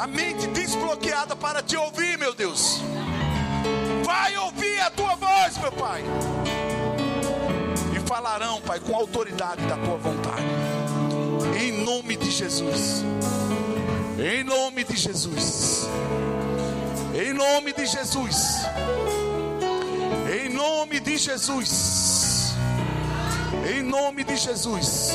A 0.00 0.06
mente 0.06 0.46
desbloqueada 0.48 1.36
para 1.36 1.62
te 1.62 1.76
ouvir, 1.76 2.18
meu 2.18 2.34
Deus. 2.34 2.80
Vai 4.04 4.36
ouvir 4.38 4.80
a 4.80 4.90
tua 4.90 5.14
voz, 5.14 5.58
meu 5.58 5.70
Pai. 5.72 6.02
E 7.94 8.08
falarão, 8.08 8.60
Pai, 8.62 8.80
com 8.80 8.96
autoridade 8.96 9.64
da 9.66 9.76
tua 9.76 9.96
vontade. 9.96 10.42
Em 11.60 11.84
nome 11.84 12.16
de 12.16 12.30
Jesus. 12.30 13.04
Em 14.18 14.42
nome 14.42 14.84
de 14.84 14.96
Jesus. 14.96 15.88
Em 17.14 17.32
nome 17.32 17.72
de 17.72 17.86
Jesus. 17.86 18.56
Em 20.32 20.48
nome 20.48 21.00
de 21.00 21.18
Jesus. 21.18 22.54
Em 23.68 23.82
nome 23.82 24.24
de 24.24 24.36
Jesus. 24.36 25.12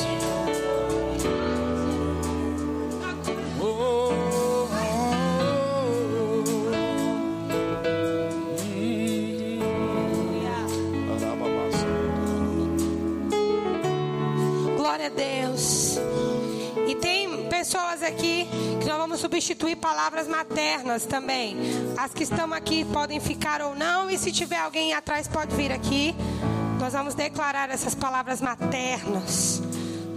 Glória 15.06 15.42
a 15.46 15.46
Deus. 15.46 15.98
E 16.88 16.94
tem 16.96 17.48
pessoas 17.48 18.02
aqui 18.02 18.48
que 18.80 18.86
nós 18.86 18.98
vamos 18.98 19.20
substituir 19.20 19.76
palavras 19.76 20.26
maternas 20.26 21.04
também. 21.04 21.56
As 21.96 22.12
que 22.12 22.24
estão 22.24 22.52
aqui 22.52 22.84
podem 22.86 23.20
ficar 23.20 23.60
ou 23.60 23.74
não. 23.74 24.10
E 24.10 24.18
se 24.18 24.32
tiver 24.32 24.58
alguém 24.58 24.94
atrás, 24.94 25.28
pode 25.28 25.54
vir 25.54 25.70
aqui. 25.70 26.14
Nós 26.80 26.92
vamos 26.92 27.14
declarar 27.14 27.70
essas 27.70 27.94
palavras 27.94 28.40
maternas. 28.40 29.62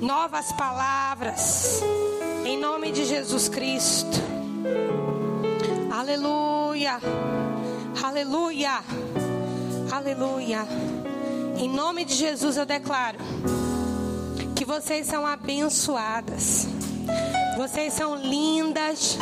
Novas 0.02 0.52
palavras. 0.54 1.82
Em 2.46 2.58
nome 2.58 2.92
de 2.92 3.06
Jesus 3.06 3.48
Cristo. 3.48 4.18
Aleluia. 5.92 7.00
Aleluia. 8.02 8.80
Aleluia. 9.92 10.68
Em 11.58 11.70
nome 11.70 12.06
de 12.06 12.16
Jesus 12.16 12.58
eu 12.58 12.66
declaro 12.66 13.20
vocês 14.70 15.08
são 15.08 15.26
abençoadas. 15.26 16.68
Vocês 17.58 17.92
são 17.92 18.16
lindas. 18.16 19.18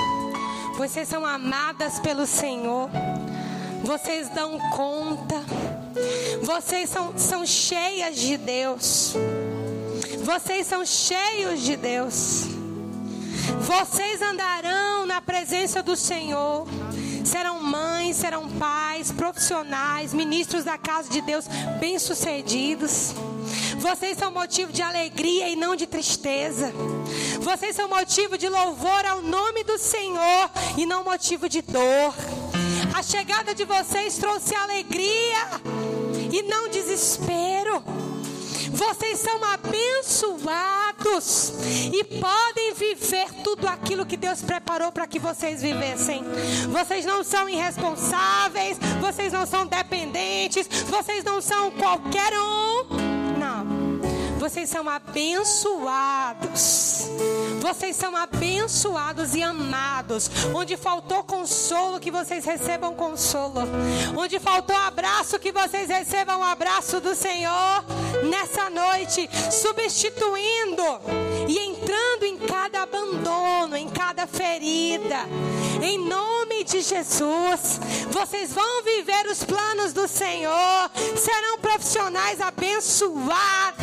Vocês 0.76 1.08
são 1.08 1.26
amadas 1.26 2.00
pelo 2.00 2.28
Senhor. 2.28 2.90
Vocês 3.82 4.28
dão 4.28 4.60
conta. 4.76 5.42
Vocês 6.44 6.90
são, 6.90 7.18
são 7.18 7.46
cheias 7.46 8.18
de 8.18 8.36
Deus. 8.36 9.14
Vocês 10.22 10.68
são 10.68 10.86
cheios 10.86 11.62
de 11.62 11.78
Deus. 11.78 12.44
Vocês 13.62 14.22
andarão 14.22 15.06
na 15.06 15.22
presença 15.22 15.82
do 15.82 15.96
Senhor. 15.96 16.68
Serão 17.24 17.64
mães, 17.64 18.18
serão 18.18 18.50
pais, 18.50 19.14
profissionais, 19.14 20.14
ministros 20.14 20.66
da 20.66 20.78
casa 20.78 21.10
de 21.10 21.22
Deus, 21.22 21.46
bem-sucedidos. 21.80 23.16
Vocês 23.78 24.18
são 24.18 24.32
motivo 24.32 24.72
de 24.72 24.82
alegria 24.82 25.50
e 25.50 25.56
não 25.56 25.76
de 25.76 25.86
tristeza. 25.86 26.74
Vocês 27.40 27.76
são 27.76 27.88
motivo 27.88 28.38
de 28.38 28.50
louvor 28.50 29.06
ao 29.06 29.22
nome 29.22 29.64
do 29.64 29.78
Senhor 29.78 30.50
e 30.78 30.86
não 30.86 31.04
motivo 31.04 31.48
de 31.48 31.62
dor. 31.62 32.14
A 32.94 33.04
chegada 33.04 33.54
de 33.54 33.64
vocês 33.64 34.18
trouxe 34.18 34.56
alegria 34.56 35.62
e 36.32 36.42
não 36.44 36.70
desespero. 36.70 37.84
Vocês 38.72 39.20
são 39.20 39.44
abençoados 39.44 41.54
e 41.94 42.04
podem 42.04 42.74
viver 42.74 43.32
tudo 43.44 43.68
aquilo 43.68 44.06
que 44.06 44.18
Deus 44.18 44.42
preparou 44.42 44.92
para 44.92 45.08
que 45.08 45.20
vocês 45.20 45.62
vivessem. 45.62 46.24
Vocês 46.70 47.06
não 47.06 47.24
são 47.24 47.48
irresponsáveis, 47.48 48.78
vocês 49.00 49.32
não 49.32 49.46
são 49.46 49.66
dependentes, 49.66 50.68
vocês 50.86 51.24
não 51.24 51.42
são 51.42 51.72
qualquer 51.72 52.34
um. 52.34 53.07
Vocês 54.48 54.70
são 54.70 54.88
abençoados. 54.88 56.48
Vocês 57.60 57.98
são 57.98 58.16
abençoados 58.16 59.36
e 59.36 59.44
amados. 59.44 60.30
Onde 60.56 60.78
faltou 60.78 61.22
consolo, 61.22 62.00
que 62.00 62.10
vocês 62.10 62.46
recebam 62.46 62.96
consolo. 62.96 63.64
Onde 64.18 64.40
faltou 64.40 64.74
abraço, 64.74 65.38
que 65.38 65.52
vocês 65.52 65.90
recebam 65.90 66.40
o 66.40 66.44
abraço 66.44 67.02
do 67.02 67.14
Senhor 67.14 67.84
nessa 68.30 68.70
noite, 68.70 69.30
substituindo 69.52 70.82
e 71.46 71.60
entrando 71.60 72.24
em 72.24 72.38
cada 72.38 72.84
abandono, 72.84 73.76
em 73.76 73.90
cada 73.90 74.26
ferida. 74.26 75.26
Em 75.84 75.98
nome 75.98 76.47
de 76.64 76.82
Jesus, 76.82 77.80
vocês 78.10 78.52
vão 78.52 78.84
viver 78.84 79.28
os 79.28 79.44
planos 79.44 79.94
do 79.94 80.08
Senhor. 80.08 80.92
Serão 81.16 81.58
profissionais 81.60 82.42
abençoados 82.42 83.78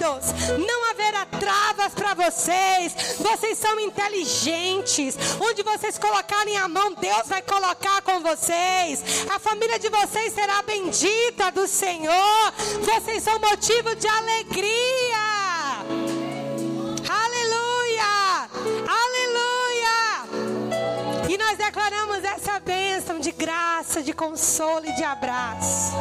não 0.59 0.91
haverá 0.91 1.27
travas 1.27 1.95
para 1.95 2.15
vocês. 2.15 3.17
Vocês 3.19 3.59
são 3.59 3.79
inteligentes. 3.81 5.17
Onde 5.41 5.63
vocês 5.63 5.99
colocarem 5.99 6.57
a 6.57 6.69
mão, 6.69 6.95
Deus 6.95 7.27
vai 7.27 7.43
colocar 7.43 8.03
com 8.03 8.21
vocês. 8.21 9.03
A 9.35 9.39
família 9.39 9.79
de 9.79 9.89
vocês 9.89 10.33
será 10.33 10.63
bendita 10.63 11.51
do 11.53 11.67
Senhor. 11.67 12.53
Vocês 12.81 13.23
são 13.23 13.39
motivo 13.39 13.95
de 13.97 14.07
alegria. 14.07 15.24
Bênção 22.65 23.21
de 23.21 23.31
graça, 23.31 24.03
de 24.03 24.13
consolo 24.13 24.87
e 24.87 24.93
de 24.95 25.05
abraço 25.05 25.95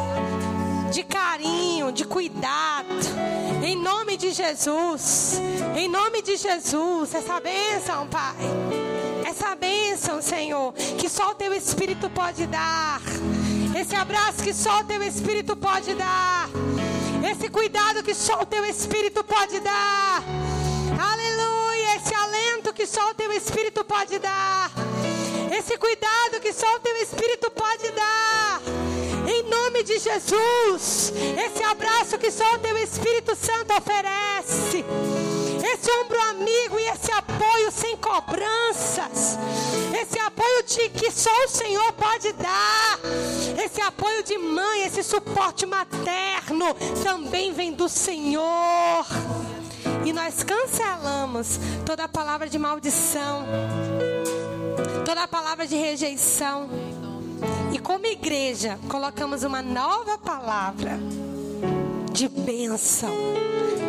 de 0.94 1.02
carinho, 1.02 1.90
de 1.90 2.04
cuidado. 2.04 2.94
Em 3.64 3.74
nome 3.74 4.16
de 4.16 4.32
Jesus. 4.32 5.40
Em 5.74 5.88
nome 5.88 6.22
de 6.22 6.36
Jesus. 6.36 7.12
Essa 7.12 7.40
bênção, 7.40 8.06
Pai. 8.06 8.36
Essa 9.26 9.56
bênção, 9.56 10.22
Senhor, 10.22 10.72
que 10.72 11.08
só 11.08 11.32
o 11.32 11.34
teu 11.34 11.52
Espírito 11.52 12.08
pode 12.10 12.46
dar. 12.46 13.00
Esse 13.76 13.96
abraço 13.96 14.44
que 14.44 14.54
só 14.54 14.80
o 14.80 14.84
teu 14.84 15.02
Espírito 15.02 15.56
pode 15.56 15.94
dar. 15.94 16.48
Esse 17.28 17.48
cuidado 17.48 18.04
que 18.04 18.14
só 18.14 18.42
o 18.42 18.46
teu 18.46 18.64
Espírito 18.64 19.24
pode 19.24 19.58
dar. 19.58 20.22
Aleluia. 20.98 21.96
Esse 21.96 22.14
alento 22.14 22.72
que 22.72 22.86
só 22.86 23.10
o 23.10 23.14
teu 23.14 23.32
Espírito 23.32 23.84
pode 23.84 24.18
dar. 24.18 24.70
Esse 25.56 25.76
cuidado 25.76 26.40
que 26.40 26.52
só 26.52 26.76
o 26.76 26.80
teu 26.80 26.96
Espírito 26.96 27.50
pode 27.50 27.90
dar. 27.90 28.60
Em 29.26 29.42
nome 29.44 29.82
de 29.82 29.98
Jesus. 29.98 31.12
Esse 31.44 31.62
abraço 31.62 32.18
que 32.18 32.30
só 32.30 32.54
o 32.54 32.58
teu 32.58 32.76
Espírito 32.78 33.34
Santo 33.36 33.72
oferece. 33.74 34.84
Esse 35.72 35.90
ombro 35.90 36.20
amigo 36.20 36.78
e 36.78 36.84
esse 36.88 37.10
apoio 37.12 37.70
sem 37.72 37.96
cobranças. 37.96 39.38
Esse 40.00 40.18
apoio 40.18 40.62
de 40.64 40.88
que 40.90 41.10
só 41.10 41.30
o 41.44 41.48
Senhor 41.48 41.92
pode 41.92 42.32
dar. 42.32 42.98
Esse 43.64 43.80
apoio 43.80 44.22
de 44.22 44.36
mãe, 44.36 44.82
esse 44.82 45.02
suporte 45.02 45.64
materno 45.64 46.74
também 47.02 47.52
vem 47.52 47.72
do 47.72 47.88
Senhor. 47.88 48.44
Nós 50.14 50.44
cancelamos 50.44 51.58
toda 51.84 52.08
palavra 52.08 52.48
de 52.48 52.56
maldição, 52.56 53.44
toda 55.04 55.26
palavra 55.26 55.66
de 55.66 55.74
rejeição. 55.74 56.68
E 57.72 57.78
como 57.80 58.06
igreja, 58.06 58.78
colocamos 58.88 59.42
uma 59.42 59.60
nova 59.60 60.16
palavra 60.16 61.00
de 62.12 62.28
bênção. 62.28 63.10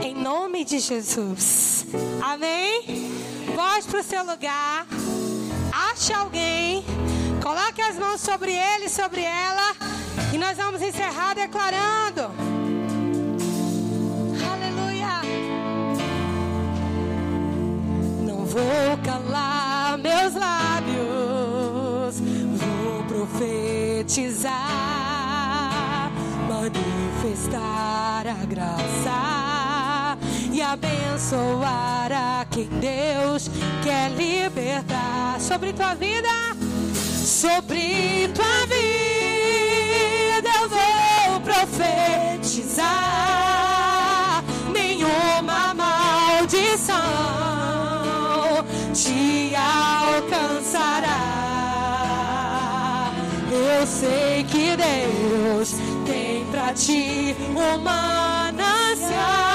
Em 0.02 0.16
nome 0.16 0.66
de 0.66 0.80
Jesus. 0.80 1.86
Amém? 2.20 3.12
Volte 3.56 3.88
para 3.88 4.00
o 4.00 4.04
seu 4.04 4.26
lugar. 4.26 4.88
Ache 5.92 6.12
alguém. 6.12 6.84
Coloque 7.42 7.82
as 7.82 7.98
mãos 7.98 8.20
sobre 8.20 8.52
ele, 8.52 8.90
sobre 8.90 9.22
ela. 9.22 9.76
E 10.34 10.38
nós 10.40 10.58
vamos 10.58 10.82
encerrar 10.82 11.36
declarando. 11.36 12.55
Vou 18.56 18.98
calar 19.04 19.98
meus 19.98 20.34
lábios, 20.34 22.22
vou 22.56 23.04
profetizar, 23.04 24.54
manifestar 26.48 28.26
a 28.28 28.46
graça 28.46 30.18
e 30.54 30.62
abençoar 30.62 32.14
a 32.14 32.46
quem 32.50 32.70
Deus 32.80 33.52
quer 33.84 34.10
libertar. 34.12 35.38
Sobre 35.38 35.74
tua 35.74 35.94
vida, 35.94 36.30
sobre 36.94 38.30
tua 38.34 38.66
vida 38.68 40.50
eu 40.62 40.70
vou 40.70 41.42
profetizar 41.42 42.96
alcançará. 49.56 51.20
Eu 53.52 53.88
sei 53.88 54.44
que 54.44 54.76
Deus 54.76 55.76
tem 56.06 56.46
para 56.46 56.74
ti 56.74 57.36
um 57.56 57.78
manancial 57.80 59.55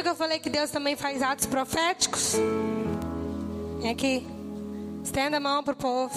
Lembra 0.00 0.14
que 0.14 0.16
eu 0.16 0.26
falei 0.26 0.38
que 0.38 0.48
Deus 0.48 0.70
também 0.70 0.96
faz 0.96 1.20
atos 1.20 1.44
proféticos? 1.44 2.32
Vem 3.80 3.90
aqui. 3.90 4.26
Estenda 5.04 5.36
a 5.36 5.40
mão 5.40 5.62
para 5.62 5.74
o 5.74 5.76
povo. 5.76 6.14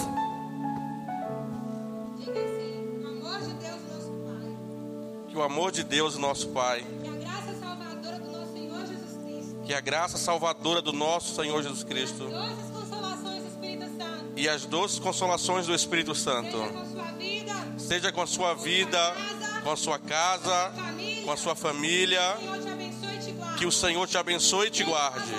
Diga 2.18 2.32
assim: 2.40 3.04
o 3.04 3.08
amor 3.08 3.42
de 3.42 3.54
Deus, 3.54 3.82
nosso 3.84 4.12
Pai. 4.24 5.28
Que 5.28 5.38
o 5.38 5.44
amor 5.44 5.72
de 5.74 5.84
Deus, 5.84 6.18
nosso 6.18 6.48
Pai. 6.50 6.86
Que 6.86 6.94
a 6.94 7.12
graça 7.12 7.54
salvadora 7.60 8.22
do 8.22 8.32
nosso 8.32 8.54
Senhor 8.54 8.86
Jesus 8.86 9.18
Cristo. 9.22 9.62
Que 9.66 9.74
a 9.74 9.82
graça 9.82 10.18
salvadora 10.18 10.82
do 10.82 10.94
nosso 10.94 11.36
Senhor 11.36 11.62
Jesus 11.62 11.84
Cristo. 11.84 12.24
E 12.38 12.48
as 12.48 12.66
doces 12.66 12.80
consolações 12.80 13.44
do 13.44 13.50
Espírito 13.50 13.86
Santo. 13.98 14.26
E 14.38 14.50
as 14.50 14.66
doces 14.66 15.00
consolações 15.00 15.68
do 15.68 15.76
Espírito 15.76 16.16
Santo. 16.16 16.58
Seja 17.78 18.14
com 18.14 18.22
a 18.22 18.28
sua 18.28 18.54
vida. 18.54 19.14
Seja 19.14 19.62
com 19.62 19.72
a 19.72 19.76
sua 19.76 20.00
casa. 20.00 20.72
Com 21.26 21.32
a 21.34 21.36
sua 21.36 21.54
família. 21.54 22.22
Com 22.22 22.32
a 22.32 22.32
sua 22.32 22.42
família 22.46 22.63
que 23.64 23.68
o 23.68 23.72
Senhor 23.72 24.06
te 24.06 24.18
abençoe 24.18 24.68
e 24.68 24.70
te 24.70 24.84
guarde. 24.84 25.34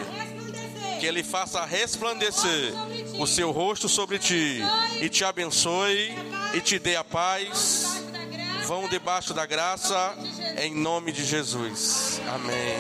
Que 0.99 1.05
Ele 1.05 1.23
faça 1.23 1.63
resplandecer 1.63 2.73
o 3.19 3.27
seu 3.27 3.51
rosto 3.51 3.87
sobre 3.87 4.19
ti 4.19 4.63
e 4.99 5.11
te 5.11 5.27
abençoe 5.27 6.17
e 6.55 6.61
te 6.63 6.79
dê 6.79 6.97
a 6.97 7.05
paz. 7.05 8.03
Vão 8.67 8.89
debaixo 8.89 9.35
da 9.35 9.45
graça, 9.45 10.17
em 10.57 10.75
nome 10.75 11.13
de 11.13 11.23
Jesus. 11.23 12.19
Amém. 12.35 12.79